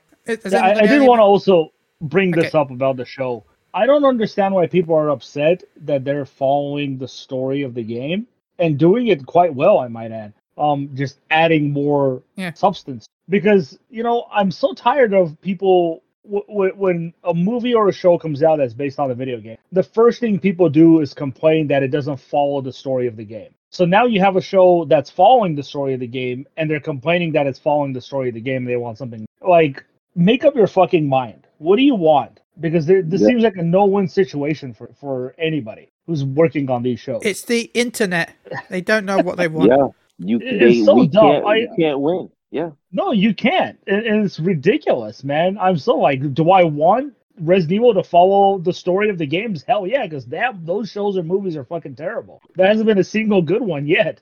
Yeah, 0.51 0.59
I, 0.61 0.81
I 0.81 0.87
did 0.87 1.03
want 1.03 1.19
to 1.19 1.23
also 1.23 1.73
bring 2.01 2.31
this 2.33 2.49
Okay. 2.55 2.59
up 2.59 2.71
about 2.71 2.97
the 2.97 3.05
show. 3.05 3.45
I 3.75 3.87
don't 3.87 4.05
understand 4.05 4.55
why 4.55 4.67
people 4.67 4.95
are 4.97 5.11
upset 5.11 5.63
that 5.83 6.05
they're 6.05 6.25
following 6.25 6.99
the 6.99 7.07
story 7.09 7.63
of 7.63 7.75
the 7.75 7.83
game 7.85 8.27
and 8.59 8.79
doing 8.79 9.07
it 9.09 9.27
quite 9.27 9.55
well. 9.55 9.79
I 9.79 9.89
might 9.89 10.11
add, 10.11 10.33
um, 10.59 10.91
just 10.95 11.19
adding 11.31 11.71
more 11.73 12.23
Yeah. 12.37 12.53
substance 12.55 13.07
because 13.29 13.79
you 13.91 14.03
know 14.03 14.27
I'm 14.33 14.51
so 14.51 14.73
tired 14.75 15.15
of 15.15 15.41
people. 15.41 16.03
W- 16.27 16.45
w- 16.49 16.75
when 16.77 17.15
a 17.25 17.33
movie 17.33 17.75
or 17.75 17.89
a 17.89 17.93
show 17.93 18.19
comes 18.19 18.43
out 18.43 18.57
that's 18.59 18.75
based 18.75 18.99
on 19.01 19.11
a 19.11 19.15
video 19.15 19.41
game, 19.41 19.57
the 19.73 19.83
first 19.83 20.21
thing 20.21 20.39
people 20.39 20.69
do 20.69 21.01
is 21.01 21.15
complain 21.15 21.67
that 21.69 21.83
it 21.83 21.89
doesn't 21.89 22.19
follow 22.21 22.61
the 22.61 22.73
story 22.73 23.07
of 23.07 23.17
the 23.17 23.25
game. 23.25 23.49
So 23.71 23.85
now 23.87 24.05
you 24.05 24.21
have 24.21 24.37
a 24.37 24.41
show 24.41 24.85
that's 24.85 25.09
following 25.11 25.55
the 25.55 25.63
story 25.63 25.95
of 25.95 26.01
the 26.01 26.07
game, 26.07 26.47
and 26.59 26.69
they're 26.71 26.79
complaining 26.79 27.33
that 27.33 27.47
it's 27.47 27.59
following 27.59 27.93
the 27.95 28.01
story 28.03 28.29
of 28.29 28.35
the 28.35 28.41
game. 28.41 28.59
And 28.59 28.69
they 28.69 28.77
want 28.77 28.99
something 28.99 29.25
like 29.41 29.83
make 30.15 30.45
up 30.45 30.55
your 30.55 30.67
fucking 30.67 31.09
mind. 31.09 31.47
What 31.59 31.77
do 31.77 31.83
you 31.83 31.95
want? 31.95 32.41
Because 32.59 32.87
there, 32.87 33.03
this 33.03 33.21
Yeah. 33.21 33.29
seems 33.29 33.43
like 33.43 33.57
a 33.57 33.63
no-win 33.63 34.09
situation 34.09 34.73
for 34.75 34.91
for 35.01 35.35
anybody 35.39 35.91
who's 36.07 36.25
working 36.25 36.71
on 36.71 36.83
these 36.83 37.01
shows. 37.01 37.23
It's 37.25 37.43
the 37.43 37.71
internet. 37.75 38.33
They 38.69 38.81
don't 38.81 39.05
know 39.07 39.19
what 39.19 39.37
they 39.37 39.49
want. 39.49 39.71
Yeah. 39.71 39.89
You, 40.19 40.39
they, 40.39 40.47
it's 40.47 40.85
so 40.85 41.07
dumb. 41.07 41.31
Can't, 41.33 41.47
I- 41.47 41.57
you 41.57 41.75
can't 41.79 42.01
win. 42.01 42.31
Yeah. 42.53 42.71
no, 42.91 43.13
you 43.13 43.33
can't, 43.33 43.79
and, 43.87 44.05
and 44.05 44.25
it's 44.25 44.41
ridiculous, 44.41 45.23
man. 45.23 45.57
I'm 45.57 45.79
so 45.79 45.97
like, 45.97 46.35
do 46.35 46.51
I 46.51 46.65
want 46.65 47.15
Resident 47.39 47.77
Evil 47.77 47.95
to 47.95 48.03
follow 48.03 48.59
the 48.59 48.73
story 48.73 49.09
of 49.09 49.19
the 49.19 49.27
games? 49.27 49.63
Hell 49.63 49.87
yeah, 49.87 50.03
because 50.05 50.27
that 50.27 50.67
those 50.67 50.91
shows 50.91 51.17
or 51.17 51.23
movies 51.23 51.57
are 51.57 51.65
fucking 51.65 51.95
terrible. 51.95 52.43
There 52.57 52.67
hasn't 52.67 52.87
been 52.89 52.99
a 52.99 53.05
single 53.05 53.41
good 53.41 53.63
one 53.63 53.87
yet, 53.87 54.21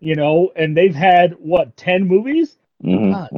you 0.00 0.16
know. 0.16 0.50
And 0.56 0.76
they've 0.76 0.94
had 0.94 1.34
what 1.38 1.76
ten 1.76 2.08
movies 2.08 2.58
hmm 2.82 3.12
God. 3.12 3.30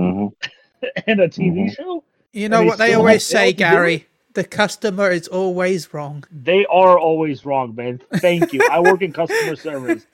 and 1.07 1.21
a 1.21 1.29
TV 1.29 1.63
Mhm. 1.63 1.77
show. 1.77 2.05
You 2.33 2.49
know 2.49 2.57
And 2.57 2.65
they 2.65 2.69
what 2.69 2.79
they 2.79 2.95
always 2.95 3.25
say, 3.25 3.53
Gary? 3.53 4.07
The 4.35 4.45
customer 4.45 5.11
is 5.11 5.29
always 5.29 5.93
wrong. 5.93 6.25
They 6.33 6.65
are 6.67 6.99
always 6.99 7.45
wrong, 7.45 7.75
man. 7.75 8.01
Thank 8.21 8.53
you. 8.53 8.63
I 8.71 8.81
work 8.81 9.03
in 9.03 9.13
customer 9.13 9.57
service, 9.57 10.07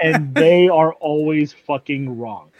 and 0.00 0.34
they 0.36 0.68
are 0.68 0.92
always 0.94 1.52
fucking 1.52 2.18
wrong. 2.18 2.50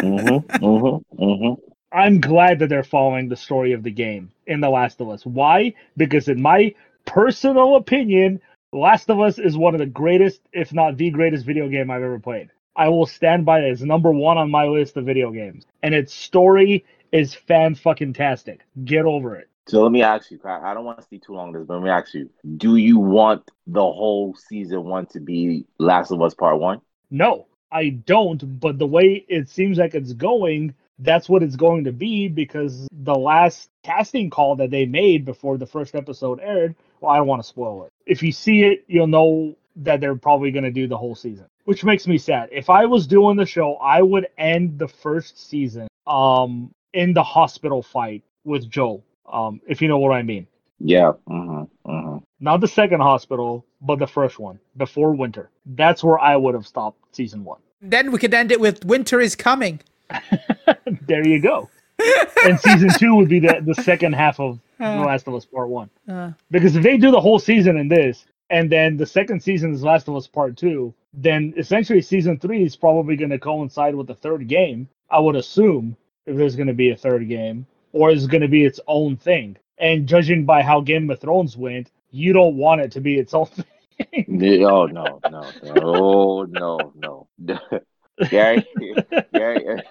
hmm 0.00 0.38
hmm 0.38 0.96
hmm 1.18 1.54
I'm 1.92 2.20
glad 2.20 2.58
that 2.60 2.68
they're 2.68 2.84
following 2.84 3.28
the 3.28 3.36
story 3.36 3.72
of 3.72 3.82
the 3.82 3.90
game 3.90 4.30
in 4.46 4.60
The 4.60 4.70
Last 4.70 5.00
of 5.00 5.10
Us. 5.10 5.26
Why? 5.26 5.74
Because 5.96 6.28
in 6.28 6.40
my 6.40 6.74
personal 7.04 7.76
opinion, 7.76 8.40
Last 8.72 9.10
of 9.10 9.20
Us 9.20 9.38
is 9.38 9.58
one 9.58 9.74
of 9.74 9.78
the 9.80 9.86
greatest, 9.86 10.40
if 10.52 10.72
not 10.72 10.96
the 10.96 11.10
greatest 11.10 11.44
video 11.44 11.68
game 11.68 11.90
I've 11.90 12.02
ever 12.02 12.18
played. 12.18 12.48
I 12.76 12.88
will 12.88 13.06
stand 13.06 13.44
by. 13.44 13.60
It's 13.60 13.82
number 13.82 14.10
one 14.12 14.38
on 14.38 14.50
my 14.50 14.66
list 14.66 14.96
of 14.96 15.04
video 15.04 15.30
games. 15.30 15.66
And 15.82 15.94
its 15.94 16.14
story 16.14 16.84
is 17.12 17.34
fan 17.34 17.74
fucking 17.74 18.14
tastic. 18.14 18.60
Get 18.84 19.04
over 19.04 19.36
it. 19.36 19.48
So 19.68 19.82
let 19.82 19.92
me 19.92 20.02
ask 20.02 20.30
you, 20.30 20.40
I 20.44 20.70
I 20.70 20.74
don't 20.74 20.84
want 20.84 20.98
to 20.98 21.04
stay 21.04 21.18
too 21.18 21.34
long 21.34 21.48
on 21.48 21.52
this, 21.52 21.66
but 21.66 21.74
let 21.74 21.84
me 21.84 21.90
ask 21.90 22.14
you, 22.14 22.30
do 22.56 22.76
you 22.76 22.98
want 22.98 23.48
the 23.66 23.80
whole 23.80 24.34
season 24.34 24.84
one 24.84 25.06
to 25.06 25.20
be 25.20 25.66
Last 25.78 26.10
of 26.10 26.20
Us 26.20 26.34
Part 26.34 26.58
One? 26.58 26.80
No, 27.10 27.46
I 27.70 27.90
don't. 27.90 28.58
But 28.58 28.78
the 28.78 28.86
way 28.86 29.24
it 29.28 29.48
seems 29.48 29.78
like 29.78 29.94
it's 29.94 30.14
going, 30.14 30.74
that's 30.98 31.28
what 31.28 31.42
it's 31.42 31.56
going 31.56 31.84
to 31.84 31.92
be 31.92 32.28
because 32.28 32.88
the 32.92 33.14
last 33.14 33.70
casting 33.84 34.30
call 34.30 34.56
that 34.56 34.70
they 34.70 34.86
made 34.86 35.24
before 35.24 35.58
the 35.58 35.66
first 35.66 35.94
episode 35.94 36.40
aired, 36.40 36.74
well, 37.00 37.12
I 37.12 37.18
don't 37.18 37.26
want 37.26 37.42
to 37.42 37.48
spoil 37.48 37.84
it. 37.84 37.92
If 38.04 38.22
you 38.22 38.32
see 38.32 38.64
it, 38.64 38.84
you'll 38.88 39.06
know 39.06 39.56
that 39.76 40.00
they're 40.00 40.14
probably 40.16 40.50
going 40.50 40.64
to 40.64 40.70
do 40.70 40.86
the 40.86 40.96
whole 40.96 41.14
season, 41.14 41.46
which 41.64 41.84
makes 41.84 42.06
me 42.06 42.18
sad. 42.18 42.48
If 42.52 42.68
I 42.70 42.84
was 42.86 43.06
doing 43.06 43.36
the 43.36 43.46
show, 43.46 43.74
I 43.76 44.02
would 44.02 44.26
end 44.38 44.78
the 44.78 44.88
first 44.88 45.48
season 45.50 45.88
um 46.06 46.70
in 46.94 47.14
the 47.14 47.22
hospital 47.22 47.82
fight 47.82 48.22
with 48.44 48.68
Joel 48.68 49.02
Um, 49.32 49.60
if 49.66 49.80
you 49.80 49.88
know 49.88 49.98
what 49.98 50.12
I 50.12 50.22
mean. 50.22 50.46
Yeah. 50.78 51.12
hmm 51.26 51.62
hmm 51.86 52.16
Not 52.40 52.60
the 52.60 52.68
second 52.68 53.00
hospital, 53.00 53.64
but 53.80 53.98
the 53.98 54.06
first 54.06 54.38
one 54.38 54.58
before 54.76 55.12
winter. 55.12 55.48
That's 55.64 56.02
where 56.04 56.18
I 56.18 56.36
would 56.36 56.54
have 56.54 56.66
stopped 56.66 56.98
season 57.14 57.44
one. 57.44 57.60
Then 57.80 58.10
we 58.12 58.18
could 58.18 58.34
end 58.34 58.50
it 58.52 58.60
with 58.60 58.84
Winter 58.84 59.20
is 59.20 59.34
Coming. 59.36 59.80
there 61.06 61.26
you 61.26 61.40
go. 61.40 61.68
and 62.44 62.58
season 62.60 62.90
two 62.98 63.14
would 63.14 63.28
be 63.28 63.38
the, 63.38 63.60
the 63.64 63.74
second 63.82 64.14
half 64.14 64.40
of 64.40 64.58
The 64.78 64.86
Uh. 64.86 65.04
Last 65.06 65.28
of 65.28 65.34
Us 65.34 65.44
Part 65.44 65.68
One. 65.68 65.88
Uh. 66.08 66.32
Because 66.50 66.74
if 66.76 66.82
they 66.82 66.96
do 66.96 67.10
the 67.10 67.20
whole 67.20 67.38
season 67.38 67.76
in 67.76 67.88
this, 67.88 68.24
and 68.52 68.70
then 68.70 68.98
the 68.98 69.06
second 69.06 69.42
season 69.42 69.72
is 69.72 69.82
Last 69.82 70.08
of 70.08 70.14
Us 70.14 70.26
Part 70.26 70.58
Two, 70.58 70.94
then 71.14 71.54
essentially 71.56 72.02
season 72.02 72.38
three 72.38 72.62
is 72.62 72.76
probably 72.76 73.16
going 73.16 73.30
to 73.30 73.38
coincide 73.38 73.94
with 73.94 74.06
the 74.06 74.14
third 74.14 74.46
game. 74.46 74.88
I 75.10 75.18
would 75.18 75.36
assume 75.36 75.96
if 76.26 76.36
there's 76.36 76.54
going 76.54 76.68
to 76.68 76.74
be 76.74 76.90
a 76.90 76.96
third 76.96 77.26
game, 77.28 77.66
or 77.92 78.10
is 78.10 78.26
going 78.26 78.42
to 78.42 78.48
be 78.48 78.64
its 78.64 78.78
own 78.86 79.16
thing. 79.16 79.56
And 79.78 80.06
judging 80.06 80.44
by 80.44 80.62
how 80.62 80.82
Game 80.82 81.10
of 81.10 81.18
Thrones 81.18 81.56
went, 81.56 81.90
you 82.10 82.34
don't 82.34 82.56
want 82.56 82.82
it 82.82 82.92
to 82.92 83.00
be 83.00 83.18
its 83.18 83.34
own 83.34 83.46
thing. 83.46 83.64
Oh 84.64 84.86
no, 84.86 85.20
no, 85.30 85.50
no, 85.62 85.72
oh, 85.80 86.42
no, 86.42 86.92
no. 86.98 87.58
Gary, 88.30 88.66
Gary, 89.32 89.82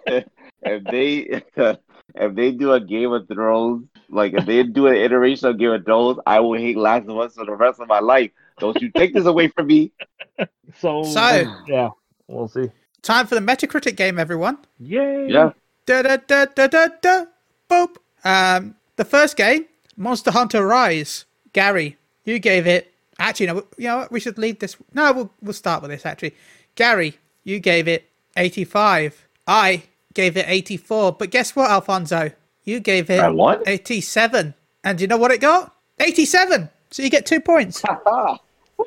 if 0.63 0.83
they 0.83 1.41
if 2.15 2.35
they 2.35 2.51
do 2.51 2.73
a 2.73 2.79
Game 2.79 3.11
of 3.13 3.27
Thrones, 3.27 3.87
like 4.09 4.33
if 4.33 4.45
they 4.45 4.63
do 4.63 4.87
an 4.87 4.95
iteration 4.95 5.47
of 5.47 5.57
Game 5.57 5.71
of 5.71 5.85
Thrones, 5.85 6.19
I 6.25 6.39
will 6.41 6.59
hate 6.59 6.77
Last 6.77 7.07
of 7.07 7.17
Us 7.17 7.35
for 7.35 7.45
the 7.45 7.55
rest 7.55 7.79
of 7.79 7.87
my 7.87 7.99
life. 7.99 8.31
Don't 8.61 8.81
you 8.81 8.89
take 8.91 9.13
this 9.13 9.25
away 9.25 9.47
from 9.49 9.67
me? 9.67 9.91
So, 10.79 11.03
So- 11.03 11.53
yeah, 11.67 11.89
we'll 12.27 12.47
see. 12.47 12.69
Time 13.01 13.27
for 13.27 13.35
the 13.35 13.41
Metacritic 13.41 13.97
game, 13.97 14.17
everyone. 14.17 14.57
Yay! 14.79 15.27
Yeah. 15.29 15.51
Da 15.85 16.01
da 16.03 16.15
da 16.15 16.45
da 16.45 16.67
da 16.67 16.87
da. 17.01 17.25
Boop. 17.69 17.97
Um, 18.23 18.75
the 18.95 19.03
first 19.03 19.35
game, 19.35 19.65
Monster 19.97 20.31
Hunter 20.31 20.65
Rise. 20.65 21.25
Gary, 21.51 21.97
you 22.23 22.39
gave 22.39 22.67
it. 22.67 22.93
Actually, 23.19 23.47
no. 23.47 23.55
You 23.77 23.87
know 23.87 23.97
what? 23.97 24.11
We 24.13 24.19
should 24.21 24.37
leave 24.37 24.59
this. 24.59 24.77
No, 24.93 25.11
we'll 25.11 25.31
we'll 25.41 25.53
start 25.53 25.81
with 25.81 25.91
this. 25.91 26.05
Actually, 26.05 26.35
Gary, 26.75 27.17
you 27.43 27.59
gave 27.59 27.87
it 27.89 28.07
eighty-five. 28.37 29.27
I 29.47 29.83
gave 30.13 30.37
it 30.37 30.45
eighty-four. 30.47 31.13
But 31.13 31.31
guess 31.31 31.53
what, 31.55 31.69
Alfonso? 31.69 32.31
You 32.63 32.79
gave 32.79 33.09
it 33.09 33.19
eighty-seven. 33.67 34.53
And 34.85 35.01
you 35.01 35.07
know 35.07 35.17
what 35.17 35.31
it 35.31 35.41
got? 35.41 35.75
Eighty-seven. 35.99 36.69
So 36.91 37.03
you 37.03 37.09
get 37.09 37.25
two 37.25 37.41
points. 37.41 37.83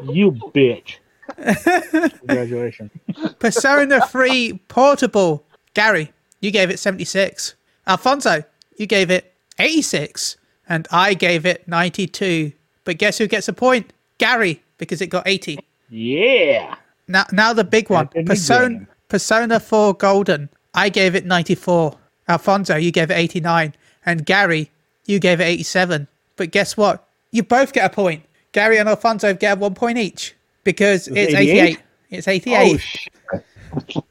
You 0.02 0.32
bitch. 0.32 0.96
Congratulations. 2.20 2.90
Persona 3.38 4.06
3 4.06 4.60
Portable. 4.68 5.44
Gary, 5.74 6.12
you 6.40 6.50
gave 6.50 6.70
it 6.70 6.78
76. 6.78 7.54
Alfonso, 7.86 8.44
you 8.76 8.86
gave 8.86 9.10
it 9.10 9.34
86. 9.58 10.36
And 10.68 10.86
I 10.90 11.14
gave 11.14 11.44
it 11.46 11.66
92. 11.68 12.52
But 12.84 12.98
guess 12.98 13.18
who 13.18 13.26
gets 13.26 13.48
a 13.48 13.52
point? 13.52 13.92
Gary, 14.18 14.62
because 14.78 15.00
it 15.00 15.08
got 15.08 15.26
80. 15.26 15.58
Yeah. 15.90 16.76
Now, 17.08 17.24
now 17.32 17.52
the 17.52 17.64
big 17.64 17.90
one. 17.90 18.06
Back 18.06 18.16
in 18.16 18.24
the 18.24 18.30
Persona. 18.30 18.86
Persona 19.08 19.60
4 19.60 19.94
Golden. 19.94 20.48
I 20.74 20.88
gave 20.88 21.14
it 21.14 21.26
94. 21.26 21.96
Alfonso, 22.28 22.76
you 22.76 22.90
gave 22.90 23.10
it 23.10 23.14
89. 23.14 23.74
And 24.06 24.26
Gary, 24.26 24.70
you 25.06 25.18
gave 25.18 25.40
it 25.40 25.44
87. 25.44 26.08
But 26.36 26.50
guess 26.50 26.76
what? 26.76 27.06
You 27.30 27.42
both 27.42 27.72
get 27.72 27.84
a 27.84 27.94
point. 27.94 28.24
Gary 28.54 28.78
and 28.78 28.88
Alfonso 28.88 29.34
get 29.34 29.58
one 29.58 29.74
point 29.74 29.98
each 29.98 30.34
because 30.62 31.08
It's 31.08 31.32
it's 31.32 31.34
88? 31.34 31.60
88. 31.60 31.80
It's 32.10 32.28
88. 32.28 32.80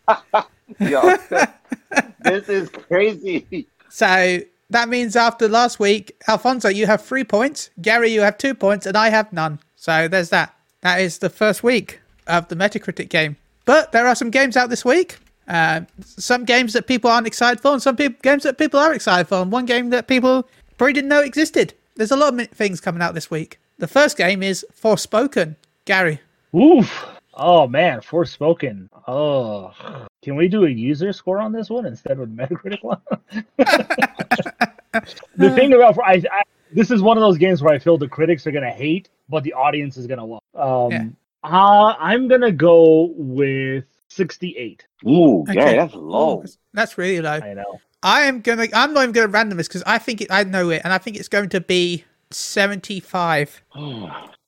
Oh, 0.08 0.46
Yo, 0.80 1.18
this 2.24 2.50
is 2.50 2.70
crazy. 2.70 3.68
So 3.89 4.39
that 4.70 4.89
means 4.89 5.16
after 5.16 5.48
last 5.48 5.80
week, 5.80 6.16
Alfonso, 6.28 6.68
you 6.68 6.86
have 6.88 7.02
three 7.02 7.24
points. 7.24 7.70
Gary, 7.82 8.10
you 8.10 8.22
have 8.22 8.38
two 8.38 8.54
points, 8.54 8.86
and 8.86 8.98
I 8.98 9.10
have 9.10 9.32
none. 9.32 9.60
So 9.78 10.10
there's 10.10 10.30
that. 10.30 10.54
That 10.82 11.00
is 11.00 11.20
the 11.20 11.30
first 11.30 11.64
week 11.64 12.02
of 12.28 12.50
the 12.50 12.56
Metacritic 12.56 13.08
game. 13.10 13.38
But 13.64 13.94
there 13.94 14.08
are 14.08 14.16
some 14.16 14.30
games 14.30 14.58
out 14.58 14.70
this 14.70 14.84
week. 14.84 15.20
Uh, 15.48 15.82
some 16.02 16.44
games 16.44 16.74
that 16.74 16.88
people 16.88 17.10
aren't 17.10 17.28
excited 17.28 17.62
for, 17.62 17.72
and 17.72 17.82
some 17.82 17.96
peop 17.96 18.22
games 18.22 18.44
that 18.44 18.58
people 18.58 18.80
are 18.80 18.94
excited 18.94 19.28
for, 19.30 19.41
and 19.41 19.52
one 19.54 19.66
game 19.66 19.89
that 19.91 20.08
people 20.08 20.50
probably 20.78 20.94
didn't 20.94 21.10
know 21.10 21.22
existed. 21.22 21.74
There's 21.96 22.12
a 22.12 22.18
lot 22.18 22.38
of 22.38 22.50
things 22.50 22.82
coming 22.82 23.02
out 23.02 23.14
this 23.14 23.32
week. 23.32 23.60
The 23.78 23.88
first 23.88 24.18
game 24.18 24.44
is 24.44 24.66
Forspoken. 24.82 25.56
Gary. 25.86 26.20
Oof. 26.56 27.06
Oh 27.34 27.68
man, 27.68 28.00
Forspoken. 28.02 28.88
Oh, 29.08 29.72
can 30.22 30.36
we 30.36 30.48
do 30.48 30.66
a 30.66 30.70
user 30.70 31.12
score 31.12 31.40
on 31.40 31.52
this 31.52 31.70
one 31.70 31.86
instead 31.88 32.20
of 32.20 32.20
the 32.20 32.44
Metacritic 32.44 32.84
one? 32.84 33.02
the 35.38 35.50
thing 35.56 35.74
about 35.74 35.98
I, 36.04 36.22
I, 36.32 36.44
this 36.72 36.92
is 36.92 37.02
one 37.02 37.18
of 37.18 37.22
those 37.22 37.38
games 37.38 37.62
where 37.64 37.74
I 37.74 37.80
feel 37.80 37.98
the 37.98 38.08
critics 38.08 38.46
are 38.48 38.52
gonna 38.52 38.70
hate, 38.72 39.10
but 39.30 39.44
the 39.44 39.54
audience 39.54 39.98
is 39.98 40.06
gonna 40.08 40.26
love. 40.26 40.42
Um, 40.56 40.92
Yeah. 40.92 41.08
uh, 41.44 41.96
I'm 42.00 42.28
gonna 42.28 42.52
go 42.52 43.14
with 43.18 43.86
68. 44.10 44.86
Ooh, 45.08 45.42
Okay. 45.42 45.56
yeah, 45.56 45.72
that's 45.86 45.96
low. 45.96 46.38
That's- 46.38 46.58
That's 46.74 46.98
really 47.00 47.22
low. 47.22 47.40
I 47.44 47.54
know. 47.56 47.80
I 48.04 48.22
am 48.24 48.42
gonna. 48.42 48.68
I'm 48.74 48.94
not 48.94 49.04
even 49.04 49.14
gonna 49.14 49.28
random 49.28 49.58
this 49.58 49.68
because 49.68 49.84
I 49.88 49.98
think 49.98 50.22
it, 50.22 50.28
I 50.30 50.44
know 50.44 50.70
it, 50.70 50.82
and 50.84 50.94
I 50.94 50.98
think 51.00 51.18
it's 51.18 51.30
going 51.30 51.50
to 51.50 51.62
be 51.62 52.04
75. 52.34 53.62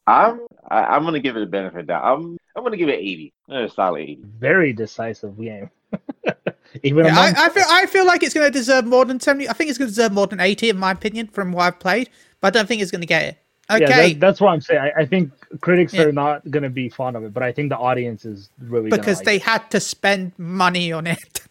I'm 0.08 0.42
I, 0.70 0.84
I'm 0.84 1.04
gonna 1.04 1.20
give 1.20 1.36
it 1.36 1.44
a 1.44 1.48
benefit 1.48 1.82
of 1.82 1.88
doubt. 1.88 2.04
I'm 2.06 2.38
I'm 2.56 2.64
gonna 2.64 2.78
give 2.78 2.90
it 2.90 3.00
80. 3.00 3.34
A 3.50 3.70
solid 3.70 4.02
80. 4.02 4.20
Very 4.40 4.74
decisive 4.74 5.40
game. 5.40 5.70
Even 6.84 7.06
Yeah, 7.06 7.12
among 7.12 7.36
I, 7.36 7.46
I 7.46 7.50
feel 7.50 7.64
I 7.70 7.86
feel 7.86 8.06
like 8.06 8.24
it's 8.24 8.34
going 8.34 8.46
to 8.48 8.52
deserve 8.52 8.86
more 8.86 9.06
than 9.06 9.20
70. 9.20 9.48
I 9.48 9.54
think 9.54 9.70
it's 9.70 9.78
going 9.78 9.88
to 9.88 9.96
deserve 9.96 10.12
more 10.12 10.28
than 10.28 10.40
80 10.40 10.70
in 10.70 10.78
my 10.78 10.92
opinion 10.92 11.28
from 11.28 11.52
what 11.52 11.64
I've 11.64 11.80
played, 11.80 12.10
but 12.42 12.48
I 12.48 12.50
don't 12.60 12.68
think 12.68 12.82
it's 12.82 12.92
going 12.92 13.02
to 13.02 13.08
get 13.08 13.24
it. 13.24 13.38
Yeah, 13.70 13.86
Okay, 13.88 14.14
that, 14.14 14.20
that's 14.20 14.42
what 14.42 14.50
I'm 14.50 14.62
saying. 14.62 14.80
I, 14.80 15.02
I 15.02 15.06
think 15.06 15.32
critics 15.62 15.94
Yeah. 15.94 16.04
are 16.04 16.12
not 16.12 16.50
going 16.52 16.64
to 16.64 16.70
be 16.70 16.90
fond 16.90 17.16
of 17.16 17.24
it, 17.24 17.34
but 17.34 17.44
I 17.44 17.52
think 17.52 17.70
the 17.70 17.78
audience 17.78 18.26
is 18.26 18.50
really 18.60 18.90
because 18.90 19.20
like 19.20 19.26
they 19.26 19.38
had 19.40 19.70
to 19.72 19.80
spend 19.80 20.34
money 20.38 20.92
on 20.92 21.08
it. 21.08 21.42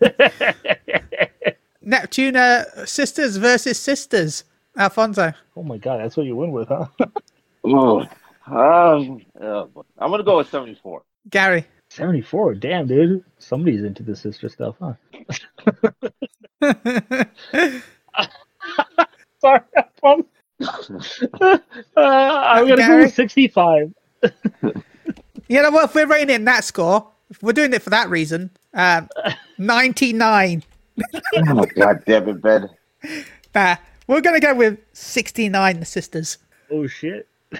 it. 0.00 0.58
Neptunia 1.84 2.86
sisters 2.88 3.36
versus 3.36 3.78
sisters. 3.78 4.44
Alfonso. 4.78 5.32
oh 5.56 5.62
my 5.62 5.76
god, 5.76 6.00
that's 6.00 6.16
what 6.16 6.24
you 6.24 6.36
win 6.36 6.52
with, 6.52 6.68
huh? 6.68 6.86
Ooh. 7.66 8.06
Um, 8.48 9.20
oh. 9.42 9.68
I'm 9.98 10.10
gonna 10.10 10.22
go 10.22 10.38
with 10.38 10.48
74. 10.48 11.02
Gary. 11.28 11.66
74. 11.90 12.54
Damn, 12.54 12.86
dude. 12.86 13.22
Somebody's 13.38 13.82
into 13.82 14.02
the 14.02 14.16
sister 14.16 14.48
stuff, 14.48 14.74
huh? 14.80 14.94
Sorry, 19.38 19.60
I'm, 20.02 20.24
uh, 21.42 21.58
I'm 21.96 22.68
gonna 22.68 22.86
go 22.86 22.98
with 23.00 23.12
65. 23.12 23.92
You 25.48 25.62
know 25.62 25.70
what? 25.70 25.84
If 25.84 25.94
we're 25.94 26.06
rating 26.06 26.34
in 26.34 26.44
that 26.46 26.64
score, 26.64 27.06
if 27.28 27.42
we're 27.42 27.52
doing 27.52 27.74
it 27.74 27.82
for 27.82 27.90
that 27.90 28.08
reason. 28.08 28.50
Um, 28.72 29.10
99. 29.58 30.62
Oh 31.50 31.66
god 31.76 32.02
damn 32.06 32.28
it, 32.28 32.40
Ben. 32.40 32.70
Nah, 33.54 33.76
we're 34.08 34.20
going 34.20 34.40
to 34.40 34.44
go 34.44 34.54
with 34.54 34.80
69 34.92 35.80
the 35.80 35.86
sisters. 35.86 36.38
Oh 36.70 36.86
shit. 36.86 37.28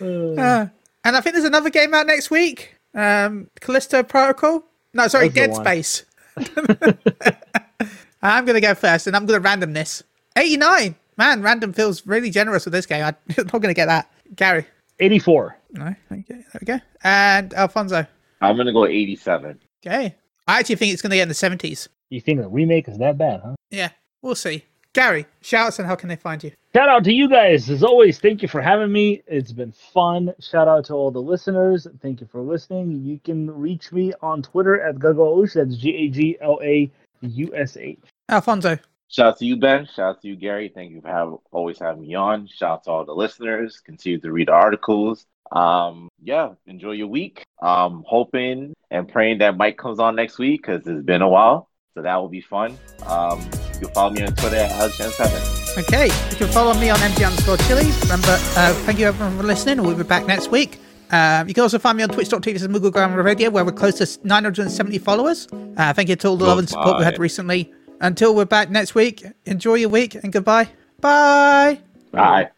Uh, 0.00 0.66
and 1.04 1.16
I 1.16 1.20
think 1.20 1.34
there's 1.34 1.44
another 1.44 1.70
game 1.70 1.92
out 1.94 2.06
next 2.06 2.30
week. 2.30 2.76
Um, 2.94 3.48
Callisto 3.60 4.02
Protocol. 4.02 4.64
No, 4.92 5.08
sorry, 5.08 5.28
That's 5.28 5.58
Dead. 5.58 5.64
Space. 5.64 6.04
I'm 8.22 8.44
gonna 8.44 8.60
go 8.60 8.74
first, 8.74 9.06
and 9.06 9.16
I'm 9.16 9.26
gonna 9.26 9.40
random 9.40 9.72
this. 9.72 10.02
89. 10.36 10.94
Man, 11.16 11.42
random 11.42 11.72
feels 11.72 12.06
really 12.06 12.30
generous 12.30 12.64
with 12.64 12.72
this 12.72 12.86
game. 12.86 13.04
I'm 13.04 13.16
not 13.36 13.50
gonna 13.50 13.74
get 13.74 13.86
that. 13.86 14.10
Gary. 14.34 14.66
84. 15.00 15.56
No. 15.72 15.86
Okay. 16.12 16.24
There 16.28 16.44
we 16.60 16.64
go. 16.66 16.78
And 17.02 17.52
Alfonso. 17.54 18.06
I'm 18.40 18.56
gonna 18.56 18.72
go 18.72 18.86
87. 18.86 19.58
Okay. 19.84 20.14
I 20.46 20.58
actually 20.60 20.76
think 20.76 20.92
it's 20.92 21.02
gonna 21.02 21.16
get 21.16 21.22
in 21.22 21.28
the 21.28 21.34
70s. 21.34 21.88
You 22.10 22.20
think 22.20 22.40
the 22.40 22.48
remake 22.48 22.88
is 22.88 22.98
that 22.98 23.18
bad, 23.18 23.40
huh? 23.44 23.54
Yeah, 23.70 23.90
we'll 24.22 24.34
see. 24.34 24.64
Gary, 24.92 25.26
shouts 25.40 25.80
and 25.80 25.88
how 25.88 25.96
can 25.96 26.08
they 26.08 26.16
find 26.16 26.42
you? 26.44 26.52
Shout 26.74 26.88
out 26.88 27.02
to 27.04 27.12
you 27.12 27.28
guys. 27.28 27.68
As 27.68 27.82
always, 27.82 28.20
thank 28.20 28.42
you 28.42 28.48
for 28.48 28.60
having 28.60 28.92
me. 28.92 29.22
It's 29.26 29.50
been 29.50 29.72
fun. 29.72 30.32
Shout 30.38 30.68
out 30.68 30.84
to 30.86 30.94
all 30.94 31.10
the 31.10 31.20
listeners. 31.20 31.88
Thank 32.00 32.20
you 32.20 32.28
for 32.30 32.40
listening. 32.40 33.04
You 33.04 33.18
can 33.18 33.50
reach 33.50 33.90
me 33.90 34.12
on 34.22 34.42
Twitter 34.42 34.80
at 34.80 34.96
Gaglaush. 34.96 35.54
That's 35.54 35.76
G 35.76 35.96
A 35.96 36.08
G 36.08 36.36
L 36.40 36.60
A 36.62 36.90
U 37.22 37.52
S 37.56 37.76
H. 37.76 37.98
Alfonso. 38.28 38.78
Shout 39.08 39.26
out 39.26 39.38
to 39.38 39.46
you, 39.46 39.56
Ben. 39.56 39.86
Shout 39.86 40.16
out 40.16 40.22
to 40.22 40.28
you, 40.28 40.36
Gary. 40.36 40.70
Thank 40.72 40.92
you 40.92 41.00
for 41.00 41.08
have, 41.08 41.34
always 41.50 41.78
having 41.78 42.02
me 42.02 42.14
on. 42.14 42.46
Shout 42.46 42.70
out 42.70 42.84
to 42.84 42.90
all 42.90 43.04
the 43.04 43.14
listeners. 43.14 43.80
Continue 43.80 44.20
to 44.20 44.32
read 44.32 44.48
the 44.48 44.52
articles. 44.52 45.26
Um, 45.52 46.08
yeah, 46.22 46.54
enjoy 46.66 46.92
your 46.92 47.06
week. 47.06 47.44
Um, 47.62 48.04
hoping 48.06 48.74
and 48.90 49.08
praying 49.08 49.38
that 49.38 49.56
Mike 49.56 49.76
comes 49.76 49.98
on 49.98 50.16
next 50.16 50.38
week 50.38 50.62
because 50.62 50.86
it's 50.86 51.04
been 51.04 51.22
a 51.22 51.28
while. 51.28 51.68
So 51.94 52.02
that 52.02 52.16
will 52.16 52.28
be 52.28 52.40
fun. 52.40 52.76
Um, 53.06 53.40
you 53.74 53.86
can 53.86 53.94
follow 53.94 54.10
me 54.10 54.22
on 54.22 54.34
Twitter 54.34 54.56
at 54.56 54.70
AlexChan7. 54.72 55.78
Okay, 55.84 56.06
you 56.06 56.36
can 56.36 56.48
follow 56.48 56.74
me 56.74 56.90
on 56.90 56.98
MG 56.98 57.24
underscore 57.24 57.56
chili. 57.58 57.90
Remember, 58.02 58.36
uh, 58.56 58.74
thank 58.84 58.98
you 58.98 59.06
everyone 59.06 59.36
for 59.36 59.44
listening. 59.44 59.80
We'll 59.84 59.96
be 59.96 60.02
back 60.02 60.26
next 60.26 60.50
week. 60.50 60.80
Um, 61.10 61.46
you 61.46 61.54
can 61.54 61.62
also 61.62 61.78
find 61.78 61.96
me 61.96 62.02
on 62.02 62.08
twitch.tv 62.08 62.58
slash 62.58 62.68
Moogle 62.68 62.92
Grammar 62.92 63.22
Radio, 63.22 63.48
where 63.50 63.64
we're 63.64 63.70
close 63.72 63.94
to 63.98 64.26
970 64.26 64.98
followers. 64.98 65.46
Uh, 65.76 65.92
thank 65.92 66.08
you 66.08 66.16
to 66.16 66.28
all 66.28 66.36
the 66.36 66.44
love 66.44 66.58
and 66.58 66.68
support 66.68 66.98
we 66.98 67.04
had 67.04 67.18
recently 67.18 67.72
Until 68.00 68.34
we're 68.34 68.44
back 68.44 68.70
next 68.70 68.96
week, 68.96 69.24
enjoy 69.46 69.74
your 69.74 69.88
week 69.88 70.16
and 70.16 70.32
goodbye. 70.32 70.68
Bye. 71.00 71.80
Bye. 72.10 72.50